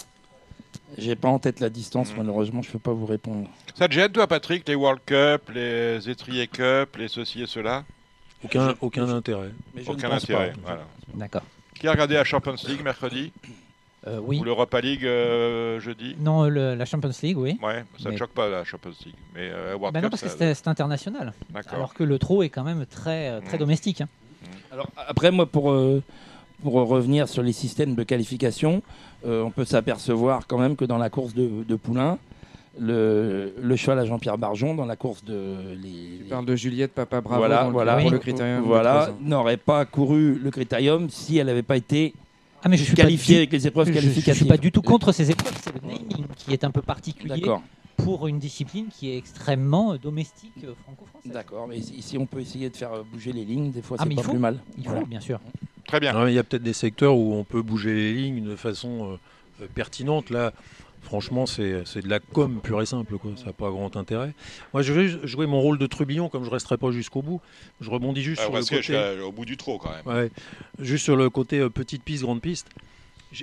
[0.98, 3.48] J'ai pas en tête la distance, malheureusement, je peux pas vous répondre.
[3.74, 7.84] Ça te gêne toi Patrick, les World Cup, les Étrier Cup, les ceci et cela?
[8.44, 9.50] Aucun, aucun intérêt.
[9.74, 10.52] Mais je ne Aucun pense intérêt.
[10.52, 10.58] pas.
[10.64, 10.82] Voilà.
[11.14, 11.42] D'accord.
[11.74, 13.32] Qui a regardé la Champions League mercredi
[14.06, 14.38] Euh, oui.
[14.38, 17.58] Ou l'Europa League euh, jeudi Non, le- la Champions League, oui.
[17.62, 19.14] Ouais, ça ne Mais- choque pas la Champions League.
[19.34, 21.34] Mais euh, World Bah non, parce que ça- c'est c'est international.
[21.50, 21.74] D'accord.
[21.74, 23.60] Alors que le trot est quand même très, euh, très Mm.
[23.60, 24.00] domestique.
[24.00, 24.08] hein.
[24.72, 26.02] Alors après, moi, pour, euh,
[26.62, 28.82] pour revenir sur les systèmes de qualification,
[29.26, 32.16] euh, on peut s'apercevoir quand même que dans la course de, de Poulain,
[32.78, 35.74] le, le cheval à Jean-Pierre Barjon, dans la course de...
[35.82, 38.62] Les, Tu parles de Juliette Papa Bravo voilà, dans le- voilà, pour le critérium.
[38.64, 42.14] voilà, n'aurait pas couru le critérium si elle n'avait pas été
[42.62, 44.34] Ah, mais je suis qualifiée avec les épreuves je- qualificatives.
[44.34, 45.52] Je suis pas du tout contre ces épreuves.
[45.62, 47.62] C'est le naming qui est un peu particulier D'accord.
[47.96, 51.32] pour une discipline qui est extrêmement euh, domestique euh, franco-française.
[51.32, 54.04] D'accord, mais si on peut essayer de faire euh, bouger les lignes, des fois Ah,
[54.08, 54.30] c'est pas faut.
[54.30, 54.58] plus mal.
[54.78, 55.06] Il faut, Voilà.
[55.06, 55.40] bien sûr.
[55.86, 56.28] Très bien.
[56.28, 59.18] Il y a peut-être des secteurs où on peut bouger les lignes de façon
[59.60, 60.30] euh, pertinente.
[60.30, 60.52] Là,
[61.02, 61.72] franchement, c'est
[62.02, 63.18] de la com pure et simple.
[63.18, 63.32] Quoi.
[63.36, 64.32] Ça n'a pas grand intérêt.
[64.72, 67.40] Moi, je vais jouer mon rôle de trubillon, comme je ne resterai pas jusqu'au bout.
[67.80, 69.04] Je rebondis juste Ah, sur va le se cacher, côté...
[69.04, 70.06] euh, au bout du trot quand même.
[70.06, 70.30] Ouais.
[70.78, 72.68] Juste sur le côté euh, petite piste, grande piste.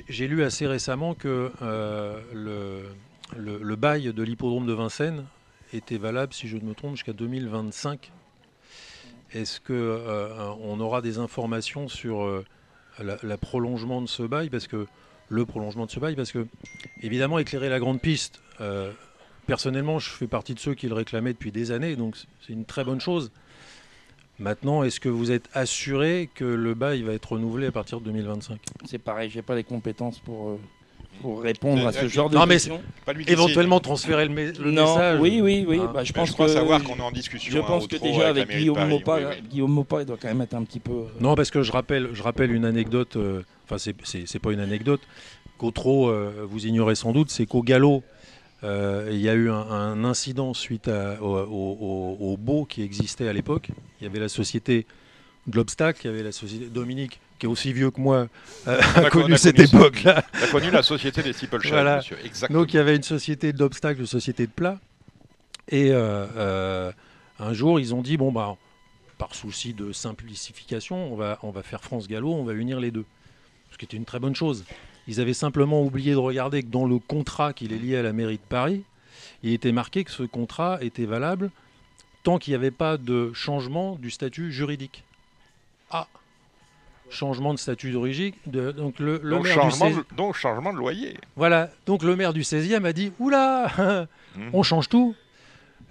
[0.10, 2.82] J'ai- lu assez récemment que euh, le,
[3.38, 5.26] le, le bail de l'hippodrome de Vincennes
[5.74, 8.12] était valable, si je ne me trompe, jusqu'à 2025.
[9.34, 12.44] Est-ce que euh, on aura des informations sur
[13.00, 14.50] la, la prolongement de ce bail?
[14.50, 14.88] Parce que
[15.30, 16.46] le prolongement de ce bail, parce que
[17.02, 18.42] évidemment éclairer la grande piste.
[18.62, 18.92] euh,
[19.46, 22.16] personnellement, je fais partie de ceux qui le réclamaient depuis des années, donc
[22.46, 23.32] c'est une très bonne chose.
[24.40, 28.06] Maintenant, est-ce que vous êtes assuré que le bail va être renouvelé à partir de
[28.06, 30.60] 2025 C'est pareil, j'ai pas les compétences pour, euh,
[31.22, 32.82] pour répondre à ce Euh, genre de Non, mais questions.
[33.06, 35.20] Pas lui qui éventuellement transférer le, me- le non, message.
[35.22, 35.80] oui, oui, oui.
[35.80, 35.90] Hein.
[35.92, 37.88] bah, je Mais pense je crois que savoir qu'on est en discussion, Je hein, pense
[37.88, 39.48] que déjà avec Guillaume Mopa, oui, oui.
[39.50, 40.92] Guillaume Mopa, il doit quand même être un petit peu.
[40.92, 44.40] euh, Non, parce que je rappelle, je rappelle une anecdote, euh, enfin, c'est- c'est c'est
[44.40, 45.02] pas une anecdote,
[45.58, 48.04] qu'au trot, euh, vous ignorez sans doute, c'est qu'au galop,
[48.64, 52.66] euh, il y a eu un, un incident suite à- au, au, au- au beau
[52.66, 53.70] qui existait à l'époque.
[54.00, 54.86] Il y avait la société
[55.48, 58.28] de l'obstacle, il y avait la société Dominique, qui est aussi vieux que moi,
[58.68, 60.24] euh, a a connu cette époque-là.
[60.42, 61.98] A connu la société des steeplechase, Voilà.
[61.98, 62.18] monsieur.
[62.26, 62.60] Exactement.
[62.62, 64.80] Donc il y avait une société d'obstacles, une société de plat.
[65.70, 66.92] Et euh,
[67.40, 68.56] un jour, ils ont dit bon bah
[69.18, 72.92] par souci de simplification, on va on va faire France Gallo, on va unir les
[72.92, 73.06] deux.
[73.72, 74.66] Ce qui était une très bonne chose.
[75.08, 78.14] Ils avaient simplement oublié de regarder que dans le contrat qui est lié à la
[78.14, 78.84] mairie de Paris,
[79.44, 81.50] il était marqué que ce contrat était valable
[82.24, 85.04] tant qu'il n'y avait pas de changement du statut juridique.
[85.92, 86.08] Ah
[87.10, 88.34] changement de statut d'origine.
[88.48, 91.18] de- Donc le, le Donc, maire du changement 16 de, donc changement de loyer.
[91.38, 94.50] Voilà, donc le maire du 16e a dit Oula, Mhm.
[94.52, 95.16] on change tout.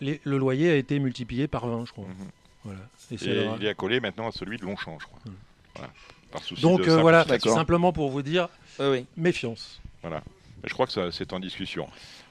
[0.02, 2.04] Les- le loyer a été multiplié par 20, je crois.
[2.64, 2.80] Voilà.
[3.12, 3.16] Et
[3.58, 5.20] il est accolé maintenant à celui de Longchamp, je crois.
[5.74, 5.90] Voilà.
[6.30, 7.24] Par souci Donc de euh, voilà,
[7.54, 8.48] simplement pour vous dire
[9.16, 9.80] méfiance.
[10.02, 10.22] Voilà.
[10.64, 11.86] Je crois que ça, c'est en discussion.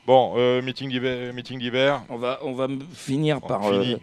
[0.06, 1.34] Bon, euh, meeting d'hiver.
[1.34, 2.04] Meeting d'hiver.
[2.10, 3.62] On va, on va finir On par.
[3.64, 3.94] finit.
[3.94, 3.98] euh,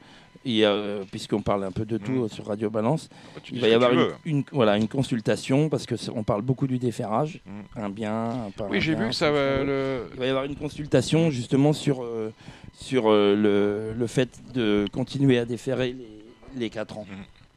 [0.66, 2.22] euh, puisqu'on parle un peu de tout Mm.
[2.24, 3.92] euh, sur Radio Balance, Bah, il va y avoir
[4.24, 7.40] une, voilà, une consultation parce que on parle beaucoup du déferrage,
[7.76, 9.62] un bien, un Oui, j'ai vu que ça va.
[9.62, 10.08] Le...
[10.14, 12.32] Il va y avoir une consultation justement sur, euh,
[12.72, 16.24] sur euh, le, le fait de continuer à déférer les,
[16.56, 17.06] les 4 ans.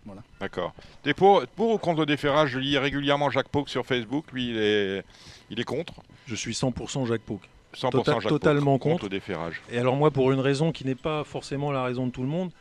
[0.05, 0.21] Voilà.
[0.39, 0.73] D'accord.
[1.03, 4.25] T'es pour, pour ou contre le déferrage Je lis régulièrement Jacques Pauque sur Facebook.
[4.33, 5.03] Lui, il est,
[5.49, 5.93] il est contre.
[6.27, 7.41] Je suis 100% Jacques Pauque.
[7.75, 9.03] 100% Tota- Jacques Pauque, totalement contre contre.
[9.05, 9.61] le déferrage.
[9.71, 12.27] Et alors moi, pour une raison qui n'est pas forcément la raison de tout le
[12.29, 12.51] monde,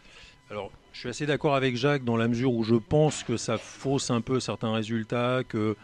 [0.51, 3.59] alors je suis assez d'accord avec Jacques dans la mesure où je pense que ça
[3.59, 5.77] fausse un peu certains résultats, que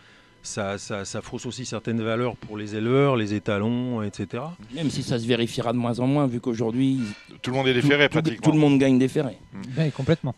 [0.42, 4.42] ça, ça, ça fausse aussi certaines valeurs pour les éleveurs, les étalons, etc.
[4.74, 7.00] Même si ça se vérifiera de moins en moins, vu qu'aujourd'hui.
[7.42, 8.44] Tout le monde est déféré, tout, tout- pratiquement.
[8.44, 9.36] Tout le monde gagne déféré.
[9.76, 10.34] Ouais, complètement.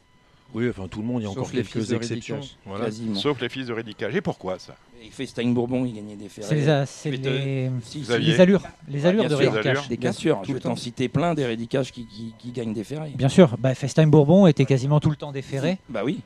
[0.55, 2.35] Oui, enfin tout le monde, il y a Sauf encore les quelques fils de exceptions.
[2.37, 2.57] Rédicage.
[2.67, 2.85] Voilà.
[2.87, 3.15] Quasiment.
[3.15, 4.15] Sauf les fils de Rédicage.
[4.15, 4.75] Et pourquoi ça?
[5.05, 6.17] Et Festein Bourbon, il gagnait.
[6.29, 8.41] C'est les, a- c'est les, Si, les si.
[8.41, 9.35] Allures, les allures Bien de.
[9.35, 9.89] Rédicage.
[9.89, 10.69] Bien Bien sûr, tout je le vais temps.
[10.71, 13.11] t'en citer plein des rédicages qui, qui, qui gagnent déféré.
[13.17, 15.79] Bien sûr, bah, Festin Bourbon était quasiment tout le temps déféré.
[15.89, 16.21] Bah oui.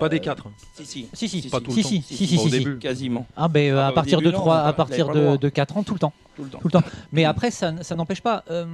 [0.00, 0.48] Pas des quatre.
[0.74, 1.08] Si, si.
[1.12, 1.88] Si, si, Pas tout le si, temps.
[1.88, 2.58] si, si, si, Pas au si, si.
[2.58, 2.78] début.
[2.78, 3.26] Quasiment.
[3.36, 5.06] Ah ben euh, Ah à bah, partir de début, non, 3, on à avait partir
[5.08, 5.36] pas le de, droit.
[5.38, 6.12] de 4 ans, tout le temps.
[6.36, 6.58] Tout le temps.
[6.58, 6.82] Tout le temps.
[7.12, 8.44] Mais après, ça n'empêche pas.
[8.50, 8.64] euh,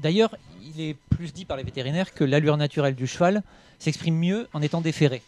[0.00, 0.34] D'ailleurs,
[0.74, 3.42] il est plus dit par les vétérinaires que l'allure naturelle du cheval
[3.82, 5.22] s'exprime mieux en étant déféré.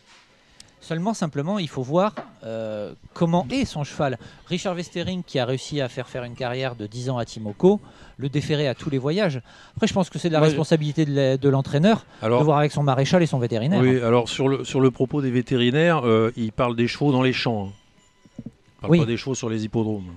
[0.80, 4.18] Seulement, simplement, il faut voir euh, comment est son cheval.
[4.48, 7.80] Richard Westering, qui a réussi à faire faire une carrière de 10 ans à Timoko,
[8.18, 9.40] le déférait à tous les voyages.
[9.74, 12.82] Après, je pense que c'est de la responsabilité de l'entraîneur Alors- de voir avec son
[12.82, 13.80] maréchal et son vétérinaire.
[13.80, 17.22] Oui, alors sur le, sur le propos des vétérinaires, euh, ils parlent des chevaux dans
[17.22, 17.68] les champs.
[17.68, 17.72] hein.
[18.46, 18.50] Ils
[18.82, 18.98] parlent Oui.
[19.00, 20.12] pas des chevaux sur les hippodromes.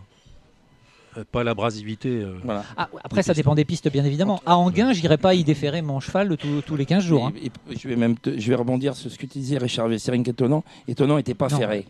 [1.17, 2.09] Euh, Pas l'abrasivité.
[2.09, 2.37] euh.
[2.43, 2.63] Voilà.
[2.75, 4.41] Ah, après, ça dépend des pistes, bien évidemment.
[4.45, 7.27] À Anguin, j'irai pas y déférer mon cheval tous- tous les 15 jours.
[7.27, 7.33] hein.
[7.41, 9.87] Et- et je vais même te- je vais rebondir sur ce que tu disais, Richard
[9.87, 10.63] Wessering, étonnant.
[10.87, 11.57] Étonnant n'était pas Non.
[11.57, 11.85] ferré.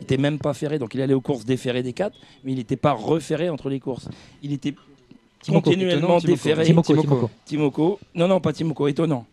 [0.00, 2.56] Il était même pas ferré, donc il allait aux courses déféré des 4, mais il
[2.56, 4.08] n'était pas referré entre les courses.
[4.42, 4.74] Il était
[5.42, 5.70] Timoko.
[5.70, 6.26] continuellement Étonnant, Timoko.
[6.26, 6.64] déféré.
[6.64, 7.30] Timoko, Timoko.
[7.44, 7.98] Timoko.
[8.14, 9.26] Non, non, pas Timoko, étonnant.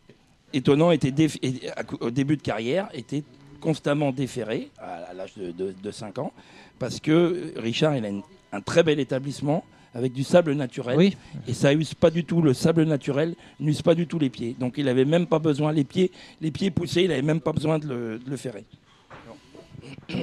[0.53, 3.23] Étonnant était déf- et- à cou- au début de carrière, était
[3.61, 6.31] constamment déféré à, l'âge de, de, de 5 ans,
[6.79, 8.21] parce que Richard, il a une-
[8.51, 10.97] un très bel établissement avec du sable naturel.
[10.97, 11.17] Oui.
[11.47, 14.55] Et ça use pas du tout, le sable naturel n'use pas du tout les pieds.
[14.59, 17.53] Donc il avait même pas besoin, les pieds, les pieds poussés, il avait même pas
[17.53, 18.65] besoin de le, de le ferrer.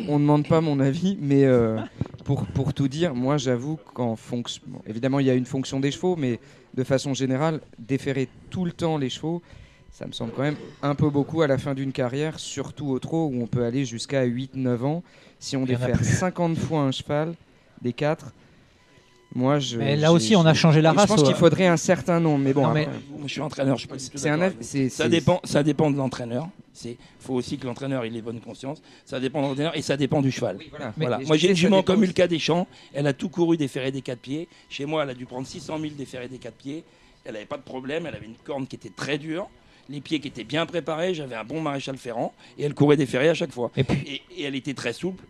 [0.09, 1.79] On ne demande pas mon avis, mais euh,
[2.25, 4.62] pour, pour tout dire, moi j'avoue qu'en fonction.
[4.66, 6.39] bon, évidemment, il y a une fonction des chevaux, mais
[6.75, 9.43] de façon générale, déférer tout le temps les chevaux,
[9.91, 12.99] ça me semble quand même un peu beaucoup à la fin d'une carrière, surtout au
[12.99, 15.03] trot où on peut aller jusqu'à 8-9 ans.
[15.39, 16.05] Si on défère plus.
[16.05, 17.35] 50 fois un cheval,
[17.85, 18.32] des 4,
[19.35, 19.76] moi je.
[19.78, 21.07] Mais là aussi, on a changé la Je race.
[21.07, 22.66] pense qu'il au- faudrait un certain nombre, mais bon.
[22.66, 24.51] Non, mais- après, je suis entraîneur, je suis pas du tout c'est un
[24.89, 26.49] Ça dépend, ça dépend de l'entraîneur.
[26.85, 28.82] Il faut aussi que l'entraîneur ait bonne conscience.
[29.05, 30.59] Ça dépend de l'entraîneur et ça dépend du cheval.
[30.97, 31.18] voilà.
[31.20, 32.66] Moi, je j'ai une jument comme Ulka Deschamps.
[32.93, 34.49] Elle a tout couru déféré des quatre pieds.
[34.68, 36.82] Chez moi, elle a dû prendre 600 000 déférés des quatre pieds.
[37.24, 38.07] Elle n'avait pas de problème.
[38.07, 39.49] Elle avait une corne qui était très dure.
[39.89, 41.14] Les pieds qui étaient bien préparés.
[41.14, 42.32] J'avais un bon maréchal ferrant.
[42.59, 43.70] Et elle courait déféré à chaque fois.
[43.76, 45.22] Et puis, Et, et elle était très souple.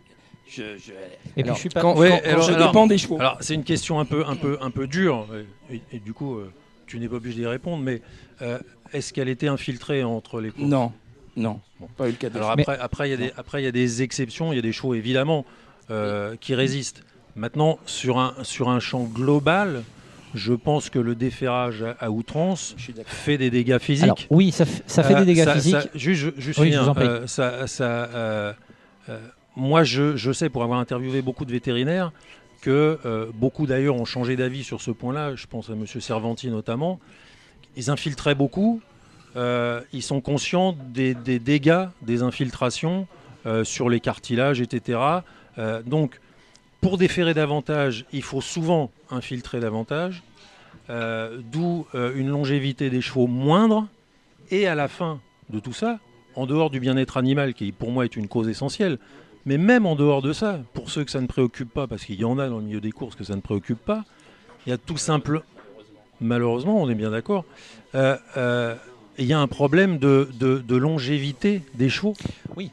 [0.47, 1.81] Je, je- et puis Alors, je suis pas.
[1.81, 3.19] quand- Ouais, quand alors- je alors- dépends des chevaux.
[3.19, 5.27] Alors, c'est une question un peu, un peu, un peu dure,
[5.71, 6.51] et, et du coup, euh,
[6.85, 8.01] tu n'es pas obligé d'y répondre, mais
[8.41, 8.59] euh,
[8.93, 10.67] est-ce qu'elle était infiltrée entre les courses?
[10.69, 10.91] Non,
[11.35, 11.87] non, Bon.
[11.97, 12.71] pas Ulka Alors Deschamps.
[12.71, 14.61] après, après, il y a des, après, il y a des exceptions, il y a
[14.61, 15.45] des chevaux évidemment
[15.89, 17.03] euh, qui résistent.
[17.35, 19.83] Maintenant, sur un, sur un champ global,
[20.35, 22.75] je pense que le déferrage à, outrance
[23.05, 24.03] fait des dégâts physiques.
[24.03, 25.75] Alors, oui, ça, ça fait Euh, des dégâts ça- physiques.
[25.75, 27.05] ça- juste, je- Oui, je vous en prie.
[27.07, 27.83] euh, ça, ça,
[28.13, 28.53] euh,
[29.55, 32.11] moi, je, sais, pour avoir interviewé beaucoup de vétérinaires,
[32.61, 35.35] que euh, beaucoup d'ailleurs ont changé d'avis sur ce point-là.
[35.35, 35.85] Je pense à M.
[35.85, 36.99] Servanti notamment.
[37.77, 38.81] Ils infiltraient beaucoup.
[39.35, 43.07] euh, ils sont conscients des, dégâts des infiltrations
[43.45, 44.99] euh, sur les cartilages, etc.
[45.85, 46.19] Donc,
[46.81, 50.23] pour déférer davantage, il faut souvent infiltrer davantage.
[50.89, 53.87] D'où une longévité des chevaux moindre.
[54.51, 55.99] Et à la fin de tout ça,
[56.35, 58.99] en dehors du bien-être animal, qui pour moi est une cause essentielle,
[59.45, 62.19] mais même en dehors de ça, pour ceux que ça ne préoccupe pas, parce qu'il
[62.19, 64.03] y en a dans le milieu des courses que ça ne préoccupe pas,
[64.65, 65.43] il y a tout simple,
[66.21, 67.45] malheureusement, on est bien d'accord,
[67.93, 68.75] euh, euh,
[69.17, 72.15] il y a un problème de, de- de longévité des chevaux.
[72.55, 72.71] Oui.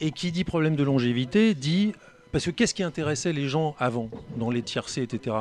[0.00, 1.92] Et qui dit problème de longévité dit
[2.32, 5.34] parce que qu'est-ce qui intéressait les gens avant, dans les tiercés, etc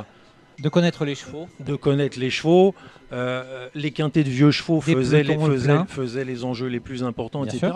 [0.59, 1.47] De connaître les chevaux.
[1.59, 2.73] de connaître les chevaux.
[3.11, 5.85] Euh, les quintés de vieux chevaux faisaient les, pelotons faisaient, pleins.
[5.85, 7.73] faisaient les enjeux les plus importants, Bien etc.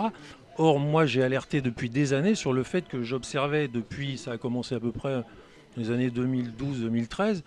[0.62, 4.36] Or, moi, j'ai alerté depuis des années sur le fait que j'observais depuis, ça a
[4.36, 5.22] commencé à peu près
[5.78, 7.40] les années 2012-2013,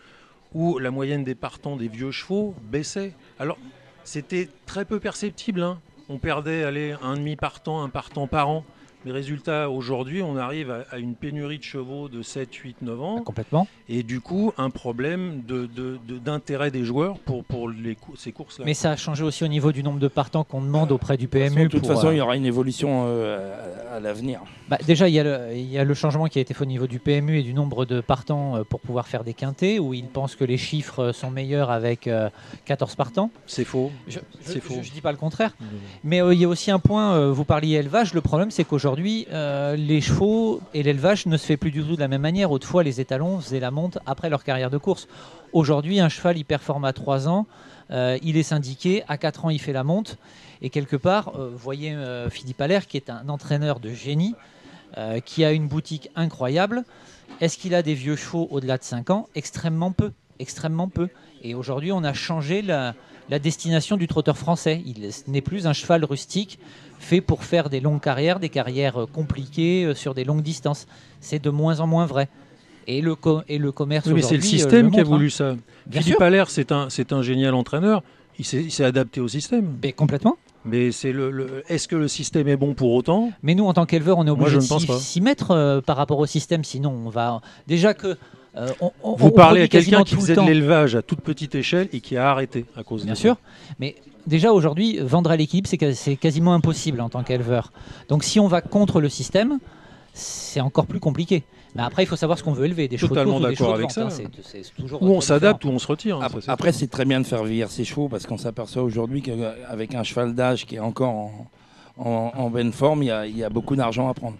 [0.55, 3.13] où la moyenne des partants des vieux chevaux baissait.
[3.37, 3.59] Alors,
[4.03, 5.61] c'était très peu perceptible.
[5.61, 5.79] hein.
[6.09, 8.65] On perdait allez, un demi partant, un partant par an.
[9.05, 13.01] Mais résultat, aujourd'hui, on arrive à, à une pénurie de chevaux de 7, 8, 9
[13.01, 13.21] ans.
[13.21, 13.67] Complètement.
[13.89, 18.15] Et du coup, un problème de- de- de- d'intérêt des joueurs pour, pour les cou-
[18.15, 18.65] ces courses-là.
[18.65, 21.27] Mais ça a changé aussi au niveau du nombre de partants qu'on demande auprès du
[21.27, 21.63] PMU.
[21.63, 24.41] De toute pour, façon, euh, il y aura une évolution euh, à, à l'avenir.
[24.69, 26.61] Bah, déjà, il y, a le, il y a le changement qui a été fait
[26.63, 29.79] au niveau du PMU et du nombre de partants euh, pour pouvoir faire des quintés,
[29.79, 32.29] où ils pensent que les chiffres sont meilleurs avec euh,
[32.65, 33.29] 14 partants.
[33.47, 33.91] C'est faux.
[34.07, 34.75] Je C'est faux.
[34.77, 35.55] ne dis pas le contraire.
[36.03, 38.63] Mais euh, il y a aussi un point, euh, vous parliez élevage, le problème c'est
[38.63, 42.21] qu'aujourd'hui, euh, les chevaux et l'élevage ne se fait plus du tout de la même
[42.21, 42.51] manière.
[42.51, 45.07] Autrefois, les étalons faisaient la monte après leur carrière de course.
[45.51, 47.45] Aujourd'hui, un cheval, il performe à 3 ans,
[47.91, 50.17] euh, il est syndiqué, à 4 ans, il fait la monte.
[50.61, 51.95] Et quelque part, euh, vous voyez
[52.29, 54.35] Philippe Allaire, qui est un entraîneur de génie,
[55.25, 56.83] qui a une boutique incroyable.
[57.41, 59.27] Est-ce qu'il a des vieux chevaux au-delà de 5 ans?
[59.33, 60.11] Extrêmement peu.
[60.39, 61.09] Extrêmement peu.
[61.41, 62.93] Et aujourd'hui, on a changé la,
[63.29, 64.81] la destination du trotteur français.
[64.85, 66.59] Il n'est plus un cheval rustique
[66.99, 70.87] fait pour faire des longues carrières, des carrières euh, compliquées euh, sur des longues distances.
[71.19, 72.29] C'est de moins en moins vrai.
[72.87, 73.15] Et le,
[73.47, 75.05] et le commerce Oui, mais c'est le euh, système qui a hein.
[75.05, 75.55] voulu ça.
[75.85, 76.21] Bien Philippe.
[76.21, 78.03] Allaire, c'est un, un génial entraîneur.
[78.39, 79.77] Il s'est adapté au système.
[79.83, 80.37] Mais complètement.
[80.65, 83.31] Mais c'est le, le- est-ce que le système est bon pour autant?
[83.43, 85.97] Mais nous, en tant qu'éleveurs, on est Moi, obligé je de s'y- mettre euh, par
[85.97, 86.63] rapport au système.
[86.63, 88.17] Sinon, on va déjà que
[88.57, 91.55] euh, on, on- Vous on parlez à quelqu'un qui faisait de l'élevage à toute petite
[91.55, 93.21] échelle et qui a arrêté à cause Bien de ça.
[93.21, 93.37] sûr,
[93.79, 93.95] mais
[94.27, 97.71] déjà aujourd'hui, vendre à l'équilibre, c'est quasi- c'est quasiment impossible en tant qu'éleveur.
[98.09, 99.59] Donc si on va contre le système,
[100.13, 101.43] c'est encore plus compliqué.
[101.75, 103.49] Mais après, il faut savoir ce qu'on veut élever, des chevaux de Totalement course ou
[103.49, 104.23] des d'accord chevaux de avec vente, ça.
[104.23, 106.17] hein, c'est- c'est toujours Ou on s'adapte ou on se retire.
[106.17, 108.37] hein, Ap- ça, c'est Après, c'est très bien de faire vieillir ses chevaux parce qu'on
[108.37, 111.47] s'aperçoit aujourd'hui qu'avec un cheval d'âge qui est encore en,
[111.97, 114.37] en- en bonne forme, il y a, il y a beaucoup d'argent à prendre.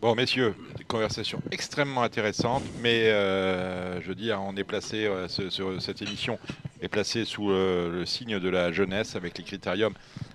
[0.00, 5.26] Bon, messieurs, des conversations extrêmement intéressantes, mais euh, je veux dire, on est placé, euh,
[5.26, 6.38] ce- ce- cette émission
[6.80, 9.94] est placée sous euh, le signe de la jeunesse avec les critériums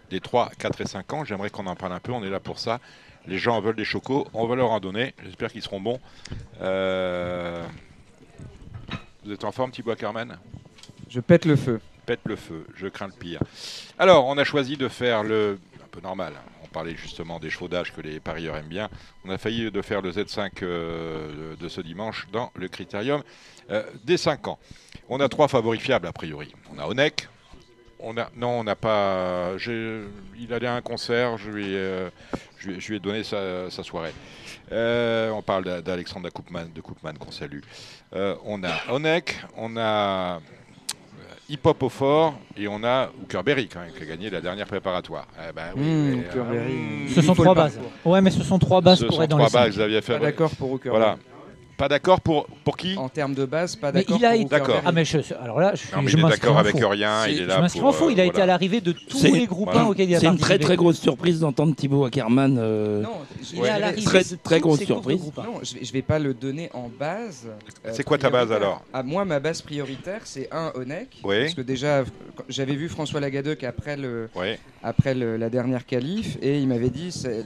[0.10, 1.24] des 3, 4 et 5 ans.
[1.24, 2.82] J'aimerais qu'on en parle un peu, on est là pour ça.
[3.26, 6.02] Les gens veulent des chocos, on va leur en donner, j'espère qu'ils seront bons.
[9.24, 10.38] Vous êtes en forme, Thibaut Carman
[11.10, 11.80] Je pète le feu.
[12.06, 13.40] Pète le feu, je crains le pire.
[13.98, 15.58] Alors, on a choisi de faire le.
[15.82, 16.34] un peu normal.
[16.36, 16.50] hein.
[16.74, 18.90] On parlait justement des chevaux d'âge que les parieurs aiment bien.
[19.24, 23.22] On a failli de faire le Z5 euh, de ce dimanche dans le critérium
[23.70, 24.58] euh, des 5 ans.
[25.08, 26.52] On a trois favoris fiables a priori.
[26.76, 27.28] On a Onek.
[28.00, 29.52] On a, non, on n'a pas.
[30.36, 34.14] Il allait à un concert, je lui, ai, euh, donné sa, soirée.
[34.72, 37.62] On parle d'A- d'Alexandre de Koopman, qu'on salue.
[38.14, 40.42] On a Onek, on a
[41.50, 44.66] Hip Hop au fort et on a Hookerberry quand même qui a gagné la dernière
[44.66, 45.28] préparatoire.
[45.38, 46.74] Eh ben, oui, Mmh, mais, Hookerberry.
[46.74, 47.80] euh, Ce sont trois bases.
[48.06, 49.60] Ouais, mais ce sont trois bases ce pour sont être dans trois les cinq.
[49.60, 50.22] bases, Xavier Pas Fabre.
[50.26, 50.90] d'accord pour Hooker.
[50.90, 51.18] Voilà.
[51.76, 54.56] Pas d'accord pour, pour qui En termes de base, pas Mais d'accord il a été-.
[54.86, 56.88] Ah mais je, alors là, je, Non, je il est m'inscris d'accord en avec faux.
[56.90, 58.10] rien, il est Je là m'inscris pour, en faux.
[58.12, 59.90] Il a euh, été à l'arrivée de tous C'est- les groupins voilà.
[59.90, 62.58] auxquels il a C'est une très très grosse surprise d'entendre Thibaut Ackerman.
[62.60, 63.10] euh, Non,
[63.42, 65.20] je, Il je est à l'arrivée très- de très tous grosse surprise.
[65.20, 65.44] groupins.
[65.44, 67.48] non, je vais, je vais pas le donner en base.
[67.86, 71.22] euh, C'est quoi ta base, alors Ah, Moi, ma base prioritaire, c'est un Onek.
[71.24, 71.42] Oui.
[71.42, 72.04] Parce que déjà,
[72.50, 74.30] j'avais vu François Lagadec après, le,
[74.84, 77.46] après le- la dernière qualif et il m'avait dit c'est-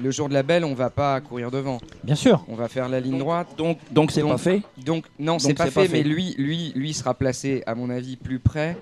[0.00, 1.78] le jour de la belle, on va pas courir devant.
[2.04, 2.44] Bien sûr.
[2.48, 3.48] On va faire la ligne droite.
[3.56, 4.62] Donc donc c'est pas fait.
[4.84, 5.92] Donc non, c'est pas, fait, pas fait.
[5.92, 8.76] mais lui, lui, lui sera placé, à mon avis, plus près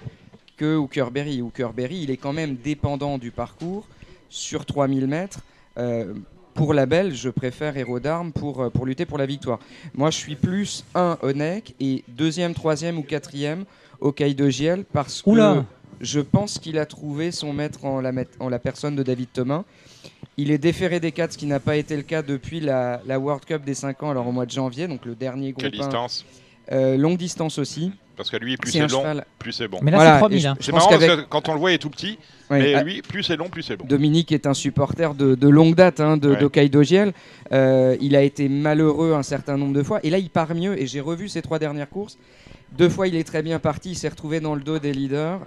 [0.57, 1.43] que Hookerberry.
[1.43, 3.87] Hookerberry, il est quand même dépendant du parcours
[4.29, 5.41] sur 3000 mètres.
[5.79, 6.15] Euh,
[6.55, 9.59] pour la belle, je préfère Héros d'Armes pour, euh, pour lutter pour la victoire.
[9.95, 13.65] Moi, je suis plus un Onek et deuxième, troisième ou quatrième
[14.01, 15.65] au Caille de Giel parce que Oula.
[16.01, 19.65] je pense qu'il a trouvé son maître en la, en la personne de David Thomas.
[20.37, 23.19] Il est déféré des 4, ce qui n'a pas été le cas depuis la, la
[23.21, 25.75] World Cup des 5 ans, alors au mois de janvier, donc le dernier groupe Quelle
[25.81, 25.85] 1.
[25.85, 26.25] distance
[26.73, 27.93] Euh, longue distance aussi.
[28.17, 29.27] Parce que lui, plus C'est long, cheval.
[29.39, 29.81] plus c'est bon.
[29.83, 30.41] Mais là, Voilà, c'est et 3000.
[30.41, 30.57] je- hein.
[30.61, 32.17] C'est pense marrant parce qu'avec- que quand on le voit, il est tout petit,
[32.49, 33.85] Ouais, mais lui, plus c'est long, plus c'est bon.
[33.87, 36.85] Dominique est un supporter de, de longue date hein, de Ouais.
[36.85, 37.13] Giel.
[37.53, 39.99] Euh, il a été malheureux un certain nombre de fois.
[40.05, 40.81] Et là, il part mieux.
[40.81, 42.17] Et j'ai revu ses trois dernières courses.
[42.79, 43.91] Deux fois, il est très bien parti.
[43.91, 45.41] Il s'est retrouvé dans le dos des leaders.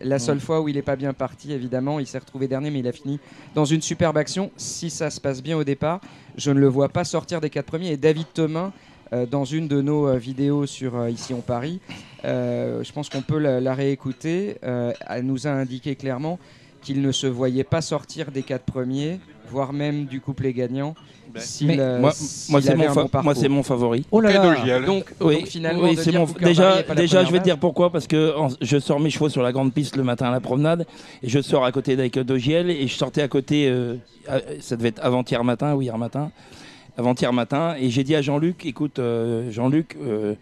[0.00, 2.80] La seule fois où il n'est pas bien parti, évidemment, il s'est retrouvé dernier, mais
[2.80, 3.20] il a fini
[3.54, 4.50] dans une superbe action.
[4.56, 6.00] Si ça se passe bien au départ,
[6.36, 7.92] je ne le vois pas sortir des quatre premiers.
[7.92, 8.72] Et David Thomas,
[9.12, 11.80] euh, dans une de nos euh, vidéos sur euh, Ici on Paris,
[12.24, 14.56] je pense qu'on peut la, la réécouter.
[14.62, 16.38] Elle nous a indiqué clairement
[16.80, 20.94] qu'il ne se voyait pas sortir des quatre premiers, voire même du couplet gagnant.
[21.40, 21.98] S'il, euh,
[22.50, 24.04] moi, c'est mon, fa- bon mon favori.
[24.10, 24.64] Oh là là.
[24.86, 26.26] Donc, Oui, donc finalement, oui, de dire mon.
[26.46, 27.90] Déjà, déjà, je vais te dire pourquoi.
[27.90, 30.40] Parce que en- je sors mes chevaux sur la grande piste le matin à la
[30.40, 30.86] promenade
[31.22, 33.68] et je sors à côté d'Aike Dogiel et je sortais à côté.
[33.68, 33.96] euh,
[34.28, 36.30] à- ça devait être avant-hier matin ou hier matin.
[36.96, 40.34] Avant-hier matin et j'ai dit à Jean-Luc, écoute, euh, Jean-Luc, euh,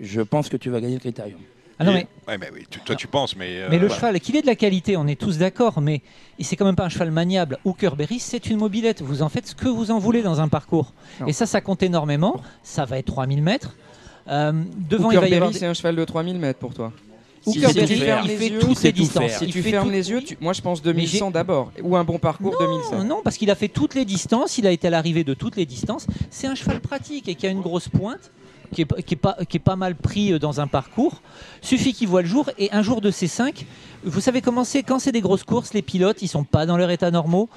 [0.00, 1.38] je pense que tu vas gagner le critérium.
[1.82, 3.58] Ah non, mais, Ouais, mais oui, tu- toi tu penses, mais.
[3.60, 3.94] euh, mais le voilà.
[4.00, 6.02] cheval, qu'il ait de la qualité, on est tous d'accord, mais
[6.40, 7.58] c'est quand même pas un cheval maniable.
[7.64, 9.02] Hooker Berry, c'est une mobilette.
[9.02, 10.92] Vous en faites ce que vous en voulez dans un parcours.
[11.20, 11.26] Non.
[11.26, 12.40] Et ça, ça compte énormément.
[12.62, 13.74] Ça va être 3000 mètres.
[14.28, 14.52] Euh,
[14.88, 15.40] devant, il Hooker va y avoir.
[15.50, 16.92] Berry, des- c'est un cheval de 3000 mètres pour toi.
[17.44, 19.32] Hooker Si- si Berry, tu fermes il les fait yeux, toutes les distances.
[19.32, 21.96] Si Il tu fermes tout- les yeux, tu- moi je pense 2100 j'ai- d'abord, ou
[21.96, 22.98] un bon parcours 2100.
[22.98, 25.34] Non, non, parce qu'il a fait toutes les distances, il a été à l'arrivée de
[25.34, 26.06] toutes les distances.
[26.30, 28.30] C'est un cheval pratique et qui a une grosse pointe,
[28.72, 31.22] qui est, pas- qui est pas, qui est pas mal pris euh, dans un parcours.
[31.60, 33.66] Suffit qu'il voit le jour et un jour de ces cinq,
[34.04, 34.82] vous savez comment c'est?
[34.82, 37.48] Quand c'est des grosses courses, les pilotes, ils sont pas dans leur état normaux.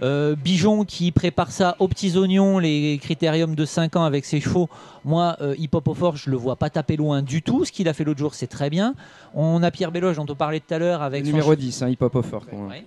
[0.00, 4.40] Euh, Bijon qui prépare ça aux petits oignons, les critériums de 5 ans avec ses
[4.40, 4.68] chevaux.
[5.04, 7.64] Moi, euh, Hip Hop au Fort, je le vois pas taper loin du tout.
[7.64, 8.94] Ce qu'il a fait l'autre jour, c'est très bien.
[9.34, 11.88] On a Pierre Belloge, dont on parlait tout à l'heure, avec Numéro che- 10, hein,
[11.88, 12.44] hip hop fort.
[12.52, 12.84] Ouais.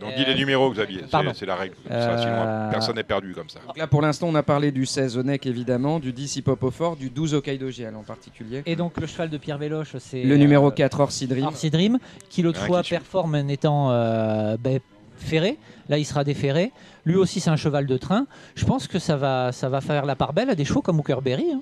[0.00, 1.00] Donc Euh, dis les numéros, Xavier.
[1.02, 1.32] c'est- pardon.
[1.34, 1.74] C'est la règle.
[1.88, 3.58] Ça, Euh, sinon, personne n'est perdu comme ça.
[3.66, 6.62] Donc là pour l'instant on a parlé du 16 Onek évidemment, du 10 hip hop
[6.62, 8.62] au fort, du 12 Hokkaido GL en particulier.
[8.66, 11.46] Et donc le cheval de Pierre Véloche, c'est Le numéro euh, 4 Orsi Dream.
[11.46, 11.98] Orsi Dream,
[12.30, 14.78] qui l'autre fois performe en étant euh, ben,
[15.16, 15.56] ferré.
[15.88, 16.70] Là, il sera déferré.
[17.04, 18.26] Lui aussi, c'est un cheval de train.
[18.54, 21.00] Je pense que ça va, ça va faire la part belle à des chevaux comme
[21.00, 21.46] Hooker Berry.
[21.52, 21.60] hein.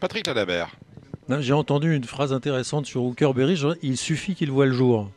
[0.00, 0.70] Patrick Ladabert.
[1.38, 3.54] J'ai entendu une phrase intéressante sur Hooker Berry.
[3.54, 5.08] je- Il suffit qu'il voit le jour.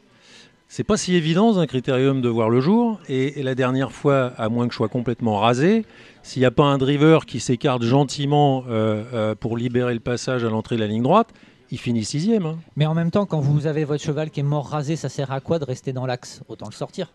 [0.68, 3.00] C'est pas si évident dans un critérium de voir le jour.
[3.08, 5.86] Et, et la dernière fois, à moins que je sois complètement rasé,
[6.24, 10.44] s'il n'y a pas un driver qui s'écarte gentiment euh, euh, pour libérer le passage
[10.44, 11.30] à l'entrée de la ligne droite,
[11.70, 12.46] il finit sixième.
[12.46, 12.58] hein.
[12.76, 15.32] Mais en même temps, quand vous avez votre cheval qui est mort rasé, ça sert
[15.32, 16.42] à quoi de rester dans l'axe?
[16.48, 17.12] Autant le sortir.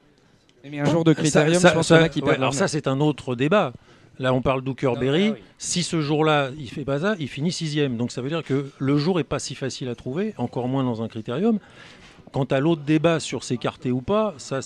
[0.68, 3.00] Mais un jour de critérium, Ça- je pense ça- qui ouais, alors ça, c'est un
[3.00, 3.72] autre débat.
[4.20, 5.28] Là, on parle d'Hooker Berry.
[5.28, 5.42] ah oui.
[5.58, 7.96] Si ce jour-là, il fait pas ça, il finit sixième.
[7.96, 10.82] Donc ça veut dire que le jour est pas si facile à trouver, encore moins
[10.82, 11.60] dans un critérium.
[12.38, 14.60] Quant à l'autre débat sur s'écarter ou pas, ça.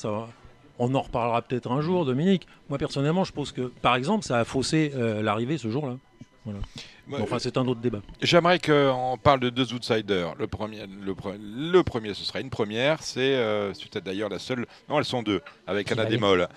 [0.78, 2.46] On en reparlera peut-être un jour, Dominique.
[2.68, 5.96] Moi, personnellement, je pense que, par exemple, ça a faussé euh, l'arrivée ce jour-là.
[6.44, 6.60] Voilà.
[7.06, 8.00] Moi, Bon, enfin, c'est un autre débat.
[8.20, 10.34] J'aimerais qu'on parle de deux outsiders.
[10.38, 13.02] Le premier, le, pre- le premier, ce sera une première.
[13.02, 14.66] C'est euh, peut-être d'ailleurs la seule.
[14.90, 16.04] Non, elles sont deux, avec Anna.
[16.04, 16.48] Demol.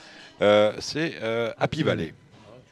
[0.41, 2.13] Euh, c'est euh, Happy Valley,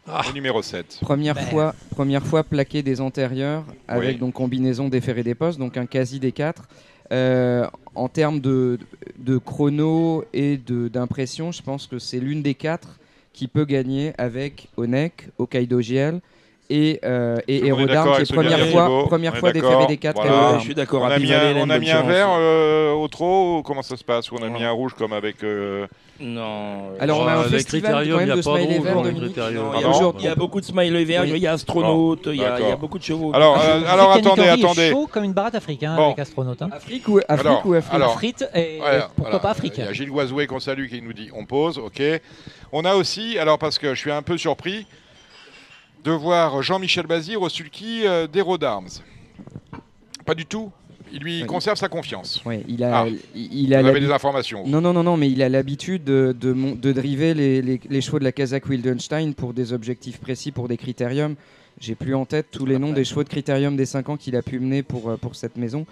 [0.06, 0.98] le numéro 7.
[1.02, 1.46] Première Ben.
[1.46, 4.18] fois, première fois plaqué des antérieurs avec Oui.
[4.18, 6.64] donc combinaison déféré des postes, donc un quasi des 4
[7.14, 8.78] en termes de,
[9.46, 13.00] chrono et d'impression, je pense que c'est l'une des quatre
[13.34, 16.20] qui peut gagner avec Onek, Hokkaido GL
[16.76, 17.72] et, euh, et qui est
[18.34, 20.58] première fois, première fois des 4 Voilà.
[20.58, 21.04] je suis d'accord.
[21.04, 23.96] On a mis un, on a mis un vert euh, au trop ou comment ça
[23.96, 25.44] se passe Ou on a mis un rouge comme avec.
[25.44, 25.86] euh,
[26.20, 26.90] Non.
[27.00, 28.78] Alors, on a un Euh, festival quand même il y a de pas de smiley
[28.78, 29.36] rouge vert, Dominique.
[29.38, 31.32] il, y a, beaucoup de smiley verts, Oui.
[31.36, 33.32] il y a astronaute, il y, a, beaucoup de chevaux.
[33.36, 33.82] Alors, euh,
[34.16, 34.90] attendez, attendez.
[34.90, 36.06] chaud comme une baratte africaine Bon.
[36.08, 36.62] avec astronaute.
[36.64, 36.70] hein.
[36.72, 37.52] Afrique ou, Afrique
[37.92, 38.46] Afrique
[39.16, 41.78] pourquoi pas Afrique Il y a Gilles Guazoué qu'on salue qui nous dit on pose,
[41.78, 42.02] ok.
[42.72, 44.88] On a aussi, alors parce que je suis un peu surpris,
[46.04, 49.02] de voir Jean-Michel Bazir au sulky euh, d'Hero d'Arms.
[50.26, 50.72] Pas du tout.
[51.12, 52.42] Il lui conserve sa confiance.
[52.44, 53.06] Ouais, il a, Ah.
[53.36, 54.64] il, il a Vous avez l'habi- des informations.
[54.66, 58.18] Non, non, non, non, mais il a l'habitude de, de, driver les, les- les chevaux
[58.20, 61.36] de la Kazakh Wildenstein pour des objectifs précis, pour des critériums.
[61.80, 64.36] J'ai plus en tête tous les noms des chevaux de critérium des 5 ans qu'il
[64.36, 65.86] a pu mener pour, euh, pour cette maison.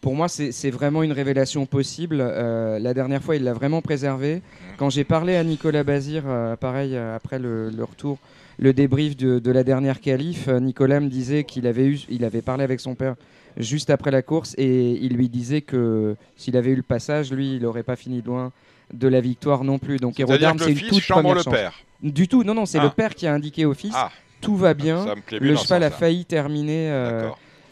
[0.00, 2.18] Pour moi, c'est vraiment une révélation possible.
[2.20, 4.42] Euh, la dernière fois, il l'a vraiment préservé.
[4.76, 8.18] Quand j'ai parlé à Nicolas Bazir, euh, pareil, après le, le retour,
[8.58, 12.24] le débrief de, de la dernière qualif, euh, Nicolas me disait qu'il avait, eu, il
[12.24, 13.14] avait parlé avec son père
[13.56, 17.56] juste après la course et il lui disait que s'il avait eu le passage, lui,
[17.56, 18.52] il n'aurait pas fini loin
[18.92, 19.96] de la victoire non plus.
[19.98, 21.52] Donc C'est-à-dire Hérodarm, que c'est le une toute première le chance.
[21.54, 21.72] père.
[22.02, 22.84] Du tout, non, non, c'est Ah.
[22.84, 23.92] le père qui a indiqué au fils.
[23.94, 25.04] Ah, Tout va bien.
[25.30, 27.28] Le cheval a failli terminer euh,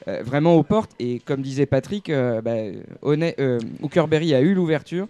[0.09, 0.93] euh, vraiment aux portes.
[1.01, 3.59] Et comme disait Patrick, euh, bah, euh,
[4.35, 5.09] a eu l'ouverture.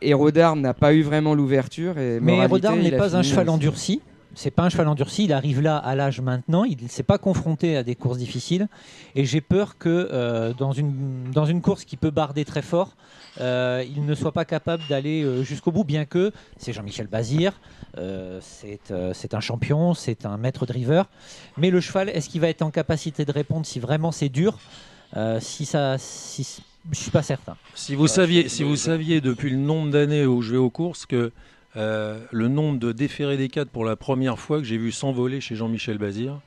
[0.00, 1.98] Hérodarm n'a pas eu vraiment l'ouverture.
[1.98, 4.00] et Mais moralité, Hérodarm n'est pas un cheval endurci.
[4.36, 5.24] C'est pas un cheval endurci.
[5.24, 6.64] Il arrive là à l'âge maintenant.
[6.64, 8.68] Il ne s'est pas confronté à des courses difficiles.
[9.14, 12.96] Et j'ai peur que euh, dans, une, dans une course qui peut barder très fort,
[13.40, 17.58] euh, il ne soit pas capable d'aller euh, jusqu'au bout, bien que c'est Jean-Michel Bazir.
[17.96, 21.08] euh, c'est un champion, c'est un maître driver.
[21.56, 24.58] Mais le cheval, est-ce qu'il va être en capacité de répondre si vraiment c'est dur?
[25.40, 26.60] Si ça, si,
[26.92, 27.56] je suis pas certain.
[27.74, 31.06] Si vous, saviez, si vous saviez depuis le nombre d'années où je vais aux courses
[31.06, 31.32] que
[31.76, 35.40] euh, le nombre de déférés des 4 pour la première fois que j'ai vu s'envoler
[35.40, 36.38] chez Jean-Michel Bazir,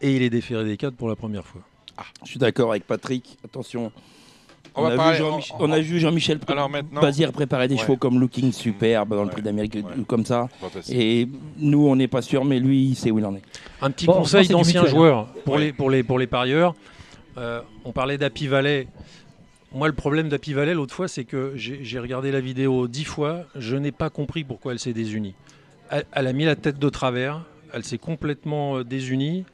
[0.00, 1.62] et il est déféré des 4 pour la première fois.
[2.24, 3.36] Je suis d'accord avec Patrick.
[3.44, 3.92] Attention,
[4.74, 6.38] On a, parler- vu on- Jean-Mich- on a vu Jean-Michel
[6.92, 7.80] Bazir préparer des Ouais.
[7.80, 9.32] chevaux comme Looking Superbe dans le Ouais.
[9.32, 9.82] prix d'Amérique, Ouais.
[10.06, 10.48] comme ça.
[10.88, 13.42] Et nous, on n'est pas sûr, mais lui, il sait où il en est.
[13.82, 14.48] Un petit Bon, conseil
[15.44, 15.60] pour, Ouais.
[15.60, 16.74] les, pour, les, pour les parieurs.
[17.38, 18.86] Euh, on parlait d'Happy Valley.
[19.74, 23.44] Moi, le problème d'Happy Valley l'autre fois, c'est que j'ai regardé la vidéo dix fois.
[23.56, 25.34] Je n'ai pas compris pourquoi elle s'est désunie.
[25.90, 27.42] Elle, elle a mis la tête de travers.
[27.72, 29.44] Elle s'est complètement euh, désunie,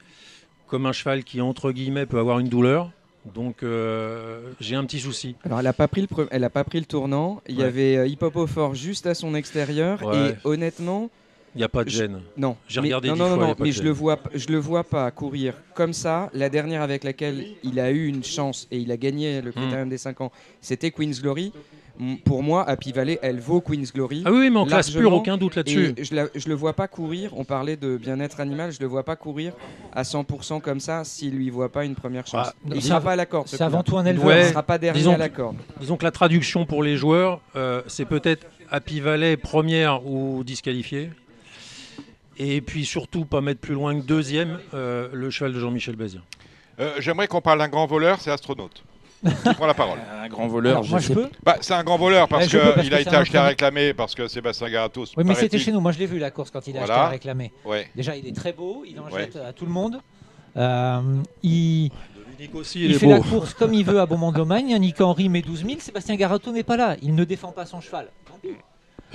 [0.67, 2.91] comme un cheval qui, entre guillemets, peut avoir une douleur.
[3.35, 5.37] Donc, euh, j'ai un petit souci.
[5.45, 7.41] Alors, elle n'a pas, pris le pre- elle a pas pris le tournant.
[7.49, 10.03] Il y avait euh, Hip Hop au fort juste à son extérieur.
[10.03, 10.31] Ouais.
[10.31, 11.11] Et honnêtement,
[11.55, 12.21] Il n'y a pas de Je- gêne.
[12.37, 12.57] non.
[12.69, 14.59] J'ai Mais- regardé non, dix non, fois, non, non, mais je le vois, je le
[14.59, 16.31] vois pas courir comme ça.
[16.35, 19.45] La dernière avec laquelle il a eu une chance et il a gagné Hmm.
[19.47, 20.31] le critérium des 5 ans,
[20.61, 21.53] c'était Queen's Glory.
[22.25, 24.23] Pour moi, Happy Valley, elle vaut Queen's Glory.
[24.25, 25.95] Ah oui, mais en classe pure, aucun doute là-dessus.
[26.01, 27.33] Je, la- je le vois pas courir.
[27.37, 28.71] On parlait de bien-être animal.
[28.71, 29.53] Je le vois pas courir
[29.93, 32.47] à 100% comme ça s'il lui voit pas une première chance.
[32.51, 33.49] Ah, il c'est sera pas à la corde.
[33.49, 34.27] ce C'est avant tout un éleveur.
[34.29, 34.43] Ouais.
[34.47, 35.57] Il sera pas dernier Disons à la que- corde.
[35.81, 41.11] Disons que la traduction pour les joueurs, euh, c'est peut-être Happy Valley première ou disqualifié.
[42.39, 46.23] Et puis surtout pas mettre plus loin que deuxième euh, le cheval de Jean-Michel Bazir.
[46.79, 48.85] Euh, J'aimerais qu'on parle d'un grand voleur, c'est Astronaute.
[49.25, 51.99] Qui prend la parole Un grand voleur, Alors, moi, je peux bah, C'est un grand
[51.99, 55.13] voleur parce qu'il a été acheté à réclamer parce que Sébastien Garatos.
[55.17, 55.81] Oui, mais c'était chez nous.
[55.81, 57.07] Moi, je l'ai vu la course quand il a acheté Voilà.
[57.07, 57.53] à réclamer.
[57.65, 57.89] Ouais.
[57.97, 58.85] Déjà, il est très beau.
[58.89, 59.23] Il en Ouais.
[59.23, 60.01] jette à tout le monde.
[60.57, 61.01] Euh,
[61.43, 64.77] il, Dominique aussi, il fait la course comme il veut à Beaumont-de-Lomagne.
[64.79, 65.81] Nick Henry met 12 000.
[65.81, 66.97] Sébastien Garato n'est pas là.
[67.03, 68.09] Il ne défend pas son cheval.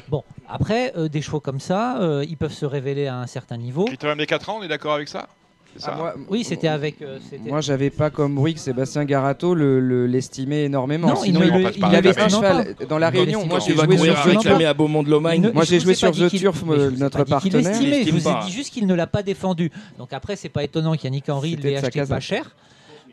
[0.10, 3.58] Bon, après, euh, des chevaux comme ça, euh, ils peuvent se révéler à un certain
[3.58, 3.86] niveau.
[3.86, 5.28] Critérium des 4 ans, on est d'accord avec ça
[5.84, 7.02] Ah, moi- Oui, c'était avec.
[7.02, 11.08] euh, Moi, j'avais pas comme bruit que Sébastien Garato le- le- l'estimait énormément.
[11.08, 13.44] Non, Sinon, il il, il- le- il il avait un cheval dans la Réunion.
[13.48, 14.70] Moi, j'ai joué sur à The réclamer réclamer Turf.
[14.70, 15.36] à Beaumont de Lomagne.
[15.38, 17.62] Il ne- Moi, j'ai joué sur The Turf, notre partenaire.
[17.64, 19.72] l'estimait, Il Je vous ai dit juste qu'il ne l'a pas défendu.
[19.98, 22.56] Donc après, c'est pas étonnant qu'Yannick Henry l'ait acheté pas cher.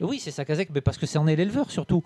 [0.01, 2.03] Oui, c'est sa casaque, mais parce que c'est en est l'éleveur surtout.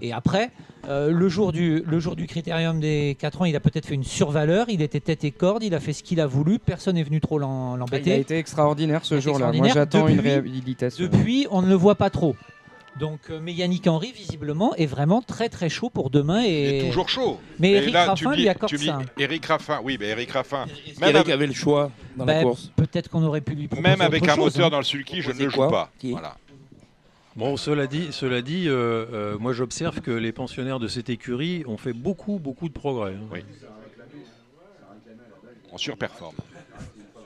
[0.00, 0.50] Et après,
[0.88, 3.94] euh, le, jour du, le jour du critérium des 4 ans, il a peut-être fait
[3.94, 4.66] une survaleur.
[4.68, 6.58] Il était tête et corde, il a fait ce qu'il a voulu.
[6.58, 8.18] Personne n'est venu trop Ah, Il a l'embêter.
[8.20, 9.52] été extraordinaire ce Il jour-là.
[9.52, 11.04] Moi, j'attends une Depuis- réhabilitation.
[11.04, 12.36] Depuis, on ne le voit pas trop.
[12.98, 16.42] Donc, euh, mais Yannick Henry, visiblement, est vraiment très très chaud pour demain.
[16.42, 16.78] Il Et...
[16.78, 17.38] est toujours chaud.
[17.58, 18.98] Mais Eric là, Raffin lui accorde ça.
[19.18, 20.66] Eric Raffin, oui, mais Eric Raffin,
[21.00, 23.88] Même avec- avait le choix dans Bah, la course Peut-être qu'on aurait pu lui proposer
[23.88, 24.70] même avec autre un chose, moteur hein.
[24.70, 25.90] dans le sulky, je ne le joue pas.
[26.02, 26.36] Voilà.
[27.36, 31.62] Bon, cela dit, cela dit euh, euh, moi j'observe que les pensionnaires de cette écurie
[31.66, 33.12] ont fait beaucoup, beaucoup de progrès.
[33.12, 33.28] hein.
[33.32, 33.40] Oui.
[35.72, 36.34] On surperforme.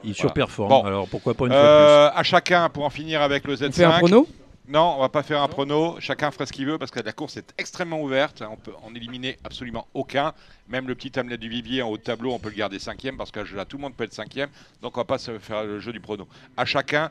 [0.05, 0.69] Ils surperforment.
[0.69, 0.83] Bon.
[0.85, 3.69] Alors pourquoi pas une fois Euh, à chacun, pour en finir avec le Z5.
[3.69, 4.29] On fait un prono?
[4.69, 5.97] Non, on va pas faire un prono.
[6.01, 8.43] Chacun fera ce qu'il veut parce que la course est extrêmement ouverte.
[8.51, 10.33] On peut en éliminer absolument aucun.
[10.69, 13.17] Même le petit Hamlet du Vivier en haut de tableau, on peut le garder cinquième
[13.17, 14.49] parce que là, tout le monde peut être cinquième.
[14.83, 16.27] Donc on va pas se faire le jeu du prono.
[16.57, 17.11] À chacun,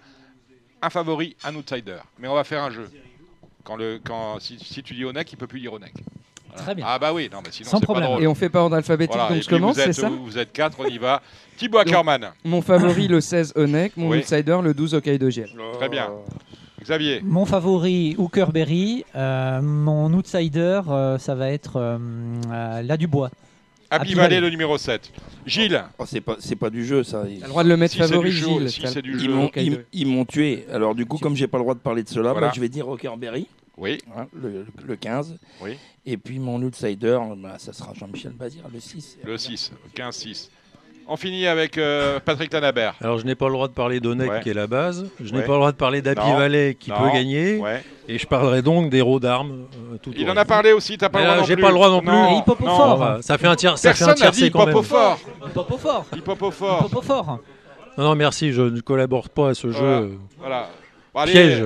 [0.84, 1.98] un favori, un outsider.
[2.20, 2.90] Mais on va faire un jeu.
[3.64, 5.94] Quand le, quand, si, si tu dis Onek, il peut plus dire Onek.
[6.50, 6.64] Voilà.
[6.64, 6.86] Très bien.
[6.88, 8.10] Ah bah oui, non, mais sinon Sans c'est pas problème.
[8.12, 8.24] drôle.
[8.24, 10.10] Et on fait pas ordre alphabétique, Voilà, et donc je commence, vous êtes, c'est ça
[10.10, 11.22] Vous êtes quatre, on y va.
[11.58, 12.32] Thibaut Ackermann.
[12.44, 13.96] Mon favori, le 16 Onek.
[13.98, 14.18] Mon Oui.
[14.20, 15.50] outsider, le 12 Hokkaido Giel.
[15.80, 16.10] Très bien.
[16.82, 17.22] Xavier.
[17.24, 19.06] Mon favori, Hookerberry.
[19.16, 21.98] Euh, mon outsider, euh, ça va être euh,
[22.52, 23.30] euh, La Dubois.
[23.94, 24.40] Happy Valley, Valley.
[24.42, 25.12] le numéro 7.
[25.46, 25.84] Gilles.
[25.98, 27.24] Oh, c'est pas, c'est pas du jeu, ça.
[27.24, 28.70] T'as le droit de le mettre Si favori, du jeu, Gilles.
[28.70, 29.18] si du
[29.94, 30.66] ils m'ont, tué.
[30.72, 32.48] Alors du coup, comme j'ai pas le droit de parler de cela, Voilà.
[32.48, 33.98] bah, je vais dire Rockerberry, Oui.
[34.16, 35.38] hein, le, le 15.
[35.62, 35.78] Oui.
[36.06, 39.18] Et puis mon outsider, bah, ça sera Jean-Michel Bazir, le 6.
[39.26, 39.72] Le 6.
[39.96, 40.50] 15-6.
[41.08, 42.96] On finit avec euh, Patrick Tanabert.
[43.02, 44.40] Alors je n'ai pas le droit de parler d'Onek Ouais.
[44.42, 45.06] qui est la base.
[45.22, 45.46] Je n'ai Ouais.
[45.46, 46.22] pas le droit de parler d'Happy.
[46.32, 46.98] Valley qui Non.
[46.98, 47.58] peut gagner.
[47.58, 47.84] Ouais.
[48.08, 49.66] Et je parlerai donc des héros d'armes.
[49.94, 51.68] euh, Il en a parlé aussi, t'as pas Mais le droit là, non j'ai pas
[51.70, 52.10] le droit non plus.
[52.10, 52.76] Non, Et hip-hop au non.
[52.78, 52.98] fort.
[53.00, 54.70] Bah, ça fait un tiers, ça fait un Personne n'a dit quand même.
[54.70, 55.20] hip-hop au fort.
[55.46, 56.06] Hip-hop au fort.
[56.16, 56.80] Hip-hop au fort.
[56.86, 57.40] Hip-hop au fort.
[57.98, 60.00] Non, non, merci, je ne collabore pas à ce Voilà.
[60.00, 60.18] jeu.
[60.40, 60.70] Voilà.
[61.14, 61.64] Bon, allez, Piège.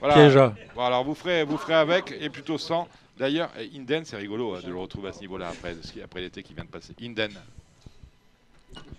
[0.00, 0.14] Voilà.
[0.14, 0.38] Piège.
[0.76, 2.86] Bon, alors vous ferez, vous ferez avec et plutôt sans.
[3.18, 5.74] D'ailleurs, Inden, c'est rigolo hein, de le retrouver à ce niveau-là après,
[6.04, 6.94] après l'été qui vient de passer.
[7.02, 7.30] Inden.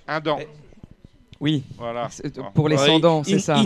[0.08, 0.40] Un dent.
[1.40, 2.10] Oui, Voilà.
[2.56, 3.58] pour les Ouais, sans-dents, in- c'est ça.
[3.58, 3.62] ça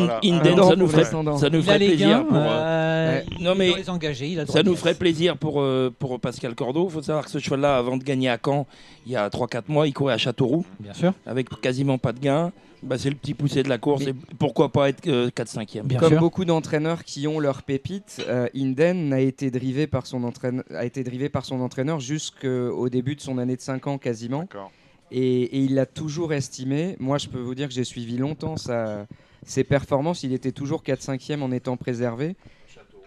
[0.75, 2.07] nous ferait, ça nous Il a ferait les plaisir.
[2.09, 2.23] gains.
[2.23, 4.27] pour, Non, mais les engager.
[4.27, 6.87] Il a le Ça nous ferait plaisir pour, euh, pour Pascal Cordeau.
[6.89, 8.67] Il faut savoir que ce cheval-là, avant de gagner à Caen,
[9.05, 11.13] il y a 3-4 mois, il courait à Châteauroux Bien sûr.
[11.25, 12.51] avec quasiment pas de gain.
[12.83, 14.03] Bah, c'est le petit poussé de la course.
[14.03, 16.19] Mais- Et pourquoi pas être euh, 4-5e Bien Comme sûr.
[16.19, 20.83] beaucoup d'entraîneurs qui ont leur pépite, euh, Inden a été drivé par son entraîneur, a
[20.83, 24.39] été drivé par son entraîneur jusqu'au début de son année de 5 ans quasiment.
[24.41, 24.71] D'accord.
[25.11, 26.95] Et, il l'a toujours estimé.
[26.99, 28.55] Moi, je peux vous dire que j'ai suivi longtemps
[29.45, 30.23] ses performances.
[30.23, 32.35] Il était toujours 4-5e en étant préservé.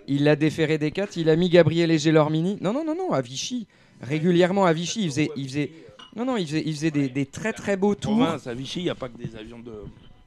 [0.07, 1.17] Il l'a déféré des 4.
[1.17, 2.59] Il a mis Gabriel et Gélormini.
[2.61, 3.67] Non, non, non, non, à Vichy.
[4.03, 5.05] Régulièrement à Vichy.
[5.37, 5.71] Il faisait,
[6.17, 8.17] non, non, il faisait, des très très beaux tours.
[8.17, 9.73] Province, à Vichy, il n'y a pas que des avions de.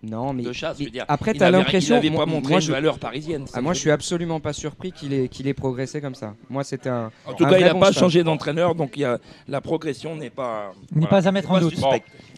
[0.10, 0.78] Non, mais, de chasse.
[0.78, 1.06] je mais veux dire.
[1.08, 2.00] après, tu as l'impression.
[2.02, 3.46] Il n'avait pas montré moi, une valeur parisienne.
[3.54, 6.34] Ah, moi, je suis absolument pas surpris qu'il ait, qu'il ait progressé comme ça.
[6.50, 7.12] Moi, c'était un.
[7.26, 9.62] En tout un cas, il n'a bon pas changé d'entraîneur, donc il y a, la
[9.62, 10.72] progression n'est pas.
[10.96, 11.76] N'est pas à mettre en doute.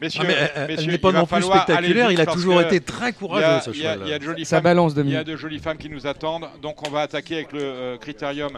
[0.02, 2.26] Messieurs, Ah, mais elle- elle messieurs, n'est pas non plus falloir aller spectaculaire, il a
[2.26, 4.00] toujours été très courageux, il y a- ce cheval.
[4.06, 5.26] Il y a de jolies Ça femmes- balance de Il y a mi.
[5.26, 8.52] de jolies femmes qui nous attendent, donc on va attaquer avec le euh, critérium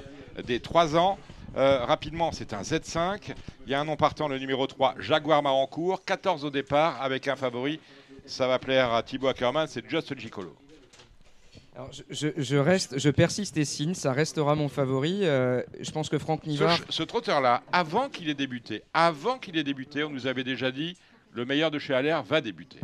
[0.45, 1.17] des 3 ans.
[1.57, 3.33] Euh, rapidement, c'est un Z5.
[3.65, 6.05] Il y a un nom partant, le numéro 3, Jaguar Marancourt.
[6.05, 7.79] 14 au départ avec un favori.
[8.25, 10.55] Ça va plaire à Thibaut Ackermann, c'est Just Gicolo.
[11.75, 15.19] Alors, je, je- je reste, je persiste et signe, ça restera mon favori.
[15.23, 16.77] Euh, je pense que Franck Nivard.
[16.89, 20.97] ce trotteur-là, avant qu'il ait débuté, avant qu'il ait débuté, on nous avait déjà dit
[21.33, 22.79] le meilleur de chez Allaire va débuter.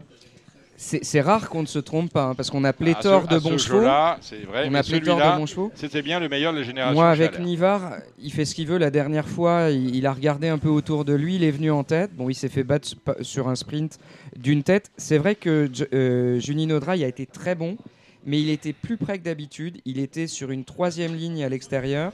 [0.79, 3.57] C'est rare qu'on ne se trompe pas, hein, parce qu'on a pléthore ce- de bons
[3.57, 3.81] chevaux.
[4.21, 4.67] c'est vrai.
[4.69, 5.71] On a pléthore de bons chevaux.
[5.73, 6.93] C'était bien le meilleur de la génération.
[6.93, 7.39] Moi, avec.
[7.39, 8.77] Nivard, il fait ce qu'il veut.
[8.77, 11.71] La dernière fois, il, il a regardé un peu autour de lui, il est venu
[11.71, 12.13] en tête.
[12.15, 12.89] Bon, il s'est fait battre
[13.21, 13.97] sur un sprint
[14.37, 14.91] d'une tête.
[14.97, 17.77] C'est vrai que euh, Junino Dry a été très bon,
[18.25, 19.79] mais il était plus près que d'habitude.
[19.85, 22.13] Il était sur une troisième ligne à l'extérieur.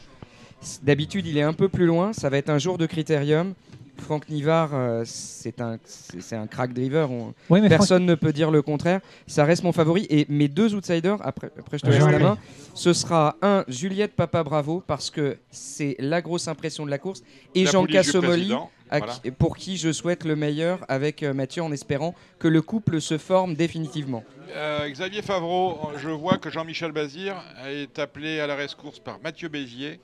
[0.82, 2.14] D'habitude, il est un peu plus loin.
[2.14, 3.54] Ça va être un jour de critérium.
[3.98, 7.12] Franck Nivard, euh, c'est un, c'est un crack driver.
[7.12, 9.02] On- Oui, mais Personne ne peut dire le contraire.
[9.28, 10.08] Ça reste mon favori.
[10.10, 12.38] Et mes deux outsiders, après, après je te laisse la main,
[12.74, 17.22] ce sera un Juliette Papa Bravo parce que c'est la grosse impression de la course
[17.54, 18.52] et La Jean Cassomoli
[18.90, 19.14] à voilà.
[19.14, 23.02] qui- pour qui je souhaite le meilleur avec euh, Mathieu en espérant que le couple
[23.02, 24.24] se forme définitivement.
[24.56, 27.36] Euh, Xavier Favreau, je vois que Jean-Michel Bazir
[27.68, 30.00] est appelé à la rescourse par Mathieu Bézier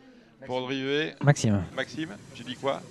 [0.46, 1.16] pour driver.
[1.22, 1.64] Maxime.
[1.76, 2.82] Maxime, tu dis quoi?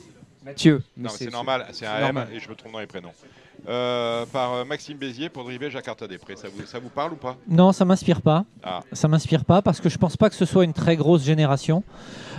[0.45, 0.83] Mathieu.
[0.97, 3.13] Non, c'est normal, c'est un M et je me trompe dans les prénoms.
[3.69, 6.37] Euh, par euh, Maxime Bézier pour driver Jakarta des Prés.
[6.37, 7.37] Ça vous, ça vous parle ou pas?
[7.49, 8.45] Non, ça m'inspire pas.
[8.63, 8.81] Ah.
[8.93, 11.83] Ça m'inspire pas parce que je pense pas que ce soit une très grosse génération.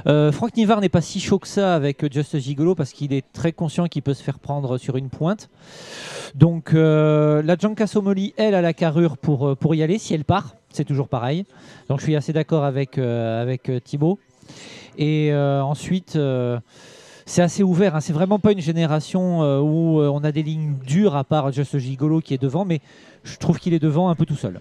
[0.08, 3.26] Euh, Franck Nivard n'est pas si chaud que ça avec Just Gigolo parce qu'il est
[3.34, 5.50] très conscient qu'il peut se faire prendre sur une pointe.
[6.36, 10.26] Donc euh, la Gianca Somoli, elle, a la carrure pour, pour y aller si elle
[10.26, 10.56] part.
[10.72, 11.46] C'est toujours pareil.
[11.90, 14.20] Donc je suis assez d'accord avec, avec Thibaut.
[14.98, 16.18] Et ensuite,
[17.30, 17.96] c'est assez ouvert.
[17.96, 18.02] hein.
[18.02, 21.52] C'est vraiment pas une génération euh, où euh, on a des lignes dures à part
[21.52, 22.82] Just Gigolo qui est devant, mais
[23.24, 24.60] je trouve qu'il est devant un peu tout seul.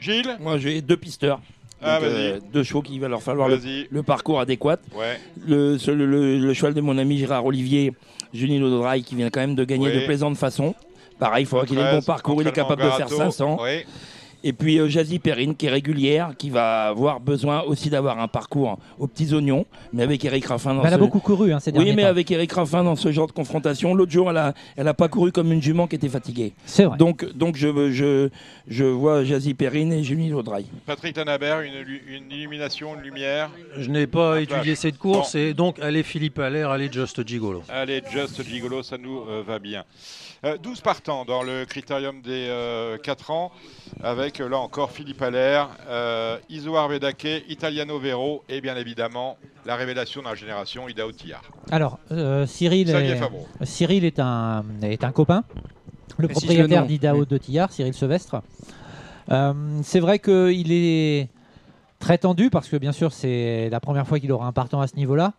[0.00, 0.36] Gilles?
[0.40, 1.40] Moi, j'ai deux pisteurs.
[1.82, 4.78] Ah, euh, deux chevaux qui va leur falloir le, parcours adéquat.
[4.96, 5.18] Ouais.
[5.46, 7.92] Le, ce- le- le- le cheval de mon ami Gérard Olivier,
[8.32, 10.74] Junino Dodrai, qui vient quand même de gagner de plaisante façon.
[11.18, 13.30] Pareil, il faudra qu'il ait le bon 13, parcours, il est capable de faire entraînement
[13.30, 13.56] 500.
[13.56, 13.62] gâteau.
[14.42, 14.48] Oui.
[14.48, 18.28] Et puis euh, Jazzy Perrine, qui est régulière, qui va avoir besoin aussi d'avoir un
[18.28, 21.52] parcours aux petits oignons, mais avec Eric Raffin dans Mais elle a ce- beaucoup couru
[21.52, 22.08] hein, ces Oui, derniers mais temps.
[22.08, 23.94] avec Eric Raffin dans ce genre de confrontation.
[23.94, 26.52] L'autre jour, elle a, elle a pas couru comme une jument qui était fatiguée.
[26.64, 26.96] C'est vrai.
[26.98, 28.28] Donc, donc je, je,
[28.68, 30.66] je vois Jazzy Perrine et Julie Laudrail.
[30.86, 33.50] Patrick Tanabert, une, lu- une illumination, une lumière.
[33.78, 37.62] Je n'ai pas étudié cette course et donc allez Philippe Allaire, allez Just Gigolo.
[37.68, 39.84] Allez, Just Gigolo, ça nous euh, va bien.
[40.46, 42.48] Euh, 12 partants dans le critérium des
[43.02, 43.50] 4 ans,
[44.02, 49.74] avec euh, là encore Philippe Allaire, euh, Isoar Vedake, Italiano Vero et bien évidemment la
[49.74, 51.42] révélation de la génération, Ida Otillard.
[51.72, 53.20] Alors, euh, Cyril, est.
[53.64, 55.42] Cyril est un, est un copain,
[56.18, 56.86] le Précise propriétaire le nom.
[56.86, 57.26] d'Idao Oui.
[57.28, 58.42] de Tillard, Cyril Sevestre.
[59.32, 61.28] Euh, c'est vrai qu'il est
[61.98, 64.86] très tendu parce que bien sûr c'est la première fois qu'il aura un partant à
[64.86, 65.32] ce niveau-là.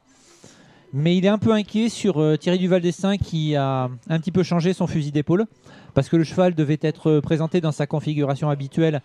[0.99, 4.31] Mais il est un peu inquiet sur euh, Thierry Duval d'Estaing qui a un petit
[4.31, 5.45] peu changé son fusil d'épaule
[5.93, 9.01] parce que le cheval devait être présenté dans sa configuration habituelle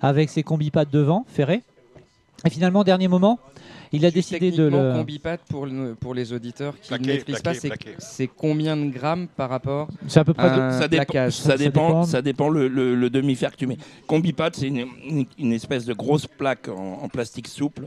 [0.00, 1.62] avec ses combipads devant, ferrés.
[2.44, 3.38] Et finalement, dernier moment,
[3.92, 4.92] il a Juste décidé de le.
[4.94, 8.90] combipat pour, le- pour les auditeurs qui Plaqué, ne maîtrisent pas, plaqué, c'est- combien de
[8.90, 10.48] grammes par rapport C'est à peu près.
[10.48, 12.02] à de- ça, dépend, plaquage ça, Ça dépend, dépend.
[12.04, 13.78] ça dépend le, le- le demi-fer que tu mets.
[14.08, 17.86] Combipat, c'est une, une- une espèce de grosse plaque en, en plastique souple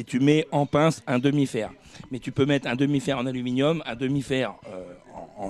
[0.00, 1.68] et tu mets en pince un demi-fer.
[2.10, 4.82] Mais tu peux mettre un demi-fer en aluminium, un demi-fer euh,
[5.38, 5.48] en, en-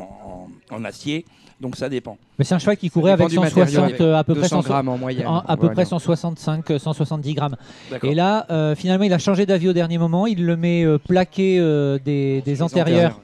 [0.72, 1.24] en- en acier,
[1.60, 2.18] donc ça dépend.
[2.38, 4.42] Mais c'est un cheval qui courait avec du matériau, 160, avec euh, à peu près
[4.42, 5.26] 200 100 grammes en moyenne.
[5.28, 5.88] en- à peu près dire.
[5.88, 7.56] 165, euh, 170 grammes.
[7.90, 8.10] D'accord.
[8.10, 10.26] Et là, euh, finalement, il a changé d'avis au dernier moment.
[10.26, 13.20] Il le met euh, plaqué euh, des, antérieurs,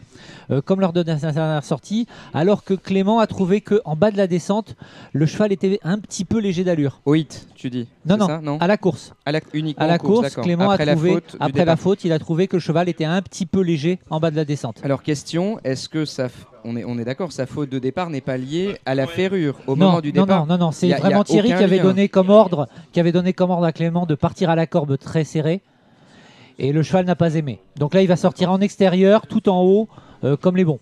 [0.51, 4.11] euh, comme lors de la dernière sortie, alors que Clément a trouvé que en bas
[4.11, 4.77] de la descente,
[5.13, 7.01] le cheval était un petit peu léger d'allure.
[7.05, 9.15] Au hit, tu dis Non, c'est non, ça non à la course.
[9.25, 10.37] À la, uniquement À la course.
[10.37, 12.89] Clément après a trouvé, la faute après la faute, il a trouvé que le cheval
[12.89, 14.81] était un petit peu léger en bas de la descente.
[14.85, 16.29] Alors question, est-ce que ça,
[16.65, 19.59] on est, on est d'accord, sa faute de départ n'est pas liée à la ferrure
[19.67, 21.55] au non, moment du non, départ non, non, non, c'est y a vraiment Thierry qui
[21.55, 21.83] avait lien.
[21.85, 24.99] donné comme ordre, qui avait donné comme ordre à Clément de partir à la corbe
[24.99, 25.61] très serrée.
[26.59, 27.61] Et le cheval n'a pas aimé.
[27.77, 30.81] Donc là, il va sortir en extérieur, tout en haut, euh, comme les bons.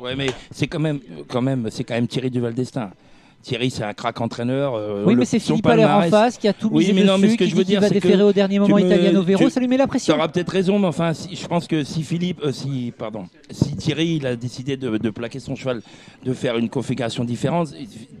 [0.00, 2.90] Ouais, mais c'est quand même, quand même, c'est quand même Thierry Duval d'Estaing.
[3.46, 4.74] Thierry, c'est un crack entraîneur.
[4.74, 7.16] euh, Oui, mais c'est Philippe Allaire en face qui a tout Oui, misé mais non,
[7.16, 9.22] mais ce que qui je veux dire, va que déférer au dernier moment me- Italiano
[9.22, 10.12] Vero, tu- ça lui met la pression.
[10.14, 13.26] Tu auras peut-être raison, mais enfin, si- je pense que si Philippe, euh, si, pardon,
[13.52, 15.80] si Thierry, il a décidé de, de plaquer son cheval,
[16.24, 17.68] de faire une configuration différente,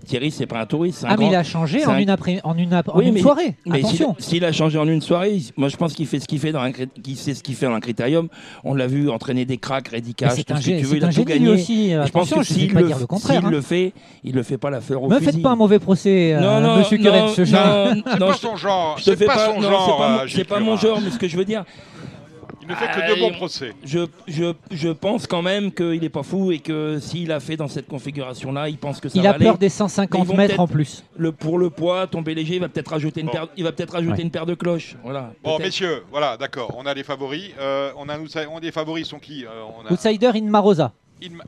[0.06, 1.02] Thierry, c'est pas un touriste.
[1.04, 3.14] un Ah, mais grand- il a changé en un- une, après, en une, en une
[3.14, 3.56] mais- soirée.
[3.66, 4.14] Mais s'il- Attention.
[4.20, 6.60] s'il a changé en une soirée, moi je pense qu'il fait ce qu'il fait dans
[6.60, 8.28] un, qu'il sait ce qu'il fait dans un critérium.
[8.62, 10.00] On l'a vu entraîner des cracks, Mais
[10.30, 11.56] c'est tout ce que tu veux, il a tout gagné.
[11.58, 13.50] je pense que s'il le, hein.
[13.50, 13.92] le fait,
[14.22, 15.32] il le fait pas la fleur au Me fusil.
[15.32, 17.66] faites pas un mauvais procès, euh, Non, non, monsieur Curel, ce genre.
[17.66, 19.96] non, C'est non, pas je- son genre, c'est fais pas pas- son non, genre, c'est
[19.98, 21.64] pas mon- euh, C'est pas mon Gilles genre, mais ce que je veux dire,
[22.68, 23.72] Il ne fait que Ah, de bons il- procès.
[23.84, 27.56] je, je, je pense quand même qu'il est pas fou et que s'il a fait
[27.56, 29.58] dans cette configuration-là, il pense que ça Il va a peur aller.
[29.58, 31.04] des Mais 150 ils vont mètres en plus.
[31.16, 33.92] Le, pour le poids, tomber léger, il va peut-être rajouter une paire, il va peut-être
[33.92, 34.22] rajouter Ouais.
[34.22, 34.96] une paire de cloches.
[35.04, 35.30] Voilà.
[35.44, 37.50] Bon, messieurs, voilà, d'accord, on a les favoris.
[37.60, 39.48] Euh, on a outside- on- les favoris sont qui Euh,
[39.80, 40.90] on a Outsider in Marosa.
[41.22, 41.44] Inma-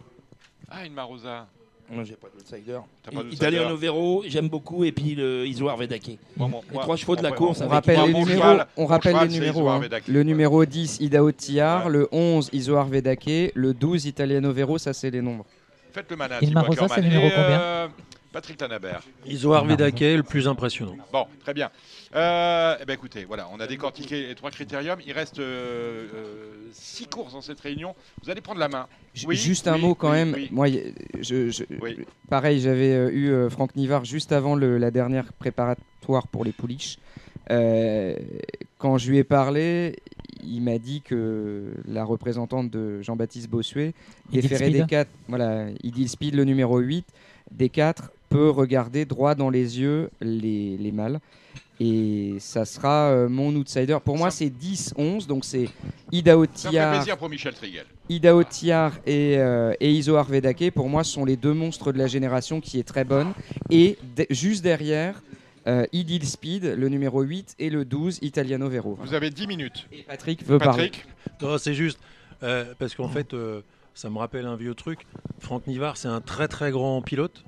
[0.71, 1.49] Ah, Inmarosa.
[1.91, 2.79] Moi, j'ai pas d'outsider.
[3.03, 6.19] T'as pas d'outsider Italiano Vero, j'aime beaucoup, et puis le Iso Arvedake.
[6.37, 7.63] Bon, bon, les moi- trois chevaux de la course.
[7.63, 8.27] On rappelle les numéros.
[8.43, 9.61] cheval- on rappelle les numéros.
[9.61, 9.99] Isoar hein.
[10.07, 11.87] Le numéro 10, Idao Tiar.
[11.87, 11.93] Ouais.
[11.93, 13.53] Le 11, Isoar Vedake.
[13.55, 14.77] Le 12, Italiano Vero.
[14.77, 15.47] Ça, c'est les nombres.
[15.93, 16.41] Faites le manage.
[16.41, 16.47] C'est
[17.01, 17.89] le numéro combien euh,
[18.33, 19.01] Patrick Tanabert.
[19.25, 20.97] Isoar Vedake, le plus impressionnant.
[21.13, 21.71] Bon, très bien.
[22.15, 24.99] Euh, eh ben écoutez, voilà, on a décortiqué les trois critériums.
[25.07, 27.95] Il reste euh, euh, six courses dans cette réunion.
[28.23, 28.87] Vous allez prendre la main.
[29.27, 30.33] Oui, juste un oui, mot quand oui, même.
[30.35, 30.49] oui.
[30.51, 31.99] Moi, y- je, je- Oui.
[32.31, 36.99] pareil, j'avais eu euh, Franck Nivard juste avant le- la dernière préparatoire pour les pouliches.
[37.51, 38.15] Euh,
[38.79, 39.97] quand je lui ai parlé,
[40.43, 43.93] il m'a dit que la représentante de Jean-Baptiste Bossuet
[44.33, 44.83] déférait Speed.
[44.83, 45.11] des 4.
[45.29, 47.07] Voilà, Idil Speed, le numéro 8,
[47.51, 51.19] des 4, peut regarder droit dans les yeux les, les mâles.
[51.81, 53.99] Et ça sera euh, mon outsider.
[54.05, 55.69] Pour moi, c'est 10-11, donc c'est
[56.11, 56.95] Idao Ça me fait Tiar.
[56.97, 57.85] plaisir pour Michel Triguel.
[58.09, 62.07] Idao Tiar et, euh, et Isoar Vedake, pour moi, sont les deux monstres de la
[62.09, 63.33] génération qui est très bonne.
[63.71, 65.23] Et de- juste derrière,
[65.69, 68.99] euh, Idil Speed, le numéro 8, et le 12, Italiano Vero.
[69.01, 69.87] Vous avez 10 minutes.
[69.93, 70.91] Et Patrick veut parler.
[70.91, 71.07] Patrick,
[71.43, 72.01] Non, c'est juste
[72.43, 73.61] euh, parce qu'en fait, euh,
[73.95, 75.01] ça me rappelle un vieux truc.
[75.39, 77.45] Franck Nivard, c'est un très très grand pilote.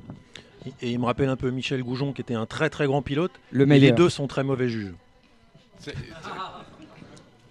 [0.83, 3.33] Et il me rappelle un peu Michel Goujon, qui était un très très grand pilote.
[3.51, 4.93] Le les deux sont très mauvais juges.
[5.79, 5.95] c'est-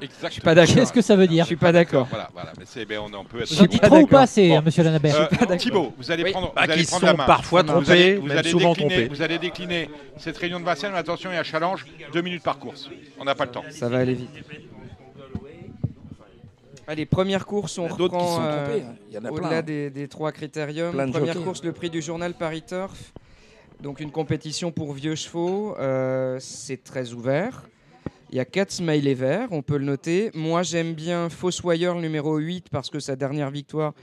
[0.02, 0.28] Exactement.
[0.30, 0.76] Je suis pas d'accord.
[0.76, 2.08] Qu'est-ce que ça veut Je dire suis pas d'accord.
[2.10, 2.54] Voilà, voilà.
[2.58, 3.54] Mais c'est, ben, on, on peut être.
[3.54, 4.62] J'en dis pas trop ou pas, c'est Bon.
[4.62, 6.32] monsieur Lanabert Euh, Thibaut, vous allez Oui.
[6.32, 7.26] prendre, Bah, vous allez qui prendre sont la main.
[7.26, 9.08] parfois Vous trompés, allez, vous même allez souvent décliner, trompés.
[9.10, 12.44] Vous allez décliner cette réunion de Vincennes, mais attention, il y a challenge, deux minutes
[12.44, 12.90] par course.
[13.20, 13.66] On n'a pas le temps.
[13.72, 14.30] Ça va aller vite.
[16.90, 18.80] Allez, première course, on reprend euh,
[19.14, 19.30] hein.
[19.30, 19.62] Au-delà hein.
[19.62, 20.92] des, des trois critériums.
[20.92, 23.14] De Première course, le prix du journal Paris Turf.
[23.80, 25.76] Donc une compétition pour vieux chevaux.
[25.78, 27.70] euh, c'est très ouvert.
[28.32, 30.32] Il y a 4 smileys verts, on peut le noter.
[30.34, 33.94] Moi, j'aime bien Fossoyeur numéro 8 parce que sa dernière victoire,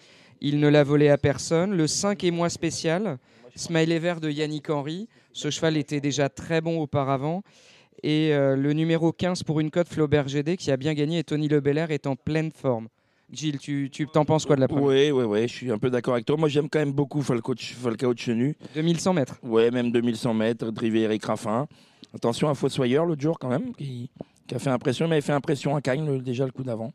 [0.41, 1.77] il ne l'a volé à personne.
[1.77, 3.19] Le 5 est moins spécial.
[3.57, 5.09] Smiley vert de Yannick Henry.
[5.33, 7.43] Ce cheval était déjà très bon auparavant.
[8.03, 11.25] Et euh, le numéro 15 pour une cote Flaubert GD qui a bien gagné et
[11.25, 12.89] Tony Lebelair est en pleine forme.
[13.33, 14.87] Gilles, tu, tu t'en penses quoi de la première?
[14.87, 16.37] Oui, oui, oui, je suis un peu d'accord avec toi.
[16.37, 18.57] Moi, j'aime quand même beaucoup Falcao, Falcao de Chenu.
[18.75, 19.39] 2100 mètres.
[19.43, 21.67] Ouais, même 2100 mètres, drivé Eric Raffin.
[22.15, 24.11] Attention à Fossoyeur l'autre jour quand même, qui,
[24.47, 26.93] qui a fait impression, mais il avait fait impression à Cagnes déjà le coup d'avant.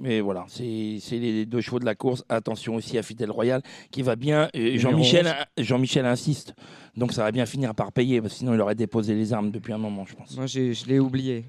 [0.00, 2.24] Mais voilà, c'est c'est les deux chevaux de la course.
[2.28, 4.48] Attention aussi à Fidel Royal qui va bien.
[4.52, 6.54] Et Jean-Michel Jean-Michel insiste.
[6.96, 9.50] Donc ça va bien finir par payer, parce que sinon il aurait déposé les armes
[9.50, 10.36] depuis un moment, je pense.
[10.36, 11.44] Moi, j'ai- je l'ai oublié.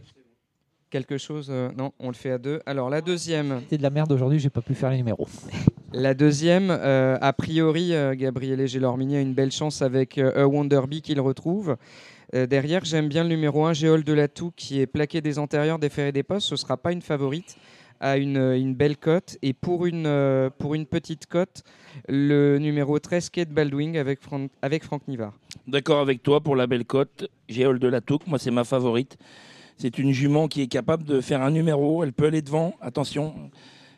[0.91, 2.61] Quelque chose euh, Non, on le fait à deux.
[2.65, 3.61] Alors, la deuxième.
[3.69, 5.27] C'est de la merde aujourd'hui, j'ai pas pu faire les numéros.
[5.93, 10.45] La deuxième, euh, a priori, euh, Gabriele Gelormini a une belle chance avec euh, A
[10.45, 11.77] Wonder Bee qu'il retrouve.
[12.34, 15.39] Euh, derrière, j'aime bien le numéro 1, Géol de la Toux, qui est plaqué des
[15.39, 16.47] antérieurs, des ferrés des postes.
[16.49, 17.55] Ce ne sera pas une favorite,
[18.14, 19.38] une, belle cote.
[19.41, 20.49] Et pour une, euh,
[20.90, 21.64] petite cote,
[22.07, 24.19] le numéro 13, Kate Baldwin, avec,
[24.61, 25.34] avec Franck Nivard.
[25.68, 27.30] D'accord avec toi pour la belle cote.
[27.49, 29.18] Géol de la Touque, moi c'est ma favorite.
[29.77, 32.03] C'est une jument qui est capable de faire un numéro.
[32.03, 32.73] Elle peut aller devant.
[32.82, 33.34] Attention.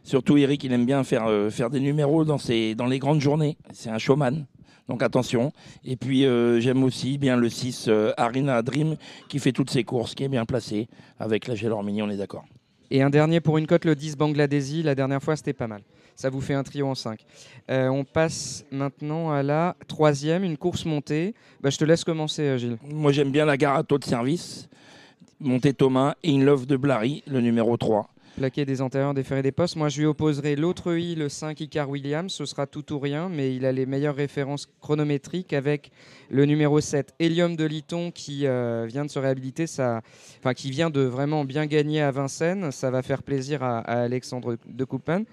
[0.04, 3.58] Surtout Eric, il aime bien faire, euh, faire des numéros dans, les grandes journées.
[3.74, 4.46] C'est un showman.
[4.88, 5.52] Donc attention.
[5.84, 8.96] Et puis euh, j'aime aussi bien le 6 euh, Arina Dream
[9.28, 10.88] qui fait toutes ses courses, qui est bien placé.
[11.20, 12.46] Avec la Gelormini, on est d'accord.
[12.90, 14.84] Et un dernier pour une cote, le 10 Bangladeshi.
[14.84, 15.82] La dernière fois, c'était pas mal.
[16.18, 17.20] Ça vous fait un trio en 5.
[17.70, 21.36] on passe maintenant à la troisième, une course montée.
[21.62, 22.78] Bah, je te laisse commencer, euh, Gilles.
[22.92, 24.68] Moi j'aime bien la Garato de service.
[25.40, 28.10] Monté Thomas et In Love de Blary, le numéro 3.
[28.38, 29.78] Plaqué des antérieurs, des des postes.
[29.78, 32.32] Moi, je lui opposerai l'autre I, le 5 Icar Williams.
[32.32, 35.90] Ce sera tout ou rien, mais il a les meilleures références chronométriques avec
[36.30, 40.92] le numéro 7, Helium de Liton, qui euh, vient de se réhabiliter, enfin, qui vient
[40.92, 42.72] de vraiment bien gagner à Vincennes.
[42.72, 45.26] Ça va faire plaisir à, Alexandre de Coupen,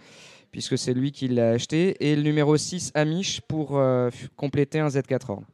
[0.50, 1.96] puisque c'est lui qui l'a acheté.
[2.00, 5.44] Et le numéro 6, Amish, pour euh, compléter un Z4 Horn.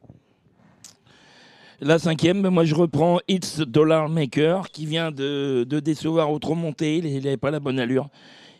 [1.83, 6.53] La cinquième, moi je reprends It's Dollar Maker qui vient de, de décevoir au trop
[6.53, 6.97] monté.
[6.97, 8.07] Il n'avait pas la bonne allure.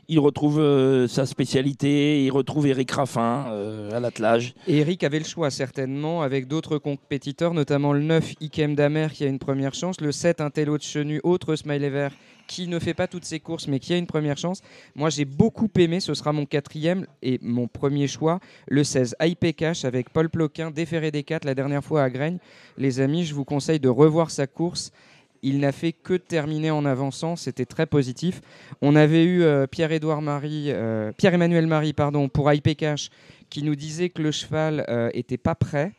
[0.08, 4.56] Il retrouve euh, sa spécialité, il retrouve Eric Raffin euh, à l'attelage.
[4.68, 9.28] Eric avait le choix certainement avec d'autres compétiteurs, notamment le 9 Ikem Damer qui a
[9.28, 12.14] une première chance, le 7 Intello de Chenu, autre smiley vert
[12.52, 14.62] qui ne fait pas toutes ses courses mais qui a une première chance.
[14.96, 19.56] Moi j'ai beaucoup aimé, ce sera mon quatrième et mon premier choix, le 16 IP
[19.56, 22.40] Cash avec Paul Ploquin, déféré des 4 la dernière fois à Graigne.
[22.78, 24.92] Les amis, je vous conseille de revoir sa course.
[25.44, 28.42] Il n'a fait que terminer en avançant, c'était très positif.
[28.82, 33.10] On avait eu euh, Pierre-Édouard Marie, euh, Pierre-Emmanuel Marie, pardon, pour IP Cash,
[33.50, 35.94] qui nous disait que le cheval euh, était pas prêt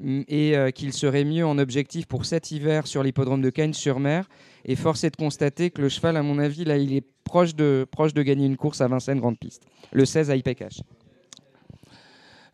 [0.00, 4.28] mm, et euh, qu'il serait mieux en objectif pour cet hiver sur l'hippodrome de Cagnes-sur-Mer.
[4.70, 7.54] Et force est de constater que le cheval, à mon avis, là, il est proche
[7.54, 9.62] de, proche de gagner une course à Vincennes Grande Piste.
[9.92, 10.80] Le 16 à IP Cash.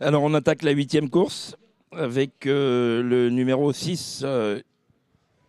[0.00, 1.56] Alors on attaque la huitième course
[1.92, 4.60] avec euh, le numéro 6, euh,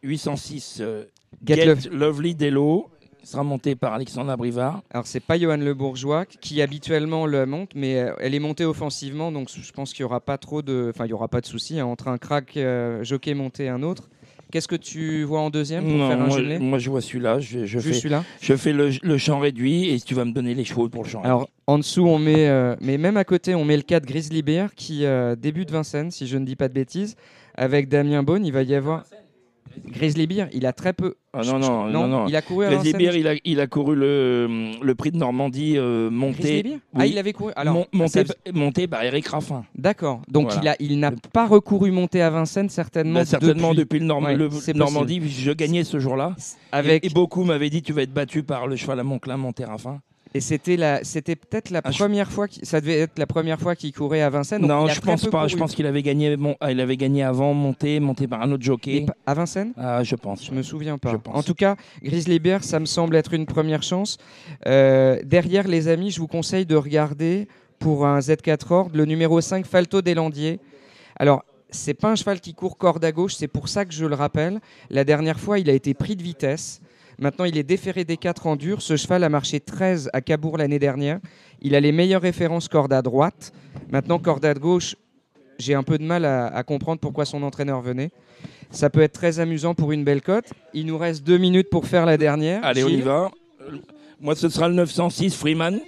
[0.04, 1.04] 806, euh,
[1.44, 2.90] Get Get, Love- Lovely Dello.
[3.22, 4.84] Il sera monté par Alexandre Brivard.
[4.92, 8.66] Alors c'est pas Johan Le Bourgeois qui habituellement le monte, mais euh, elle est montée
[8.66, 11.42] offensivement, donc je pense qu'il y aura pas trop de, enfin il y aura pas
[11.42, 14.10] de souci hein, entre un crack euh, jockey monté et un autre.
[14.56, 17.40] Qu'est-ce que tu vois en deuxième pour Non, faire un moi, je vois celui-là.
[17.42, 18.24] Je, fais, celui-là?
[18.40, 21.10] je fais le, le champ réduit et tu vas me donner les chevaux pour le
[21.10, 24.06] champ Alors en dessous on met, euh, mais même à côté on met le 4
[24.06, 27.18] Grizzly Bear qui euh, débute Vincennes si je ne dis pas de bêtises,
[27.56, 28.46] avec Damien Beaune.
[28.46, 29.04] Il va y avoir
[29.88, 30.48] Grizzly Bear.
[30.54, 31.16] Il a très peu.
[31.34, 32.28] Ah non, non, non, non.
[32.28, 32.94] Il a couru Grizzly.
[32.94, 36.42] Bear, il a, il a couru le, le prix de Normandie euh, monté.
[36.42, 37.52] Grizzly Bear Ah, il avait couru.
[37.56, 38.24] Alors, Mon- monté,
[38.54, 39.66] monté par Eric Raffin.
[39.78, 40.22] D'accord.
[40.30, 40.62] Donc Voilà.
[40.62, 43.20] il a, il n'a pas recouru monter à Vincennes certainement.
[43.20, 46.36] Bah, certainement depuis, le, Norm- Ouais, le Normandie, je gagnais ce jour-là.
[46.72, 49.38] Avec- Et, et beaucoup m'avaient dit tu vas être battu par le cheval à Montclin,
[49.38, 50.00] monté Raffin.
[50.36, 53.26] Et c'était la, c'était peut-être la Ah, je- première fois, qu'il- ça devait être la
[53.26, 54.60] première fois qu'il courait à Vincennes.
[54.62, 55.48] donc Non, je pense pas.
[55.48, 56.36] Je pense qu'il avait gagné.
[56.36, 59.06] Bon, ah, il avait gagné avant, monté, monté par un autre jockey.
[59.26, 59.72] À Vincennes?
[59.78, 60.46] Ah, je pense.
[60.46, 61.14] Je me souviens pas.
[61.28, 64.18] En tout cas, Grizzly Bear, ça me semble être une première chance.
[64.68, 67.48] Euh, derrière, les amis, je vous conseille de regarder
[67.80, 70.60] pour un Z4 Horde le numéro 5 Falto des Landiers.
[71.18, 74.06] Alors, c'est pas un cheval qui court corde à gauche, c'est pour ça que je
[74.06, 74.60] le rappelle.
[74.90, 76.82] La dernière fois, il a été pris de vitesse.
[77.20, 78.82] Maintenant, il est déféré des 4 en dur.
[78.82, 81.20] Ce cheval a marché 13 à Cabourg l'année dernière.
[81.62, 83.54] Il a les meilleures références corde à droite.
[83.90, 84.96] Maintenant, corde à gauche,
[85.58, 88.12] j'ai un peu de mal à, à comprendre pourquoi son entraîneur venait.
[88.72, 90.46] Ça peut être très amusant pour une belle cote.
[90.74, 92.64] Il nous reste deux minutes pour faire la dernière.
[92.66, 93.32] Allez, on y va.
[94.20, 95.80] Moi, ce sera le 906 Freeman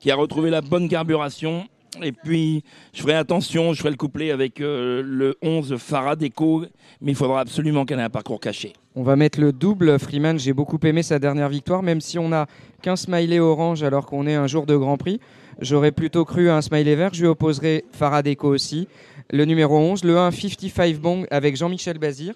[0.00, 1.64] qui a retrouvé la bonne carburation.
[2.00, 2.64] Et puis,
[2.94, 6.64] je ferai attention, je ferai le couplet avec euh, le 11 Farah Deco,
[7.00, 8.72] mais il faudra absolument qu'elle ait un parcours caché.
[8.94, 9.98] On va mettre le double.
[9.98, 12.46] Freeman, j'ai beaucoup aimé sa dernière victoire, même si on a
[12.80, 15.20] qu'un smiley orange alors qu'on est un jour de Grand Prix.
[15.60, 17.12] J'aurais plutôt cru à un smiley vert.
[17.12, 18.88] Je lui opposerai Faradeco aussi.
[19.30, 22.34] Le numéro 11, le 1 55 Bong avec Jean-Michel Bazir.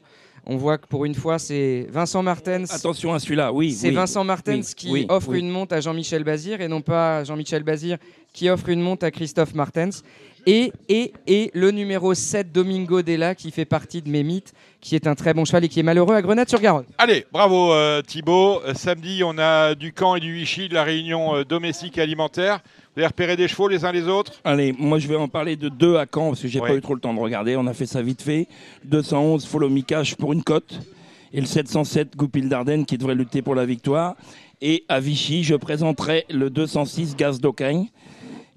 [0.48, 2.72] On voit que pour une fois, c'est Vincent Martens.
[2.72, 3.72] Attention à celui-là, oui.
[3.72, 6.82] C'est oui, Vincent Martens oui, qui oui, offre une monte à Jean-Michel Bazir et non
[6.82, 7.98] pas Jean-Michel Bazir
[8.32, 10.04] qui offre une monte à Christophe Martens.
[10.46, 14.54] Et, et, et le numéro 7, Domingo Della, qui fait partie de mes mythes,
[14.86, 16.84] qui est un très bon cheval et qui est malheureux à Grenade-sur-Garonne.
[16.98, 18.60] Allez, bravo euh, Thibaut.
[18.64, 22.02] Euh, samedi, on a du camp et du Vichy, de la réunion euh, domestique et
[22.02, 22.60] alimentaire.
[22.94, 24.34] Vous avez repéré des chevaux les uns les autres?
[24.44, 26.68] Allez, moi je vais en parler de deux à Caen parce que j'ai Ouais.
[26.68, 27.56] pas eu trop le temps de regarder.
[27.56, 28.46] On a fait ça vite fait.
[28.84, 30.78] 211 Follow Me Cash pour une cote
[31.32, 34.14] et le 707 Goupil d'Ardenne qui devrait lutter pour la victoire.
[34.62, 37.88] Et à Vichy, je présenterai le 206 Gaz d'Ocagne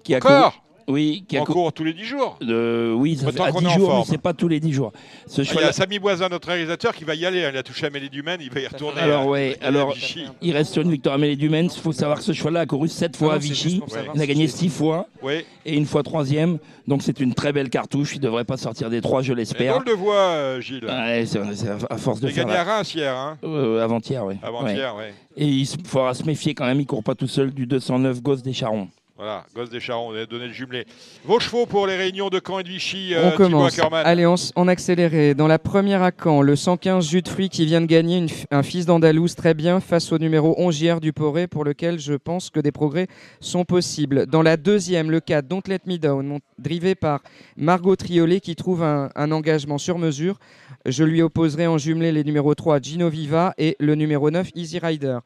[0.03, 0.51] qui a Encore?
[0.51, 2.38] couru- Oui, qui a En cou- cours tous les 10 jours.
[2.41, 4.06] Euh, oui, ça fait Autant à qu'on 10 est en jours, forme.
[4.10, 4.91] c'est pas tous les 10 jours.
[5.28, 7.45] Ce Ah, Il y a Samy Boisin, notre réalisateur, qui va y aller.
[7.45, 7.52] hein.
[7.53, 8.99] Il a touché Amélie Dumaine, il va y retourner.
[8.99, 9.28] Alors hein.
[9.28, 10.26] ouais, alors Vichy.
[10.41, 11.72] il reste sur une victoire Amélie Dumens.
[11.76, 13.80] Il faut savoir que ce cheval-là a couru 7 fois Ah à non, c'est Vichy.
[13.80, 15.45] pour savoir Il a si gagné c'est- 6 fois Oui.
[15.66, 16.57] et une fois troisième.
[16.88, 18.16] Donc c'est une très belle cartouche.
[18.16, 19.74] Il devrait pas sortir des 3, je Et l'espère.
[19.74, 20.86] drôle de voix, euh, Gilles.
[20.86, 23.16] Ouais, c'est c'est à à force de Il a faire gagné à Reims hier.
[23.16, 23.38] Hein.
[23.44, 24.36] Euh, avant-hier, oui.
[24.41, 25.14] Avant-hier, ouais.
[25.38, 26.80] Et il faudra se méfier quand même.
[26.82, 28.88] Il court pas tout seul du 209 Gosse des Charons.
[29.20, 30.86] Voilà, Gosse des Charons, on a donné le jumelé.
[31.26, 33.78] Vos chevaux pour les réunions de Caen et de Vichy, On euh, Thibaut commence.
[33.91, 35.34] Allez, en, en accéléré.
[35.34, 38.30] Dans la première à Caen, le 115 jus de fruits qui vient de gagner une
[38.50, 42.14] un fils d'Andalouse très bien face au numéro 11 JR du Poré pour lequel je
[42.14, 43.08] pense que des progrès
[43.41, 44.26] sont possibles.
[44.26, 47.20] Dans la deuxième, le 4 Don't Let Me Down, drivé par
[47.58, 50.40] Margot Triolet qui trouve un, un engagement sur mesure.
[50.86, 54.80] Je lui opposerai en jumelé les numéros 3 Gino Viva et le numéro 9 Easy
[54.80, 55.18] Rider.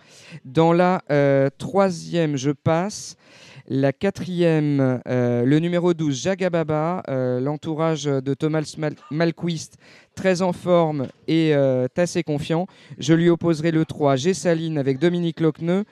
[0.45, 3.18] Dans la euh, troisième, je passe.
[3.69, 9.77] La quatrième, euh, le numéro 12, Jagababa, euh, l'entourage de Thomas Mal- Malquist,
[10.15, 12.68] très en forme et euh, assez confiant.
[12.98, 15.85] Je lui opposerai le 3, Gessaline avec Dominique Locneux.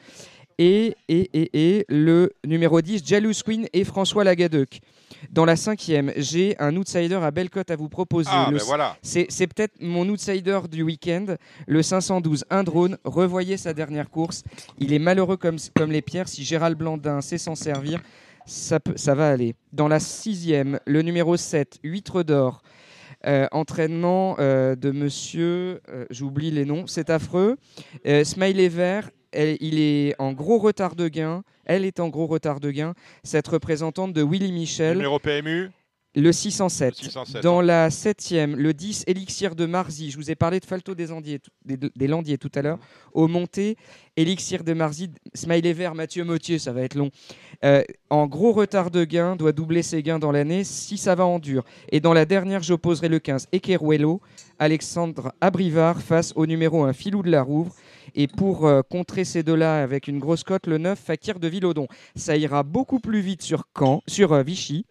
[0.63, 4.79] Et, et, et, et le numéro 10, Jealous Queen et François Lagadec.
[5.31, 8.29] Dans la cinquième, j'ai un outsider à belle cote à vous proposer.
[8.31, 8.95] Ah, ben voilà.
[9.01, 11.25] C'est c'est peut-être mon outsider du week-end,
[11.67, 12.97] le 512, un drone.
[13.03, 14.43] Revoyez sa dernière course.
[14.77, 16.27] Il est malheureux comme, comme les pierres.
[16.27, 17.99] Si Gérald Blandin sait s'en servir,
[18.45, 19.55] ça, peut- ça va aller.
[19.73, 22.61] Dans la sixième, le numéro 7, huître d'or.
[23.27, 27.57] Euh, entraînement euh, de monsieur, euh, j'oublie les noms, c'est affreux.
[28.23, 31.43] Smiley Vert, elle- il est en gros retard de gain.
[31.65, 32.93] Elle est en gros retard de gain.
[33.23, 34.97] Cette représentante de Willy Michel.
[34.97, 35.69] Numéro PMU
[36.13, 36.95] Le 607.
[36.95, 40.11] 607, Dans la septième, le 10, Élixir de Marzy.
[40.11, 42.79] Je vous ai parlé de Falto des, Andiers, tout- des, des Landiers tout à l'heure.
[43.13, 43.77] Au monté,
[44.17, 47.11] Élixir de Marzy, Smiley Vert, Mathieu Mottier, ça va être long.
[47.63, 51.25] Euh, en gros retard de gain, doit doubler ses gains dans l'année si ça va
[51.25, 51.63] en dur.
[51.93, 54.19] Et dans la dernière, j'opposerai le 15, Ekeruelo,
[54.59, 57.73] Alexandre Abrivard face au numéro 1, Filou de la Rouvre.
[58.15, 61.87] Et pour euh, contrer ces deux-là avec une grosse cote, le 9, Fakir de Villaudon.
[62.15, 64.85] Ça ira beaucoup plus vite sur, Caen, sur euh, Vichy.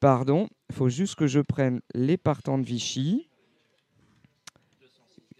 [0.00, 3.28] Pardon, il faut juste que je prenne les partants de Vichy.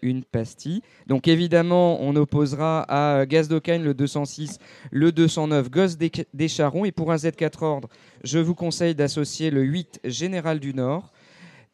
[0.01, 0.81] Une pastille.
[1.07, 4.59] Donc évidemment, on opposera à euh, le 206,
[4.91, 6.85] le 209 Gosse des, des Charons.
[6.85, 7.89] Et pour un Z4 ordre,
[8.23, 11.11] je vous conseille d'associer le 8 Général du Nord.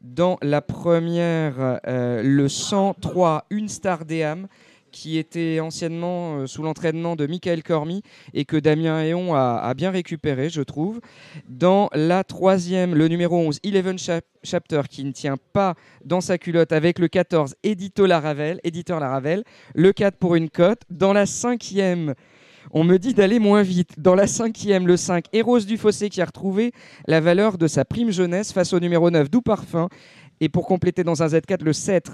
[0.02, 4.48] Dans la première, euh, le 103 Une Star Déam,
[4.92, 8.02] qui était anciennement euh, sous l'entraînement de Michael Cormy
[8.34, 11.00] et que Damien Héon a, bien récupéré, je trouve.
[11.48, 16.38] Dans la troisième, le numéro 11, Eleven Chap- Chapter, qui ne tient pas dans sa
[16.38, 19.44] culotte avec le 14, Édito Laravel, éditeur Laravel.
[19.76, 20.82] Le 4 pour une cote.
[20.90, 22.16] Dans la cinquième,
[22.72, 24.00] on me dit d'aller moins vite.
[24.00, 26.72] Dans la cinquième, le 5, Eros du Fossé qui a retrouvé
[27.08, 29.90] la valeur de sa prime jeunesse face au numéro 9, Doux Parfum.
[30.40, 32.10] Et pour compléter dans un Z4, le 7,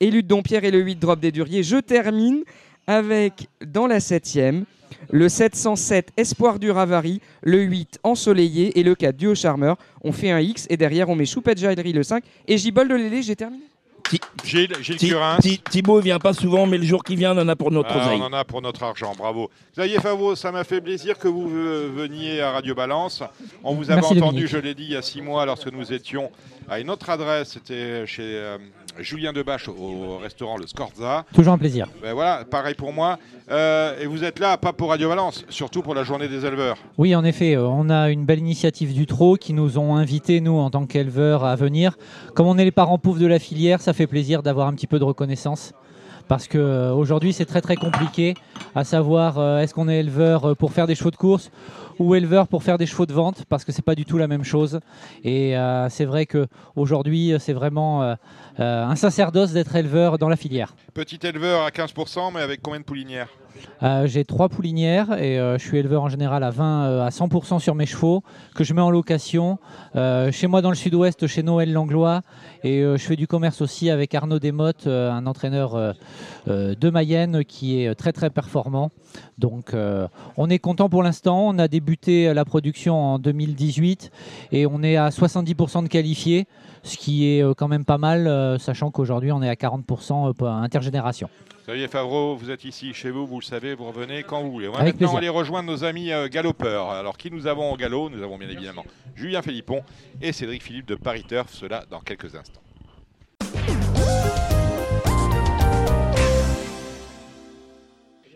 [0.00, 1.62] Élu de Dompierre et le 8, Drop des Duriers.
[1.62, 2.44] Je termine
[2.86, 4.64] avec, dans la septième,
[5.10, 9.76] le 707, Espoir du Ravary, le 8, Ensoleillé et le 4, Duo Charmeur.
[10.02, 12.94] On fait un X et derrière on met Choupette Jaillerie le 5 et Gibol de
[12.94, 13.64] Lélé, j'ai terminé.
[14.44, 15.36] Gilles, Gilles Thi- Curin.
[15.40, 17.90] Thi- Thibaut vient pas souvent, mais le jour qui vient, on en a pour notre
[17.92, 18.18] Ah, oseille.
[18.20, 19.50] on en a pour notre argent, bravo.
[19.74, 23.22] Xavier Favreau, ça m'a fait plaisir que vous euh, veniez à Radio Balance.
[23.62, 24.46] On vous avait Merci, entendu, Dominique.
[24.48, 26.30] je l'ai dit, il y a six mois, lorsque nous étions
[26.68, 28.58] à une autre adresse, c'était chez euh,
[28.98, 31.24] Julien Debache au restaurant Le Scorza.
[31.34, 31.86] Toujours un plaisir.
[32.02, 33.18] Ben voilà, pareil pour moi.
[33.50, 36.76] Euh, et vous êtes là, pas pour Radio Balance, surtout pour la journée des éleveurs.
[36.98, 40.40] Oui, en effet, euh, on a une belle initiative du Trot qui nous ont invités,
[40.40, 41.96] nous, en tant qu'éleveurs, à venir.
[42.34, 44.86] Comme on est les parents poufs de la filière, ça fait plaisir d'avoir un petit
[44.86, 45.72] peu de reconnaissance.
[46.28, 48.34] Parce qu'aujourd'hui, c'est très très compliqué
[48.74, 51.50] à savoir euh, est-ce qu'on est éleveur euh, pour faire des chevaux de course
[51.98, 54.28] ou éleveur pour faire des chevaux de vente, parce que c'est pas du tout la
[54.28, 54.80] même chose.
[55.24, 58.14] Et euh, c'est vrai qu'aujourd'hui, c'est vraiment euh,
[58.60, 60.74] euh, un sacerdoce d'être éleveur dans la filière.
[60.94, 63.28] Petit éleveur à 15%, mais avec combien de poulinières?
[63.82, 67.10] Euh, j'ai trois poulinières et euh, je suis éleveur en général à 20 euh, à
[67.10, 68.22] 100% sur mes chevaux
[68.54, 69.58] que je mets en location
[69.94, 72.22] chez moi dans le sud-ouest chez Noël Langlois
[72.64, 75.94] et je fais du commerce aussi avec Arnaud Desmottes, un entraîneur
[76.46, 78.90] de Mayenne qui est très très performant.
[79.38, 79.74] Donc
[80.36, 81.48] on est content pour l'instant.
[81.48, 84.10] On a débuté la production en 2018
[84.52, 86.46] et on est à 70% de qualifiés,
[86.88, 90.34] ce qui est euh, quand même pas mal, euh, sachant qu'aujourd'hui on est à 40%
[90.34, 91.28] pour intergénération.
[91.64, 94.68] Xavier Favreau, vous êtes ici chez vous, vous le savez, vous revenez quand vous voulez.
[94.68, 95.18] On va Avec maintenant plaisir.
[95.18, 96.88] aller rejoindre nos amis euh, galopeurs.
[96.88, 98.08] Alors, qui nous avons au galop?
[98.08, 98.84] Nous avons bien évidemment
[99.14, 99.82] Julien Philippon
[100.22, 102.62] et Cédric Philippe de Paris Turf, cela dans quelques instants.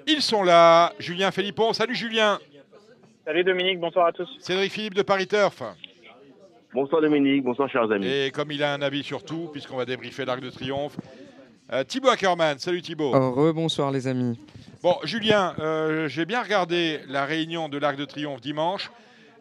[0.06, 1.72] Ils sont là, Julien Philippon.
[1.72, 2.38] Salut Julien.
[3.24, 4.28] Salut Dominique, bonsoir à tous.
[4.40, 5.62] Cédric Philippe de Paris Turf.
[6.74, 8.06] Bonsoir Dominique, bonsoir chers amis.
[8.06, 10.96] Et comme il a un avis sur tout, puisqu'on va débriefer l'Arc de Triomphe,
[11.72, 12.58] euh, Thibaut Ackermann.
[12.58, 13.12] Salut Thibaut.
[13.14, 14.38] Oh, Rebonsoir les amis.
[14.82, 18.90] Bon, Julien, euh, j'ai bien regardé la réunion de l'Arc de Triomphe dimanche,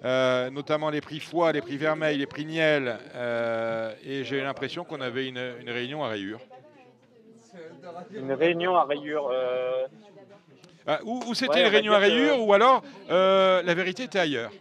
[0.04, 4.44] euh, notamment les prix foie, les prix vermeil, les prix niel, euh, et j'ai eu
[4.44, 6.42] l'impression qu'on avait une, une réunion à rayures.
[8.14, 9.30] Une réunion à rayures.
[9.32, 9.86] euh,
[10.86, 14.20] Ah, ou ou c'était Ouais, une réunion à rayures, ou alors euh, la vérité était
[14.20, 14.52] ailleurs.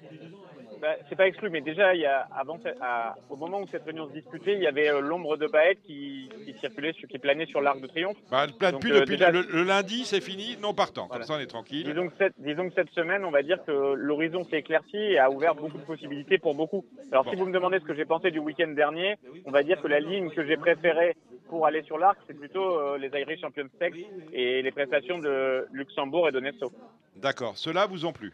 [0.80, 3.84] Bah, c'est pas exclu, mais déjà, il y a, avant, à- au moment où cette
[3.84, 7.46] réunion se disputait, il y avait euh, l'ombre de Baët qui, qui circulait, qui planait
[7.46, 8.16] sur l'Arc de Triomphe.
[8.30, 11.08] Bah, Donc, euh, depuis déjà- le, le lundi, c'est fini, non partant.
[11.08, 11.84] Comme ça, on est tranquille.
[11.84, 15.18] Disons que, cette, disons que cette semaine, on va dire que l'horizon s'est éclairci et
[15.18, 16.84] a ouvert beaucoup de possibilités pour beaucoup.
[17.12, 19.80] Alors, si vous me demandez ce que j'ai pensé du week-end dernier, on va dire
[19.82, 21.16] que la ligne que j'ai préférée
[21.48, 23.96] pour aller sur l'arc, c'est plutôt euh, les Irish Champions Sex
[24.32, 26.72] et les prestations de Luxembourg et de Nesso.
[27.16, 28.32] D'accord, ceux-là vous ont plu.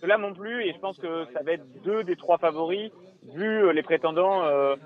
[0.00, 2.90] Cela non plus, et je pense que ça va être deux des trois favoris,
[3.34, 4.76] vu euh, les prétendants, euh,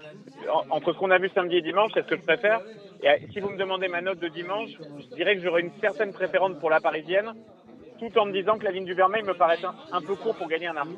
[0.50, 2.60] en- entre ce qu'on a vu samedi et dimanche, c'est ce que je préfère.
[3.02, 4.70] Et euh, si vous me demandez ma note de dimanche,
[5.00, 7.32] je dirais que j'aurais une certaine préférence pour la parisienne,
[8.10, 10.34] tout en me disant que la ligne du vermeil me paraît un, un peu court
[10.34, 10.88] pour gagner un arc.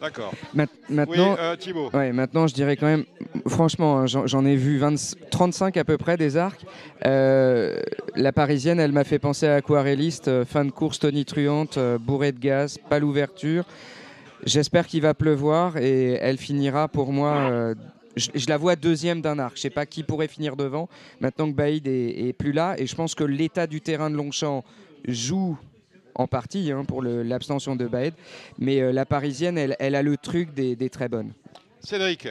[0.00, 0.32] D'accord.
[0.54, 1.90] Ma- maintenant, Oui, euh, Thibaut.
[1.92, 3.04] ouais, maintenant, je dirais quand même,
[3.46, 6.64] franchement, hein, j'en ai vu 20 35 à peu près des arcs.
[7.06, 7.80] Euh,
[8.16, 12.38] la parisienne, elle m'a fait penser à aquarelliste, euh, fin de course tonitruante, bourrée de
[12.40, 13.64] gaz, pas l'ouverture.
[14.44, 17.32] J'espère qu'il va pleuvoir et elle finira pour moi.
[17.50, 17.74] euh,
[18.16, 19.56] je, je la vois deuxième d'un arc.
[19.56, 20.88] Je sais pas qui pourrait finir devant.
[21.20, 24.16] Maintenant que Baïd est, est plus là, et je pense que l'état du terrain de
[24.16, 24.64] Longchamp
[25.06, 25.56] joue
[26.18, 28.14] en partie hein, pour l'abstention de Baed.
[28.58, 31.32] Mais euh, la parisienne, elle, elle a le truc des, des très bonnes.
[31.80, 32.28] Cédric.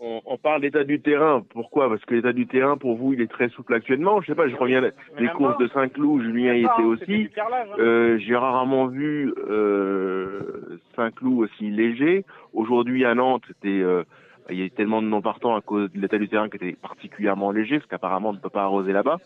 [0.00, 1.42] On, on parle d'état du terrain.
[1.48, 1.88] Pourquoi?
[1.88, 4.20] Parce que l'état du terrain, pour vous, il est très souple actuellement.
[4.20, 7.30] Je sais pas, je reviens des courses de Saint-Cloud, Julien y pas, était aussi.
[7.38, 7.64] hein.
[7.78, 12.26] Euh, J'ai rarement vu euh, Saint-Cloud aussi léger.
[12.52, 14.02] Aujourd'hui, à Nantes, c'était, euh,
[14.50, 16.72] il y a eu tellement de non-partants à cause de l'état du terrain qui était
[16.72, 19.20] particulièrement léger, parce qu'apparemment, on ne peut pas arroser là-bas.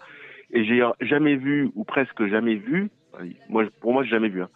[0.52, 2.90] Et j'ai jamais vu, ou presque jamais vu,
[3.48, 4.48] moi, pour moi, j'ai jamais vu, hein,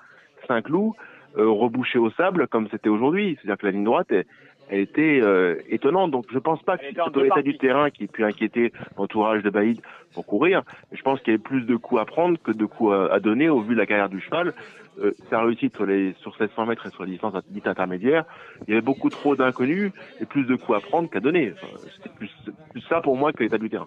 [0.48, 0.92] Saint-Cloud
[1.38, 3.36] euh, rebouché au sable comme c'était aujourd'hui.
[3.36, 4.26] C'est-à-dire que la ligne droite, elle,
[4.68, 6.10] elle était euh, étonnante.
[6.10, 9.50] Donc, je pense pas que c'est l'état du terrain qui ait pu inquiéter l'entourage de
[9.50, 9.80] Baïd
[10.14, 10.62] pour courir.
[10.92, 13.20] Je pense qu'il y avait plus de coups à prendre que de coups à, à
[13.20, 14.52] donner au vu de la carrière du cheval.
[14.98, 18.24] Euh, sa réussite sur les sur 700 mètres et sur les distances dites intermédiaires,
[18.66, 19.90] il y avait beaucoup trop d'inconnus
[20.20, 21.54] et plus de coups à prendre qu'à donner.
[21.54, 22.30] Enfin, C'était plus,
[22.72, 23.86] plus ça pour moi que l'état du terrain.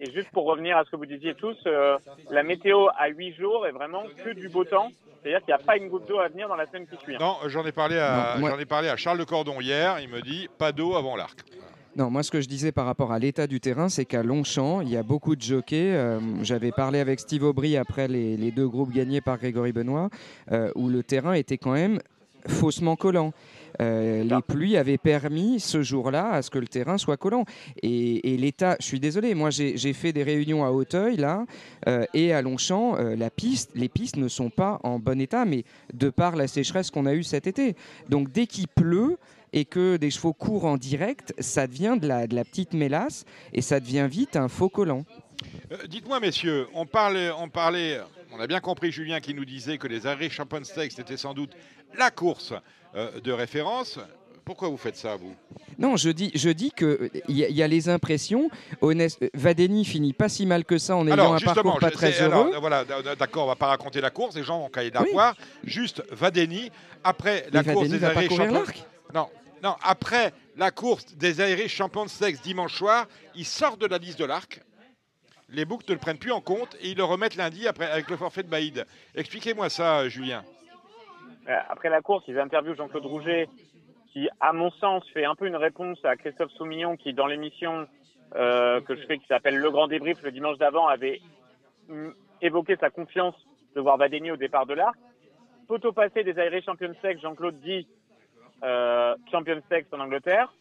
[0.00, 1.98] Et juste pour revenir à ce que vous disiez tous, euh,
[2.30, 4.88] la météo à 8 jours est vraiment que du beau temps.
[5.22, 7.16] C'est-à-dire qu'il n'y a pas une goutte d'eau à venir dans la semaine qui suit.
[7.16, 7.18] hein.
[7.20, 9.98] Non, j'en ai parlé à Non, moi- j'en ai parlé à Charles de Cordon hier.
[10.00, 11.40] Il me dit pas d'eau avant l'arc.
[11.96, 14.82] Non, moi ce que je disais par rapport à l'état du terrain, c'est qu'à Longchamp,
[14.82, 15.96] il y a beaucoup de jockeys.
[15.96, 20.08] Euh, J'avais parlé avec Steve Aubry après les, les deux groupes gagnés par Grégory Benoît,
[20.52, 21.98] euh, où le terrain était quand même
[22.46, 23.32] faussement collant.
[23.80, 27.44] Euh, les pluies avaient permis ce jour-là à ce que le terrain soit collant.
[27.82, 31.44] Et, et l'état, je suis désolé, moi j'ai fait des réunions à Hauteuil là
[31.86, 35.44] euh, et à Longchamp, euh, la piste, les pistes ne sont pas en bon état,
[35.44, 37.76] mais de par la sécheresse qu'on a eue cet été.
[38.08, 39.16] Donc dès qu'il pleut
[39.52, 43.24] et que des chevaux courent en direct, ça devient de la, de la petite mélasse
[43.52, 45.04] et ça devient vite un faux collant.
[45.72, 48.00] Euh, Dites-moi, messieurs, on parlait, on parlait,
[48.32, 51.34] on a bien compris Julien qui nous disait que les Irish Champion Stakes c'était sans
[51.34, 51.52] doute
[51.96, 52.52] la course
[52.94, 53.98] de référence.
[54.44, 55.34] Pourquoi vous faites ça, vous?
[55.78, 58.48] Non, je dis, je dis que il y, a- il y a les impressions.
[58.80, 61.88] Honnête, Vadeni finit pas si mal que ça en ayant Alors, un justement, parcours pas
[61.90, 62.48] je- très heureux.
[62.48, 62.84] alors, voilà,
[63.18, 65.08] d'accord, on va pas raconter la course, les gens ont qu'à y la Oui.
[65.12, 65.34] voir.
[65.64, 66.70] Juste Vadeni,
[67.04, 68.52] après la Mais course Vadeni des courir Champions...
[68.54, 68.84] l'arc.
[69.12, 69.28] Non,
[69.62, 73.06] non, après la course des Irish Champions Stakes dimanche soir,
[73.36, 74.62] il sort de la liste de l'arc.
[75.50, 78.08] Les boucs ne le prennent plus en compte et ils le remettent lundi après avec
[78.08, 78.86] le forfait de Baïd.
[79.14, 80.42] Expliquez-moi ça, euh, Julien.
[81.48, 83.48] Euh, Après la course, ils interviewent Jean-Claude Rouget,
[84.12, 87.86] qui, à mon sens, fait un peu une réponse à Christophe Soumillon, qui, dans l'émission
[88.36, 91.20] euh, que je fais, qui s'appelle Le Grand Débrief, le dimanche d'avant, avait
[91.88, 92.10] mm,
[92.42, 93.34] évoqué sa confiance
[93.74, 94.98] de voir Vadeni au départ de l'arc.
[95.66, 97.86] Photo passé des Irish Champions Stakes, Jean-Claude dit
[98.62, 100.52] euh, Champions Stakes en Angleterre.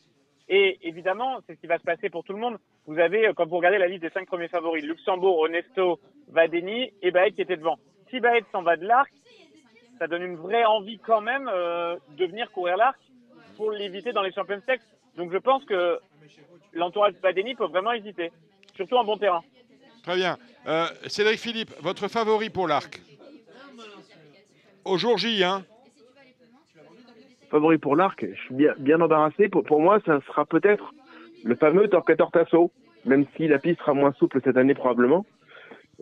[0.50, 2.58] Et évidemment, c'est ce qui va se passer pour tout le monde.
[2.86, 6.00] Vous avez, euh, quand vous regardez la liste des cinq premiers favoris, Luxembourg, Onesto,
[6.30, 7.78] Vadeni et Baët qui était devant.
[8.10, 9.12] Si Baët s'en va de l'arc,
[10.00, 12.98] ça donne une vraie envie quand même euh, de venir courir l'arc
[13.56, 14.82] pour l'éviter dans les Champions Stakes.
[15.18, 16.00] Donc je pense que
[16.74, 18.32] l'entourage de Vadeni peut vraiment hésiter,
[18.76, 19.44] surtout en bon terrain.
[20.04, 20.38] Très bien.
[20.68, 23.02] Euh, Cédric Philippe, votre favori pour l'arc
[24.86, 25.64] Au jour J, hein
[27.50, 29.48] favori pour l'arc, je suis bien, bien embarrassé.
[29.48, 30.94] Pour, pour moi, ça sera peut-être
[31.46, 32.72] le fameux Torquator Tasso,
[33.06, 35.26] même si la piste sera moins souple cette année probablement.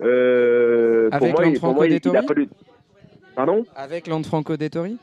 [0.02, 2.50] Euh, Avec pour moi, il- Lanfranco pour moi, il- il a fallu-
[3.36, 4.98] Pardon Avec Lanfranco Dettori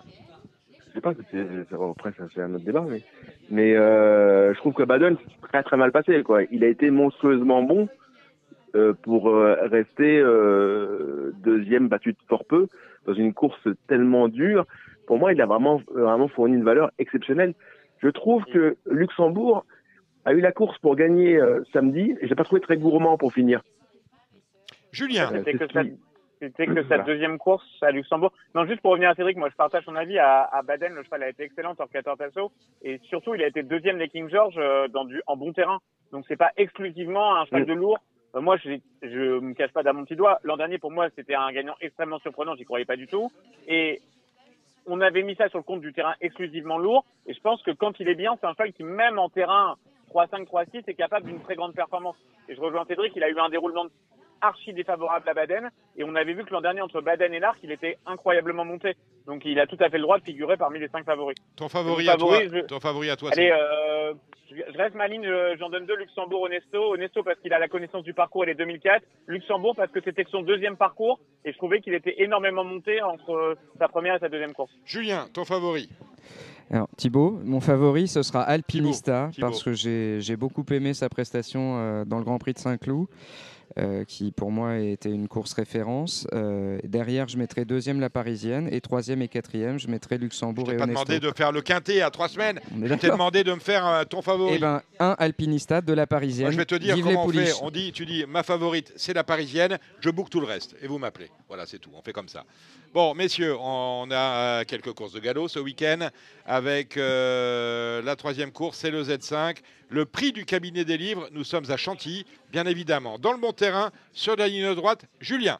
[0.88, 3.02] Je sais pas, c'est- c'est- après ça, c'est un autre débat, mais,
[3.50, 6.22] mais euh, je trouve que Baden c'est très très mal passé.
[6.22, 6.42] Quoi.
[6.50, 7.88] Il a été monstrueusement bon
[8.74, 12.68] euh, pour euh, rester euh, deuxième battu de fort peu
[13.06, 14.66] dans une course tellement dure.
[15.06, 17.54] Pour moi, il a vraiment vraiment fourni une valeur exceptionnelle.
[18.02, 19.64] Je trouve que Luxembourg
[20.24, 23.32] a eu la course pour gagner euh, samedi et j'ai pas trouvé très gourmand pour
[23.32, 23.62] finir.
[24.92, 25.30] Julien.
[25.32, 25.64] Euh, C'était que,
[26.42, 28.32] c'était que sa deuxième course à Luxembourg.
[28.56, 30.18] Non, juste pour revenir à Cédric, moi je partage son avis.
[30.18, 32.50] À, à Baden, le cheval a été excellent, Torquator Tasso.
[32.82, 35.78] Et surtout, il a été deuxième des King George euh, dans du, en bon terrain.
[36.10, 37.98] Donc c'est pas exclusivement un cheval de lourd.
[38.34, 40.40] Euh, moi, je, je me cache pas d'un mon petit doigt.
[40.42, 42.56] L'an dernier, pour moi, c'était un gagnant extrêmement surprenant.
[42.56, 43.30] J'y croyais pas du tout.
[43.68, 44.00] Et
[44.86, 47.04] on avait mis ça sur le compte du terrain exclusivement lourd.
[47.26, 49.76] Et je pense que quand il est bien, c'est un cheval qui, même en terrain
[50.12, 52.16] 3-5, 3-6, est capable d'une très grande performance.
[52.48, 53.90] Et je rejoins Cédric, il a eu un déroulement de
[54.42, 55.70] archi défavorable à Baden.
[55.96, 58.96] Et on avait vu que l'an dernier, entre Baden et l'Arc, il était incroyablement monté.
[59.26, 61.36] Donc il a tout à fait le droit de figurer parmi les cinq favoris.
[61.56, 64.12] Ton favori, à toi, je- ton favori à toi, Allez, euh,
[64.50, 65.26] je reste ma ligne,
[65.58, 66.92] j'en donne deux, Luxembourg, Onesto.
[66.92, 69.02] Onesto parce qu'il a la connaissance du parcours et les 2004.
[69.26, 73.30] Luxembourg parce que c'était son deuxième parcours et je trouvais qu'il était énormément monté entre
[73.30, 74.72] euh, sa première et sa deuxième course.
[74.84, 75.88] Julien, ton favori
[76.70, 79.46] Alors, Thibaut, mon favori, ce sera Alpinista, Thibaut.
[79.46, 83.06] parce que j'ai j'ai beaucoup aimé sa prestation euh, dans le Grand Prix de Saint-Cloud,
[83.78, 86.26] euh, qui pour moi était une course référence.
[86.32, 90.72] Euh, derrière, je mettrai deuxième la Parisienne, et troisième et quatrième, je mettrai Luxembourg Je
[90.72, 91.04] et t'ai pas Onesto.
[91.04, 92.60] demandé de faire le quintet à trois semaines.
[92.82, 94.54] Je t'ai demandé de me faire euh, ton favori.
[94.56, 96.46] Eh ben, un Alpinista, de la Parisienne.
[96.46, 97.52] Moi, je vais te dire Vive comment on fait.
[97.62, 99.78] On dit, tu dis, ma favorite, c'est la parisienne.
[100.00, 101.30] Je boucle tout le reste et vous m'appelez.
[101.52, 101.90] Voilà, c'est tout.
[101.94, 102.44] On fait comme ça.
[102.94, 106.08] Bon, messieurs, on a euh, quelques courses de galop ce week-end
[106.46, 109.58] avec euh, la troisième course, c'est le Z5.
[109.90, 111.28] Le prix du cabinet des livres.
[111.30, 115.04] Nous sommes à Chantilly, bien évidemment, dans le bon terrain, sur la ligne droite.
[115.20, 115.58] Julien,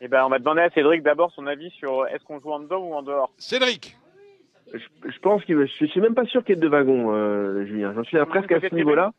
[0.00, 2.52] Et ben, on va demander à Cédric d'abord son avis sur euh, est-ce qu'on joue
[2.52, 3.30] en dedans ou en dehors?
[3.36, 3.98] Cédric.
[4.72, 7.66] Je, je pense qu'il, je suis même pas sûr qu'il y ait deux wagons, euh,
[7.66, 7.92] Julien.
[7.94, 9.12] J'en suis presque à ce niveau-là.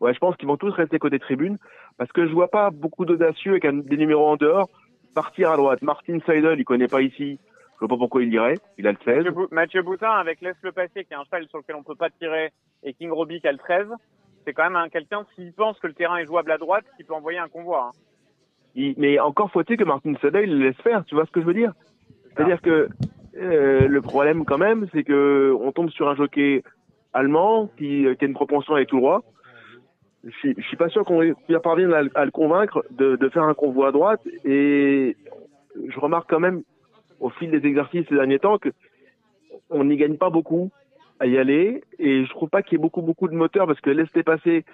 [0.00, 1.58] Ouais, je pense qu'ils vont tous rester côté tribune
[1.98, 4.68] parce que je vois pas beaucoup d'audacieux avec un- des numéros en dehors
[5.14, 5.82] partir à droite.
[5.82, 7.38] Martin Seidel, il connaît pas ici.
[7.74, 8.58] Je vois pas pourquoi il irait.
[8.78, 9.16] Il a le 16.
[9.16, 11.82] Mathieu, Bou- Mathieu Boutin avec Laisse le passer, qui est un cheval sur lequel on
[11.82, 12.52] peut pas tirer,
[12.82, 13.86] et King Robbie qui a le 13.
[14.44, 17.04] C'est quand même un, quelqu'un, s'il pense que le terrain est jouable à droite, qui
[17.04, 17.88] peut envoyer un convoi.
[17.88, 17.98] hein.
[18.74, 21.04] Il- mais encore faut-il que Martin Seidel le laisse faire.
[21.04, 21.72] Tu vois ce que je veux dire?
[22.34, 22.88] C'est-à-dire que
[23.36, 26.62] euh, le problème quand même, c'est que on tombe sur un jockey
[27.12, 29.22] allemand qui, qui a une propension à aller tout droit.
[30.24, 33.16] Je suis, je suis pas sûr qu'on qu'on parvienne à, le- à le convaincre de,
[33.16, 34.20] de faire un convoi à droite.
[34.44, 35.16] Et
[35.88, 36.62] je remarque quand même
[37.20, 38.70] au fil des exercices ces derniers temps que
[39.70, 40.70] on n'y gagne pas beaucoup
[41.20, 41.82] à y aller.
[41.98, 44.64] Et je trouve pas qu'il y ait beaucoup beaucoup de moteurs parce que laisser passer.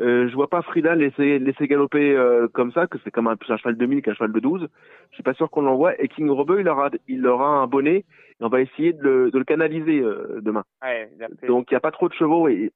[0.00, 3.34] Euh, je vois pas Frida laisser, laisser galoper euh, comme ça, que c'est comme un,
[3.48, 4.68] un cheval de 1000 qu'un cheval de 12.
[5.10, 6.00] Je suis pas sûr qu'on l'envoie.
[6.00, 8.04] Et King Robeux, il aura, il aura un bonnet et
[8.44, 10.62] on va essayer de le, de le canaliser euh, demain.
[10.82, 11.08] Ouais,
[11.48, 12.70] Donc il n'y a pas trop de chevaux et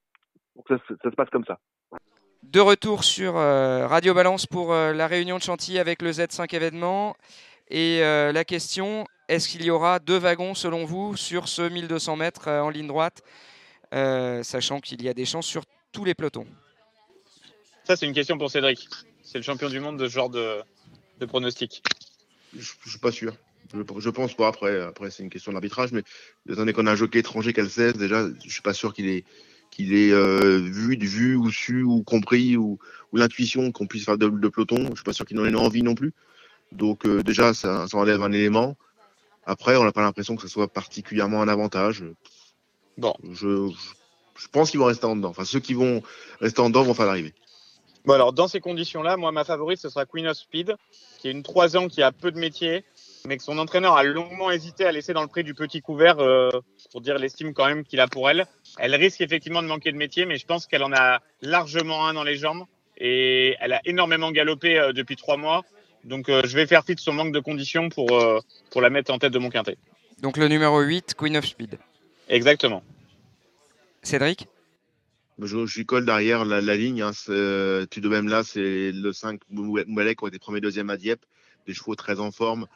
[0.57, 1.59] donc ça, se- ça se passe comme ça.
[2.43, 6.55] De retour sur euh, Radio Balance pour euh, la réunion de Chantilly avec le Z5
[6.55, 7.17] événement.
[7.69, 12.17] Et euh, la question, est-ce qu'il y aura deux wagons selon vous sur ce 1200
[12.17, 13.23] mètres euh, en ligne droite,
[13.95, 15.63] euh, sachant qu'il y a des chances sur
[15.93, 16.47] tous les pelotons?
[17.85, 18.89] Ça, c'est une question pour Cédric.
[19.23, 20.61] C'est le champion du monde de ce genre de,
[21.21, 21.83] de pronostic.
[22.55, 23.35] Je, je suis pas sûr.
[23.73, 24.49] Je, je pense pas.
[24.49, 26.03] Après, après c'est une question d'arbitrage, mais
[26.47, 28.75] étant donné qu'on a un jockey étranger qui a le 16, déjà, je suis pas
[28.75, 29.25] sûr qu'il ait
[29.73, 32.79] qu'il ait euh, vu, vu ou su ou compris ou,
[33.13, 34.87] ou l'intuition qu'on puisse faire de, de peloton.
[34.91, 36.13] Je suis pas sûr qu'il en ait envie non plus.
[36.71, 38.77] Donc euh, déjà, ça, ça enlève un élément.
[39.45, 42.05] Après, on n'a pas l'impression que ce soit particulièrement un avantage.
[42.99, 43.15] Bon.
[43.25, 45.31] Je, je, je pense qu'ils vont rester en dedans.
[45.31, 46.03] Enfin, ceux qui vont
[46.41, 47.35] rester en dedans vont faire l'arrivée.
[48.05, 50.75] Bon, alors, dans ces conditions-là, moi, ma favorite, ce sera Queen of Speed,
[51.19, 52.85] qui est une 3 ans qui a peu de métier,
[53.27, 56.19] mais que son entraîneur a longuement hésité à laisser dans le prix du petit couvert
[56.19, 56.51] euh,
[56.91, 58.47] pour dire l'estime quand même qu'il a pour elle.
[58.79, 62.15] Elle risque effectivement de manquer de métier, mais je pense qu'elle en a largement un
[62.15, 62.65] dans les jambes
[62.99, 65.63] et elle a énormément galopé euh, depuis trois mois.
[66.05, 68.41] Donc, euh, je vais faire fi de son manque de conditions pour, euh,
[68.71, 69.77] pour la mettre en tête de mon quintet.
[70.21, 71.79] Donc le numéro 8, Queen of Speed.
[72.29, 72.83] Exactement.
[74.03, 74.47] Cédric?
[75.39, 77.03] Je, je lui colle derrière la, la ligne.
[77.03, 80.91] Hein, c'est- tout de même là, c'est le 5 Moubalek qui ont été premier deuxième
[80.91, 81.25] à Dieppe.
[81.67, 82.67] Des chevaux très en forme.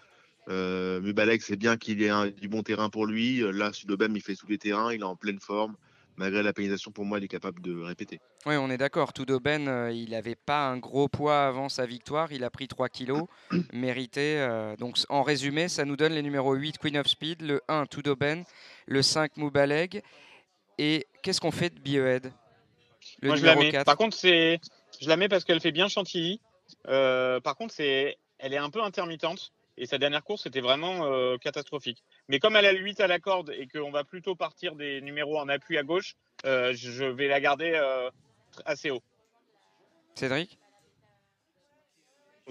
[0.49, 3.41] Euh, Mubalek, c'est bien qu'il ait un- du bon terrain pour lui.
[3.53, 4.93] Là, Sudobem, il fait tous les terrains.
[4.93, 5.75] Il est en pleine forme.
[6.19, 8.21] Malgré la pénalisation, pour moi, il est capable de répéter.
[8.47, 9.13] Oui, on est d'accord.
[9.13, 12.33] Tudoben, euh, il n'avait pas un gros poids avant sa victoire.
[12.33, 13.25] Il a pris 3 kilos,
[13.73, 14.39] mérité.
[14.39, 17.87] euh, donc, en résumé, ça nous donne les numéros 8, Queen of Speed, le 1,
[17.87, 18.45] Tudoben,
[18.87, 20.03] le 5, Moubaleg.
[20.79, 22.33] Et qu'est-ce qu'on fait de Biohead
[23.21, 23.73] Le Moi, je la numéro mets.
[23.73, 23.85] 4.
[23.85, 24.61] Par contre, c'est,
[25.01, 26.41] je la mets parce qu'elle fait bien Chantilly.
[26.89, 29.53] Euh, par contre, c'est, elle est un peu intermittente.
[29.79, 32.03] Et sa dernière course était vraiment euh, catastrophique.
[32.29, 35.01] Mais comme elle a le 8 à la corde et qu'on va plutôt partir des
[35.01, 38.11] numéros en appui à gauche, euh, je vais la garder euh,
[38.65, 39.03] assez haut.
[40.15, 40.59] Cédric?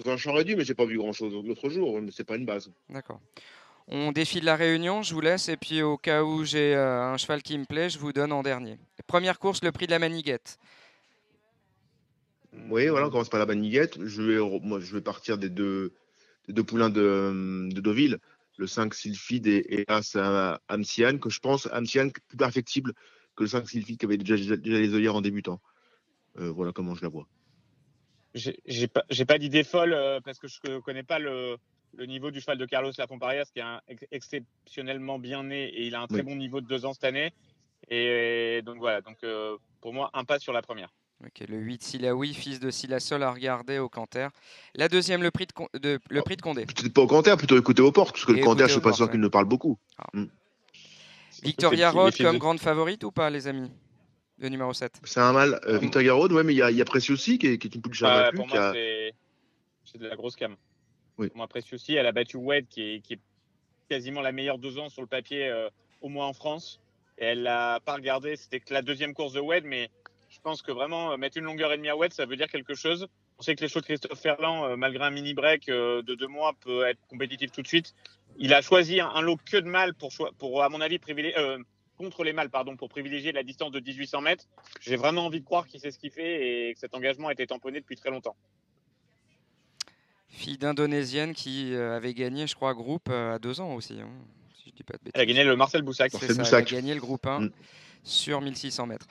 [0.03, 1.99] J'en aurais dû, mais j'ai pas vu grand-chose l'autre jour.
[2.11, 2.69] C'est pas une base.
[2.89, 3.21] D'accord.
[3.87, 5.47] On défile la réunion, je vous laisse.
[5.47, 8.31] Et puis, au cas où j'ai euh, un cheval qui me plaît, je vous donne
[8.31, 8.77] en dernier.
[9.07, 10.57] Première course, le prix de la maniguette.
[12.69, 14.03] Oui, voilà, on commence par la baniguette.
[14.03, 15.93] Je vais, moi, je vais partir des deux,
[16.47, 18.19] des deux poulains de, de Deauville,
[18.57, 20.15] le 5 Sylphide et, et As
[20.67, 22.93] Amsian, que je pense Amsian plus perfectible
[23.35, 25.59] que le 5 Sylphide qui avait déjà, les œillères en débutant.
[26.37, 27.27] Euh, voilà comment je la vois.
[28.33, 31.57] J'ai pas, pas d'idée folle euh, parce que je connais pas le,
[31.97, 35.87] le niveau du cheval de Carlos Lafomparias qui est un ex- exceptionnellement bien né et
[35.87, 36.23] il a un très Oui.
[36.23, 37.31] bon niveau de deux ans cette année.
[37.89, 40.89] Et donc voilà, donc euh, pour moi, un pas sur la première.
[41.23, 44.27] Ok, le 8 Silaoui, fils de Silasol à regarder au Canter.
[44.75, 46.65] La deuxième, le prix de, Con- de- le prix de Condé.
[46.65, 48.77] Peut-être pas au Canter, plutôt écouter aux portes, parce que Et le Canter, je suis
[48.77, 49.11] aux pas portes, sûr ouais.
[49.11, 49.79] qu'il ne parle beaucoup.
[50.13, 50.25] Mm.
[51.43, 53.71] Victoria fils comme de- grande favorite ou pas, les amis
[54.39, 54.99] Le numéro 7.
[55.05, 55.59] C'est un mal.
[55.65, 57.67] Euh, Victor Garrod, ouais, mais il y a, il y a Preciously qui est, qui
[57.67, 60.55] est une Bah, invaincue, pour moi, a- c'est de la grosse cam.
[61.17, 61.27] Oui.
[61.29, 63.19] Pour moi, Precious elle a battu Wed, qui est, qui est
[63.89, 65.69] quasiment la meilleure deux ans sur le papier, euh,
[66.01, 66.81] au moins en France.
[67.17, 68.35] Et elle l'a pas regardé.
[68.35, 69.89] C'était que la deuxième course de Wed, mais
[70.45, 72.75] pense que vraiment euh, mettre une longueur et demie à Wed, ça veut dire quelque
[72.75, 73.07] chose.
[73.39, 76.13] On sait que les chevaux de Christophe Ferland, euh, malgré un mini break euh, de
[76.13, 77.95] deux mois, peut être compétitif tout de suite.
[78.37, 81.57] Il a choisi un, lot que de mâles pour, à mon avis, privilégier, euh,
[81.97, 84.45] contre les mâles, pardon, pour privilégier la distance de 1800 mètres.
[84.81, 87.33] J'ai vraiment envie de croire qu'il sait ce qu'il fait et que cet engagement a
[87.33, 88.35] été tamponné depuis très longtemps.
[90.29, 93.99] Fille d'indonésienne qui avait gagné, je crois, groupe à deux ans aussi.
[93.99, 94.09] hein,
[94.61, 96.13] si je dis pas de Elle a gagné le Marcel Boussac.
[96.13, 96.71] Marcel ça, Boussac.
[96.71, 97.51] Elle a gagné le groupe 1 Mm.
[98.03, 99.07] sur 1600 mètres.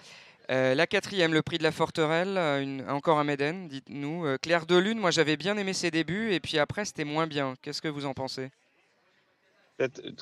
[0.51, 4.27] Euh, la quatrième, le prix de la Forterelle, euh, encore un Méden, dites-nous.
[4.27, 7.27] Euh, Claire de Lune, moi j'avais bien aimé ses débuts et puis après c'était moins
[7.27, 7.55] bien.
[7.63, 8.51] Qu'est-ce que vous en pensez?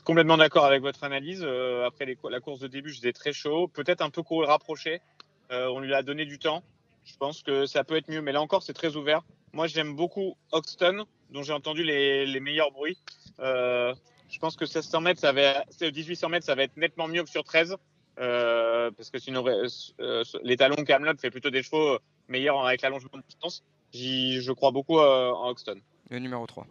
[0.04, 1.44] Complètement d'accord avec votre analyse.
[1.84, 3.68] Après la course de début, j'étais très chaud.
[3.68, 5.02] Peut-être un peu rapproché.
[5.50, 6.62] On lui a donné du temps.
[7.04, 8.22] Je pense que ça peut être mieux.
[8.22, 9.22] Mais là encore, c'est très ouvert.
[9.52, 12.96] Moi, j'aime beaucoup Hoxton, dont j'ai entendu les, meilleurs bruits.
[13.38, 17.22] Je pense que 1600 mètres, ça va, c'est 1800 mètres, ça va être nettement mieux
[17.22, 17.76] que sur 13.
[18.18, 21.98] Euh, parce que sinon, euh, les talons Camelot fait plutôt des chevaux
[22.28, 23.64] meilleurs avec l'allongement de distance.
[23.92, 25.80] Je crois beaucoup euh, en Hoxton.
[26.10, 26.66] Le numéro 3.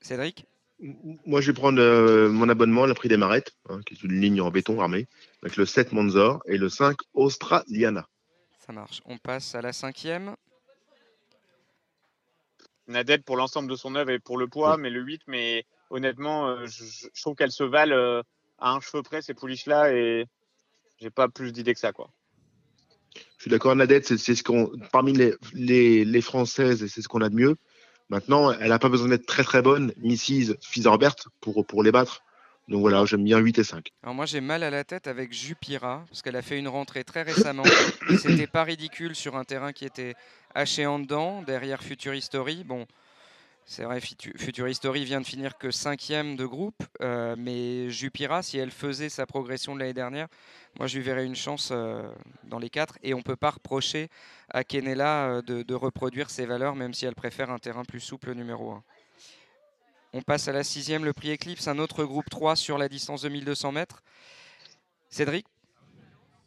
[0.00, 0.46] Cédric
[1.26, 4.20] Moi, je vais prendre euh, mon abonnement, le prix des Marettes, hein, qui est une
[4.20, 5.08] ligne en béton armé,
[5.42, 8.06] avec le 7 Monzor et le 5 Australiana.
[8.58, 9.02] Ça marche.
[9.06, 10.36] On passe à la cinquième.
[12.86, 16.66] Nadette pour l'ensemble de son œuvre et pour le poids, mais le 8, mais honnêtement,
[16.66, 16.84] je,
[17.14, 18.22] je trouve qu'elles se valent euh,
[18.60, 20.26] à un cheveu près, ces pouliches-là, et
[21.00, 22.10] j'ai pas plus d'idées que ça, quoi.
[23.38, 27.08] Je suis d'accord, Nadette, c'est c'est ce qu'on, parmi les, les, les Françaises, c'est ce
[27.08, 27.56] qu'on a de mieux.
[28.08, 30.56] Maintenant, elle n'a pas besoin d'être très très bonne, Mrs.
[30.60, 32.22] Fizerbert, pour, pour les battre.
[32.68, 33.88] Donc voilà, j'aime bien 8 et 5.
[34.04, 37.02] Alors moi j'ai mal à la tête avec Jupira parce qu'elle a fait une rentrée
[37.02, 37.64] très récemment.
[38.22, 40.14] C'était pas ridicule sur un terrain qui était
[40.54, 42.62] haché en dedans, derrière Future History.
[42.62, 42.86] Bon,
[43.64, 48.72] c'est vrai, History vient de finir que cinquième de groupe, euh, mais Jupira, si elle
[48.72, 50.26] faisait sa progression de l'année dernière,
[50.78, 52.02] moi je lui verrais une chance euh,
[52.44, 52.98] dans les quatre.
[53.02, 54.08] Et on peut pas reprocher
[54.48, 58.00] à Kenella euh, de, de reproduire ses valeurs, même si elle préfère un terrain plus
[58.00, 58.82] souple numéro 1.
[60.12, 63.22] On passe à la sixième, le prix Eclipse, un autre groupe 3 sur la distance
[63.22, 64.02] de 1200 mètres.
[65.08, 65.46] Cédric?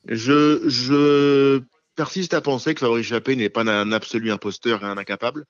[0.06, 1.64] Je, je
[1.95, 5.45] persiste à penser que Fabrice Chappé n'est pas un absolu imposteur et un incapable.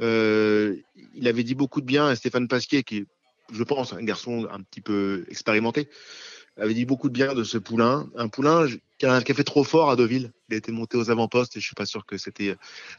[0.00, 0.76] Euh,
[1.14, 3.06] il avait dit beaucoup de bien à Stéphane Pasquier, qui
[3.52, 5.88] je pense, un garçon un petit peu expérimenté,
[6.56, 8.08] avait dit beaucoup de bien de ce poulain.
[8.16, 8.66] Un poulain
[8.98, 10.30] qui a, fait trop fort à Deauville.
[10.48, 12.56] Il a été monté aux avant-postes et je suis pas sûr que c'était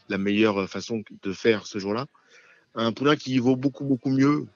[0.08, 2.06] la meilleure façon de faire ce jour-là.
[2.74, 4.46] Un poulain qui vaut beaucoup, beaucoup mieux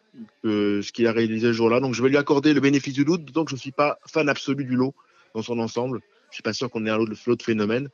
[0.42, 1.80] que ce qu'il a réalisé ce jour-là.
[1.80, 4.28] Donc je vais lui accorder le bénéfice du doute, donc je ne suis pas fan
[4.28, 4.94] absolu du lot
[5.34, 6.00] dans son ensemble.
[6.30, 7.88] Je suis pas sûr qu'on ait un lot de flot de phénomène.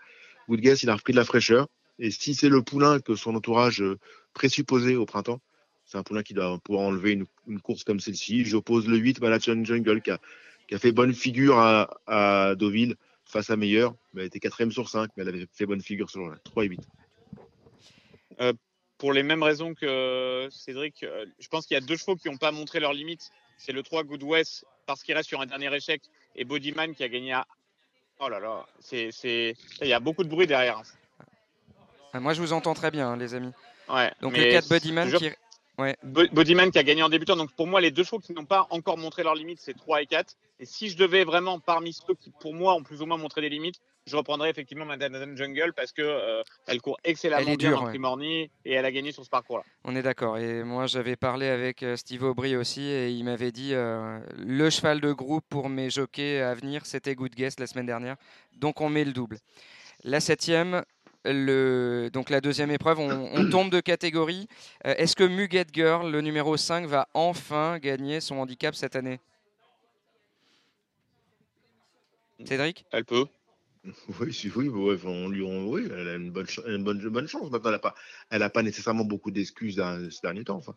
[0.48, 1.68] Woodguess, il a repris de la fraîcheur.
[2.02, 3.96] Et si c'est le poulain que son entourage euh,
[4.34, 5.40] présupposait au printemps,
[5.84, 7.12] c'est un poulain qui doit pouvoir enlever
[7.46, 8.44] une, course comme celle-ci.
[8.44, 10.18] J'oppose le 8, Malachian Jungle, qui a,
[10.78, 13.94] fait bonne figure à, à Deauville face à Meilleur.
[14.16, 16.80] Elle était quatrième sur 5, mais elle avait fait bonne figure sur 3 et 8.
[18.40, 18.52] Euh,
[18.98, 22.28] pour les mêmes raisons que Cédric, euh, je pense qu'il y a deux chevaux qui
[22.28, 23.30] n'ont pas montré leurs limites.
[23.58, 26.02] C'est le 3 Good West, parce qu'il reste sur un dernier échec,
[26.34, 27.46] et Bodyman qui a gagné à.
[28.18, 29.10] Oh là là, c'est,
[29.80, 30.82] il y a beaucoup de bruit derrière.
[32.12, 33.52] Ah, Moi, je vous entends très bien, hein, les amis.
[33.88, 35.30] Ouais, Donc le 4 c'est- Bodyman qui...
[35.78, 35.96] Ouais.
[36.02, 37.34] Bo- Bodyman qui a gagné en débutant.
[37.34, 40.02] Donc pour moi, les deux chevaux qui n'ont pas encore montré leurs limites, c'est 3
[40.02, 40.36] et 4.
[40.60, 43.40] Et si je devais vraiment, parmi ceux qui pour moi ont plus ou moins montré
[43.40, 43.76] des limites,
[44.06, 47.78] je reprendrais effectivement Madame Jungle parce que euh, elle court excellemment Elle est bien dure,
[47.78, 47.90] dans ouais.
[47.90, 49.64] Primorny et elle a gagné sur ce parcours-là.
[49.84, 50.36] On est d'accord.
[50.38, 54.68] Et moi, j'avais parlé avec euh, Steve Aubry aussi, et il m'avait dit euh, le
[54.70, 58.16] cheval de groupe pour mes jockeys à venir, c'était Good Guess la semaine dernière.
[58.58, 59.38] Donc, on met le double.
[60.04, 60.84] La septième,
[61.24, 62.10] le...
[62.12, 64.48] donc la deuxième épreuve, on, on tombe de catégorie.
[64.86, 69.20] Euh, Est-ce que Muget Girl, le numéro 5, va enfin gagner son handicap cette année?
[72.44, 72.84] Cédric?
[72.92, 73.26] Elle peut.
[74.20, 77.00] Oui, si, oui, oui, on lui, on- oui, elle a une bonne, ch- une bonne,
[77.00, 77.50] une bonne chance.
[77.50, 77.94] Maintenant, elle n'a pas,
[78.30, 80.56] elle a pas nécessairement beaucoup d'excuses ces derniers temps.
[80.58, 80.76] Enfin.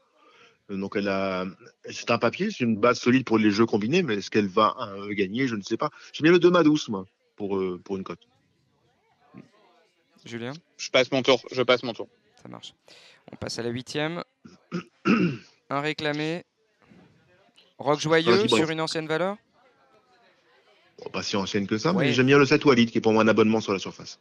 [0.71, 1.45] Euh, Donc, elle a,
[1.91, 4.75] c'est un papier, c'est une base solide pour les jeux combinés, mais est-ce qu'elle va
[4.79, 5.47] euh, gagner?
[5.47, 5.91] Je ne sais pas.
[6.13, 7.05] J'aime bien le 2 douce, moi,
[7.35, 8.27] pour, euh, pour une cote.
[10.25, 11.41] Julien Je passe mon tour.
[11.51, 12.07] Je passe mon tour.
[12.41, 12.73] Ça marche.
[13.31, 14.23] On passe à la huitième.
[15.69, 16.43] Un réclamé.
[17.77, 19.37] Rock joyeux sur une ancienne valeur
[21.03, 22.05] Bon, pas si ancienne que ça, Ouais.
[22.05, 24.19] mais j'aime bien le 7 Walid, qui est pour moi un abonnement sur la surface.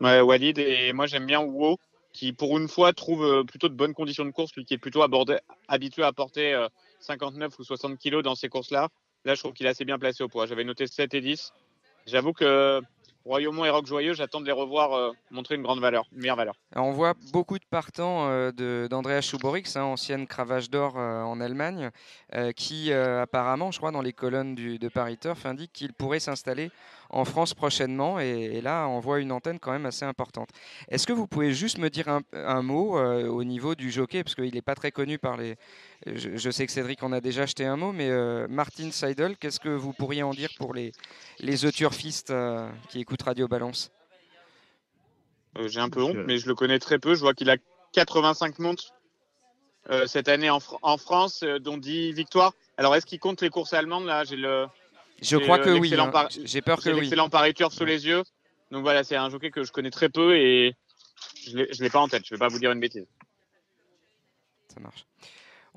[0.00, 1.78] Ouais, Walid et moi j'aime bien Wo
[2.12, 4.78] qui pour une fois trouve euh, plutôt de bonnes conditions de course, lui qui est
[4.78, 5.38] plutôt abordé-
[5.68, 6.66] habitué à porter euh,
[7.00, 8.88] 59 ou 60 kilos dans ces courses-là.
[9.24, 10.46] Là, je trouve qu'il est assez bien placé au poids.
[10.46, 11.52] J'avais noté 7 et 10.
[12.06, 12.80] J'avoue que
[13.28, 16.36] Royaumont et Rock Joyeux, j'attends de les revoir euh, montrer une grande valeur, une meilleure
[16.36, 16.54] valeur.
[16.74, 21.90] On voit beaucoup de partants euh, d'Andreas Schuborix, hein, ancienne cravache d'or euh, en Allemagne,
[22.34, 26.70] euh, qui apparemment, je crois, dans les colonnes de Paris Turf, indique qu'il pourrait s'installer
[27.10, 28.20] en France prochainement.
[28.20, 30.48] Et, et là, on voit une antenne quand même assez importante.
[30.88, 34.22] Est-ce que vous pouvez juste me dire un, un mot euh, au niveau du jockey,
[34.24, 35.56] parce qu'il n'est pas très connu par les...
[36.06, 39.36] Je, je sais que Cédric en a déjà acheté un mot, mais euh, Martin Seidel,
[39.36, 40.92] qu'est-ce que vous pourriez en dire pour les,
[41.40, 43.90] les euturfistes euh, qui écoutent Radio Balance?
[45.58, 47.14] Euh, J'ai un peu honte, mais je le connais très peu.
[47.14, 47.56] Je vois qu'il a
[47.92, 48.92] 85 montes
[49.90, 52.52] euh, cette année en, Fr- en France, euh, dont 10 victoires.
[52.76, 54.04] Alors, est-ce qu'il compte les courses allemandes?
[54.04, 54.66] Là J'ai le.
[55.22, 56.08] Je crois que oui, hein.
[56.08, 57.00] Par- J'ai peur que oui.
[57.00, 58.22] l'excellent Paris Turf sous les yeux.
[58.70, 60.76] Donc voilà, c'est un jockey que je connais très peu et
[61.46, 62.22] je ne l'ai pas en tête.
[62.26, 63.06] Je ne vais pas vous dire une bêtise.
[64.72, 65.06] Ça marche.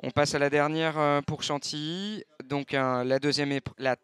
[0.04, 2.24] On passe à la dernière euh, pour Chantilly.
[2.46, 3.96] Donc un- la deuxième épreuve, la...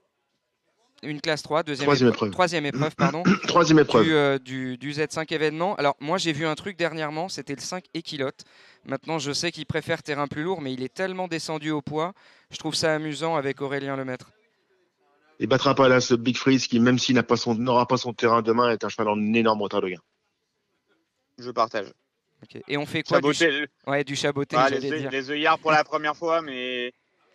[1.03, 2.31] une classe 3, deuxième Troisième épreuve, épreuve.
[2.31, 3.23] troisième épreuve, pardon.
[3.47, 4.03] Troisième épreuve.
[4.05, 5.75] Du, euh, du, du Z5 événement.
[5.75, 8.43] Alors moi j'ai vu un truc dernièrement, c'était le 5 équilote.
[8.85, 12.13] Maintenant je sais qu'il préfère terrain plus lourd, mais il est tellement descendu au poids.
[12.51, 14.31] Je trouve ça amusant avec Aurélien Lemaître.
[15.39, 17.97] Il battra pas là ce Big Freeze qui, même s'il n'a pas son- n'aura pas
[17.97, 20.01] son terrain demain, est un cheval en énorme retard de gain.
[21.37, 21.87] Je partage.
[22.67, 25.09] Et on fait quoi du, Chaboté, ch- ouais, du chaboté, Ah, les, dire.
[25.11, 26.93] les œillards pour la première fois, mais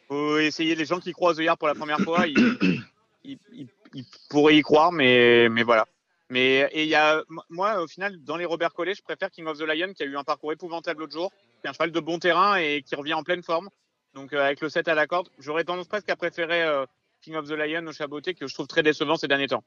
[0.09, 0.75] faut essayer.
[0.75, 2.37] Les gens qui croient aux œillards pour la première fois, ils,
[3.25, 5.87] ils- ils- ils pourraient y croire, mais, mais voilà.
[6.31, 9.47] Mais et il y a, moi, au final, dans les Robert Collet, je préfère King
[9.47, 11.31] of the Lion, qui a eu un parcours épouvantable l'autre jour,
[11.61, 13.69] qui est un cheval de bon terrain et qui revient en pleine forme.
[14.15, 16.87] Donc euh, avec le 7 à la corde, j'aurais tendance presque à préférer euh,
[17.23, 19.63] King of the Lion au Chaboté, que je trouve très décevant ces derniers temps.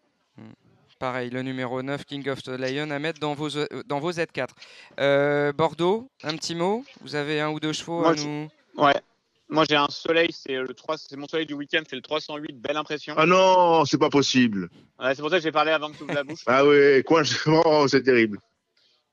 [0.99, 4.11] Pareil, le numéro 9, King of the Lion, à mettre dans vos, euh, dans vos
[4.11, 4.49] Z4.
[4.99, 6.83] Euh, Bordeaux, un petit mot?
[7.01, 8.49] Vous avez un ou deux chevaux Moi, à nous?
[8.75, 9.01] Ouais.
[9.47, 12.59] Moi, j'ai un soleil, c'est le 3, c'est mon soleil du week-end, c'est le 308,
[12.59, 13.13] belle impression.
[13.17, 14.69] Ah non, c'est pas possible.
[14.99, 16.43] Ouais, c'est pour ça que j'ai parlé avant que tu ouvres la bouche.
[16.47, 18.39] Ah ouais, quoi, oh, c'est terrible.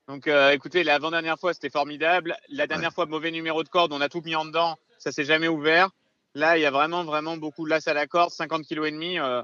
[0.07, 2.35] Donc, euh, écoutez, l'avant-dernière fois, c'était formidable.
[2.49, 5.23] La dernière fois, mauvais numéro de corde, on a tout mis en dedans, ça s'est
[5.23, 5.91] jamais ouvert.
[6.35, 8.91] Là, il y a vraiment, vraiment beaucoup de lasse à la corde, 50 kg et
[8.91, 9.19] demi.
[9.19, 9.41] euh,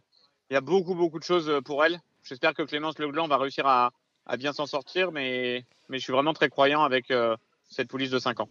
[0.50, 2.00] il y a beaucoup, beaucoup de choses euh, pour elle.
[2.24, 3.92] J'espère que Clémence Legland va réussir à,
[4.26, 7.36] à bien s'en sortir, mais, mais je suis vraiment très croyant avec euh,
[7.70, 8.50] cette police de 5 ans.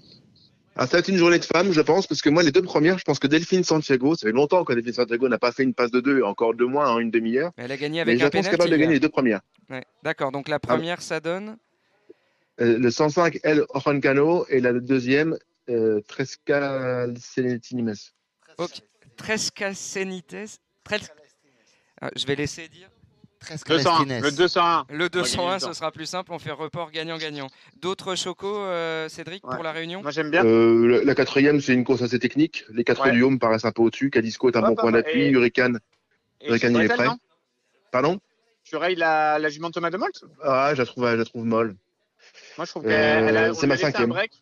[0.76, 2.62] Ah, ça va être une journée de femmes, je pense, parce que moi, les deux
[2.62, 5.64] premières, je pense que Delphine Santiago, ça fait longtemps que Delphine Santiago n'a pas fait
[5.64, 7.50] une passe de deux, encore deux mois en une demi-heure.
[7.58, 8.50] Mais Elle a gagné Mais avec je un pense penalty.
[8.52, 9.40] capable de gagner les deux premières.
[9.68, 11.56] Ouais, D'accord, donc la première, ça donne
[12.60, 15.36] Euh, le 105, El Oroncano, et la deuxième,
[15.68, 17.94] euh, Tresca Senetinimes.
[18.58, 18.80] Ok.
[19.16, 20.60] Tresca Cenites.
[20.84, 21.10] Tres-
[22.00, 22.88] Ah, je vais laisser dire.
[23.66, 24.84] 201, le 201.
[24.90, 26.32] Le 201, On va gagner ce sera plus simple.
[26.32, 27.46] On fait report gagnant-gagnant.
[27.76, 30.02] D'autres chocos, euh, Cédric, pour la réunion?
[30.02, 30.44] Moi, j'aime bien.
[30.44, 32.64] Euh, la- la quatrième, c'est une course assez technique.
[32.70, 33.12] Les quatre Ouais.
[33.12, 34.10] du Home paraissent un peu au-dessus.
[34.10, 35.20] Cadisco est un Ouais, bon pas point d'appui.
[35.22, 35.78] Et- Hurricane,
[36.40, 37.06] Hurricane, il est prêt.
[37.06, 37.18] non?
[37.92, 38.20] Pardon?
[38.64, 40.12] Tu rayes la, la jument Thomas de Molt
[40.42, 41.76] Ah, je la trouve, je la trouve molle.
[42.58, 42.88] Moi, je trouve Euh,
[43.26, 44.10] qu'elle a, on c'est ma cinquième.
[44.10, 44.32] break.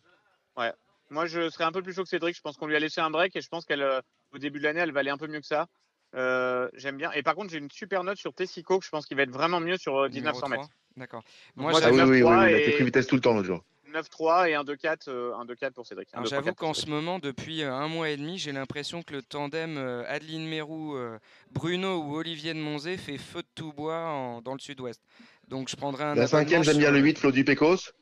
[0.56, 0.72] Ouais.
[1.10, 2.36] Moi, je serais un peu plus chaud que Cédric.
[2.36, 4.00] Je pense qu'on lui a laissé un break et je pense qu'elle, euh,
[4.34, 5.66] au début de l'année, elle valait un peu mieux que ça.
[6.14, 7.12] Euh, J'aime bien.
[7.12, 9.30] Et par contre, j'ai une super note sur Tessico que je pense qu'il va être
[9.30, 10.62] vraiment mieux sur euh, Numéro 1900 mètres.
[10.64, 11.22] 3, D'accord.
[11.56, 13.20] Moi, moi, Ah oui, oui, oui, 9-3 oui, il a et- pris vitesse tout le
[13.20, 13.64] temps l'autre jour.
[13.92, 16.08] 9-3 et un 2-4 euh, un 2-4 pour Cédric.
[16.12, 19.02] Un Alors, 2-3-4 J'avoue qu'en ce moment, depuis euh, un mois et demi, j'ai l'impression
[19.02, 21.18] que le tandem euh, Adeline Mérou, euh,
[21.52, 25.00] Bruno ou Olivier de Monzé fait feu de tout bois en- dans le sud-ouest.
[25.48, 27.92] Donc je prendrai un La cinquième, j'aime bien le 8, Flo du Pecos.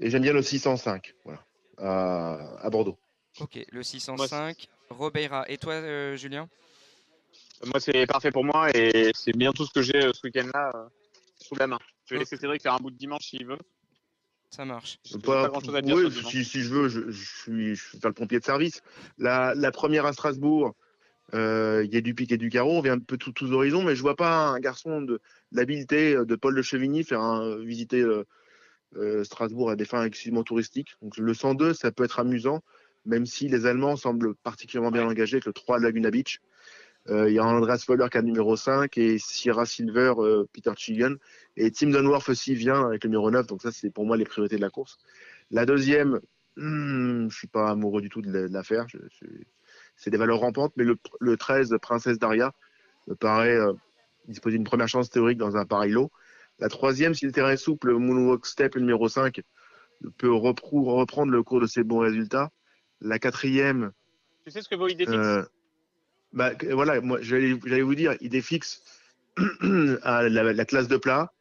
[0.00, 1.40] Et j'aime bien le 605, voilà,
[1.78, 2.98] à, à Bordeaux.
[3.40, 5.44] Ok, le 605, Robeira.
[5.48, 6.48] Et toi, euh, Julien?
[7.64, 10.72] Moi, c'est parfait pour moi et c'est bien tout ce que j'ai euh, ce week-end-là
[10.74, 10.84] euh,
[11.40, 11.78] sous la main.
[12.06, 13.58] Je vais laisser Cédric faire un bout de dimanche s'il veut.
[14.50, 14.98] Ça marche.
[15.04, 16.32] J'ai pas grand-chose à dire oui, sur le dimanche.
[16.32, 18.82] si, si je veux, je, je suis, je vais faire le pompier de service.
[19.18, 20.74] La, la première à Strasbourg,
[21.34, 23.52] euh, il y a du pic et du carreau, on vient un peu tous tous
[23.52, 25.20] horizons, mais je vois pas un garçon de
[25.52, 28.04] l'habileté de Paul de Chevigny faire un, visiter
[28.96, 30.96] euh, Strasbourg à des fins exclusivement touristiques.
[31.02, 32.62] Donc le 102, ça peut être amusant,
[33.04, 36.40] même si les Allemands semblent particulièrement bien engagés avec le 3 Laguna Beach.
[37.08, 40.44] Euh, il y a Andreas Voller qui a le numéro 5 et Sierra Silver, euh,
[40.52, 41.14] Peter Chigan.
[41.56, 43.46] Et Tim Dunworth aussi vient avec le numéro 9.
[43.46, 44.98] Donc ça, c'est pour moi les priorités de la course.
[45.50, 46.20] La deuxième,
[46.56, 48.86] hmm, je suis pas amoureux du tout de la- de l'affaire.
[49.96, 52.52] C'est des valeurs rampantes, mais le, le 13, Princesse Daria,
[53.06, 53.58] me paraît
[54.26, 56.10] disposer d'une première chance théorique dans un pareil lot.
[56.58, 59.40] La troisième, si le terrain est souple, Moonwalk Step, numéro 5,
[60.16, 62.50] peut reprendre le cours de ses bons résultats.
[63.00, 63.92] La quatrième,
[64.44, 65.16] Tu sais ce que vaut Idéfix?
[65.16, 65.44] Euh,
[66.32, 68.82] bah, voilà, moi j'allais vous dire, idée fixe
[70.02, 71.32] à la, la classe de plat.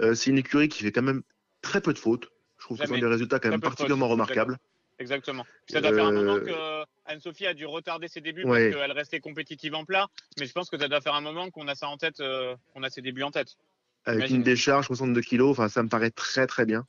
[0.00, 1.22] Euh, c'est une écurie qui fait quand même
[1.60, 2.28] très peu de fautes.
[2.58, 4.56] Je trouve que ce sont des résultats quand même particulièrement remarquables.
[4.98, 5.44] Exactement.
[5.66, 8.70] Puis ça doit faire un moment Euh, que Anne-Sophie a dû retarder ses débuts Ouais.
[8.70, 10.06] parce qu'elle restait compétitive en plat.
[10.38, 12.54] Mais je pense que ça doit faire un moment qu'on a ça en tête, euh,
[12.72, 13.56] qu'on a ses débuts en tête.
[14.04, 16.86] Avec une décharge 62 kg, enfin, ça me paraît très très bien.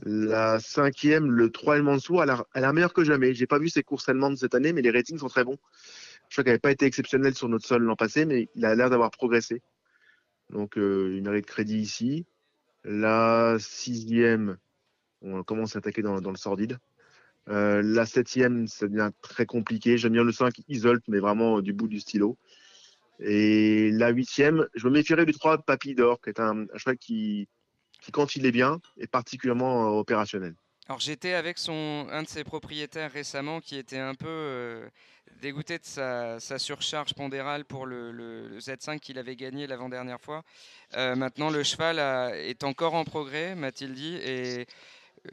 [0.00, 3.34] La cinquième, le 3 El Mansour, elle a, elle a meilleure que jamais.
[3.34, 5.58] J'ai pas vu ses courses allemandes cette année, mais les ratings sont très bons.
[6.28, 8.74] Je crois qu'elle n'avait pas été exceptionnelle sur notre sol l'an passé, mais il a
[8.74, 9.60] l'air d'avoir progressé.
[10.50, 12.26] Donc, euh, il mérite crédit ici.
[12.84, 14.56] La sixième,
[15.20, 16.78] on commence à attaquer dans, dans le sordide.
[17.48, 19.96] Euh, la septième, ça devient très compliqué.
[19.96, 22.36] J'aime bien le 5, Isolt, mais vraiment euh, du bout du stylo.
[23.20, 26.98] Et la huitième, je me méfierais du 3, Papy d'Or, qui est un, un cheval
[26.98, 27.48] qui,
[28.02, 30.54] qui, quand il est bien, est particulièrement euh, opérationnel.
[30.88, 34.88] Alors j'étais avec son, un de ses propriétaires récemment qui était un peu euh,
[35.42, 40.44] dégoûté de sa, surcharge pondérale pour le, le- le Z5 qu'il avait gagné l'avant-dernière fois.
[40.96, 41.98] Euh, maintenant le cheval
[42.38, 44.18] est encore en progrès, m'a-t-il dit,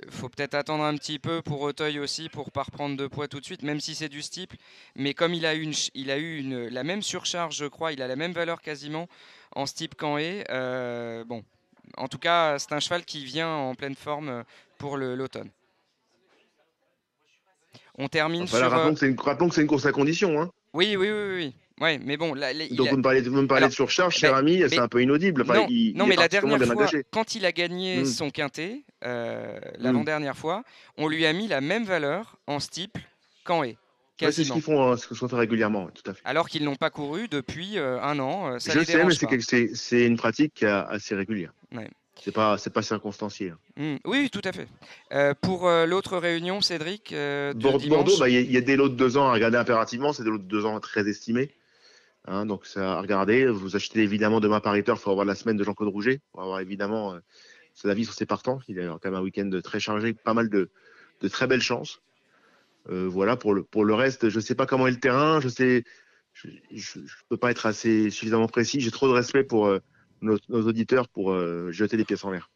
[0.09, 3.39] faut peut-être attendre un petit peu pour Auteuil aussi pour pas reprendre de poids tout
[3.39, 4.57] de suite, même si c'est du steeple.
[4.95, 8.01] Mais comme il a une, il a eu une, la même surcharge, je crois, il
[8.01, 9.07] a la même valeur quasiment
[9.55, 10.43] en steeple qu'en haie.
[10.49, 11.43] euh, bon,
[11.97, 14.43] en tout cas, c'est un cheval qui vient en pleine forme
[14.77, 15.49] pour l'automne.
[17.97, 18.69] On termine Enfin, sur.
[18.69, 20.41] rappelons euh, que c'est une, rappelons que c'est une course à condition.
[20.41, 20.51] Hein.
[20.73, 21.35] Oui, oui, oui, oui.
[21.35, 21.55] oui.
[21.81, 23.75] Ouais, mais bon, là, il Donc a- vous me parlez, vous me parlez Alors, de
[23.75, 25.41] surcharge, cher ben, ami, c'est un peu inaudible.
[25.41, 28.05] Enfin, non, il, non, il mais la dernière fois, quand il a gagné Mm.
[28.05, 30.63] son quintet, euh, l'avant-dernière fois,
[30.97, 33.01] on lui a mis la même valeur en steeple
[33.43, 33.77] qu'en haie,
[34.21, 36.21] Ouais, c'est ce qu'ils font, hein, ce qu'ils font régulièrement, tout à fait.
[36.23, 38.53] Alors qu'ils n'ont pas couru depuis euh, un an.
[38.53, 41.51] euh, ça Je les sais, mais c'est une pratique assez régulière.
[41.73, 41.89] Ouais.
[42.23, 43.49] C'est pas, c'est pas circonstancié.
[43.49, 43.57] hein.
[43.75, 44.69] Mm, Oui, tout à fait.
[45.11, 48.77] Euh, pour euh, l'autre réunion, Cédric, euh, de Bordeaux, bah, il y, y a des
[48.77, 50.13] lots de deux ans à regarder impérativement.
[50.13, 51.51] C'est des lots de deux ans très estimés.
[52.27, 53.45] Hein, donc, c'est à regarder.
[53.45, 56.21] Vous achetez évidemment demain par il faut avoir la semaine de Jean-Claude Rouget.
[56.31, 57.19] Pour avoir évidemment euh,
[57.73, 58.59] son avis sur ses partants.
[58.67, 60.69] Il a quand même un week-end très chargé, pas mal de,
[61.21, 62.01] de très belles chances.
[62.89, 65.39] Euh, voilà, pour le, pour le reste, je sais pas comment est le terrain.
[65.39, 65.83] Je sais,
[66.33, 68.79] je, je, je peux pas être assez suffisamment précis.
[68.81, 69.79] J'ai trop de respect pour euh,
[70.21, 72.49] nos, nos auditeurs pour euh, jeter des pièces en l'air.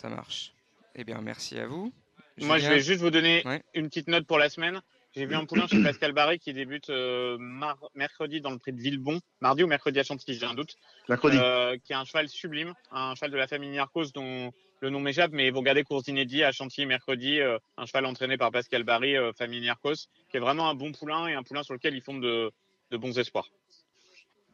[0.00, 0.52] ça marche.
[0.94, 1.92] Eh bien, merci à vous.
[2.40, 3.62] Moi, je vais juste vous donner Ouais.
[3.74, 4.80] une petite note pour la semaine.
[5.14, 8.72] J'ai vu un poulain chez Pascal Barré qui débute euh, mar- mercredi dans le prix
[8.72, 10.74] de Villebon, mardi ou mercredi à Chantilly, j'ai un doute.
[11.08, 11.36] Mercredi.
[11.38, 15.00] Euh, qui est un cheval sublime, un cheval de la famille Niarchos dont le nom
[15.00, 18.84] m'échappe, mais vous regardez course inédit à Chantilly mercredi, euh, un cheval entraîné par Pascal
[18.84, 21.94] Barry, euh, famille Niarchos, qui est vraiment un bon poulain et un poulain sur lequel
[21.94, 22.50] ils font de,
[22.90, 23.48] de bons espoirs.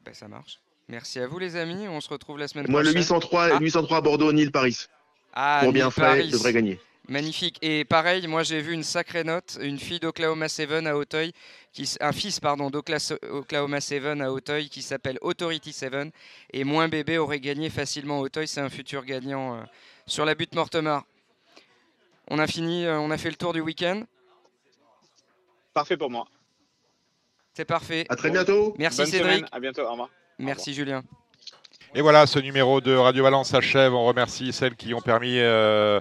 [0.05, 0.59] Ben, ça marche.
[0.89, 1.87] Merci à vous, les amis.
[1.87, 3.03] On se retrouve la semaine Moi, le prochaine.
[3.03, 3.59] 803, Ah.
[3.61, 4.87] 803 Bordeaux, Nîmes, Paris.
[5.35, 6.31] Ah, pour bien Neil frais, Paris.
[6.31, 6.81] devrait gagner.
[7.09, 7.57] Magnifique.
[7.63, 11.33] Et pareil, moi j'ai vu une sacrée note, une fille d'Oklahoma 7 à Auteuil,
[11.73, 16.13] qui, un fils pardon d'Oklahoma 7 à Auteuil qui s'appelle Authority 7
[16.53, 19.63] et moins bébé aurait gagné facilement Auteuil, c'est un futur gagnant euh,
[20.07, 21.05] sur la butte Mortemar.
[22.31, 24.03] On a fini, euh, on a fait le tour du week-end.
[25.73, 26.27] Parfait pour moi.
[27.55, 28.05] C'est parfait.
[28.11, 28.75] À très bientôt.
[28.79, 29.33] Merci Bonne Cédric.
[29.33, 30.11] semaine, à bientôt, au revoir.
[30.39, 31.03] Merci Julien.
[31.95, 33.95] Et voilà, ce numéro de Radio Balance s'achève.
[33.95, 35.39] On remercie celles qui ont permis.
[35.39, 36.01] Euh,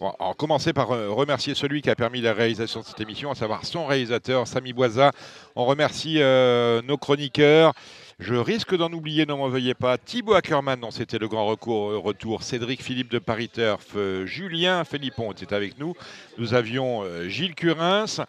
[0.00, 3.30] on va commencer par euh, remercier celui qui a permis la réalisation de cette émission,
[3.30, 5.12] à savoir son réalisateur, Samy Boisa.
[5.54, 7.72] On remercie euh, nos chroniqueurs.
[8.18, 9.98] Je risque d'en oublier, ne m'en veuillez pas.
[9.98, 12.42] Thibaut Ackermann, dont c'était le grand recours, euh, retour.
[12.42, 13.96] Cédric Philippe de Paris Turf.
[14.24, 15.94] Julien Philippon était avec nous.
[16.38, 18.24] Nous avions Gilles Curins.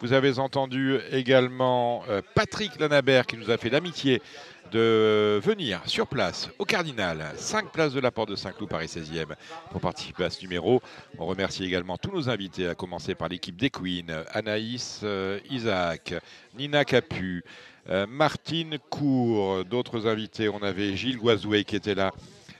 [0.00, 2.02] Vous avez entendu également
[2.34, 4.20] Patrick Lanabert qui nous a fait l'amitié
[4.72, 9.34] de venir sur place au Cardinal, 5 places de la Porte de Saint-Cloud, Paris 16e,
[9.70, 10.80] pour participer à ce numéro.
[11.18, 16.14] On remercie également tous nos invités, à commencer par l'équipe des Queens, Anaïs euh, Isaac,
[16.56, 17.44] Nina Capu,
[17.90, 20.48] euh, Martine Cour, d'autres invités.
[20.48, 22.10] On avait Gilles Guazoué qui était là.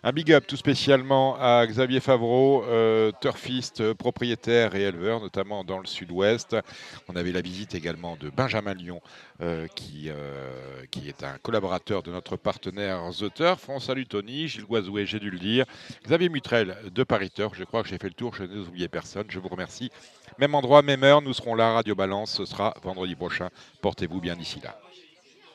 [0.04, 5.62] Un big up tout spécialement à Xavier Favreau, euh, turfiste, euh, propriétaire et éleveur, notamment
[5.62, 6.56] dans le sud-ouest.
[7.08, 9.00] On avait la visite également de Benjamin Lyon,
[9.42, 10.10] euh, qui,
[10.90, 13.68] qui est un collaborateur de notre partenaire The Turf.
[13.68, 15.66] On salue Tony, Gilles Guazoué, j'ai dû le dire.
[16.04, 18.88] Xavier Mutrel de Paris Turf, je crois que j'ai fait le tour, je n'ai oublié
[18.88, 19.26] personne.
[19.28, 19.92] Je vous remercie.
[20.36, 23.50] Même endroit, même heure, nous serons là, Radio Balance, ce sera vendredi prochain.
[23.80, 24.81] Portez-vous bien d'ici là.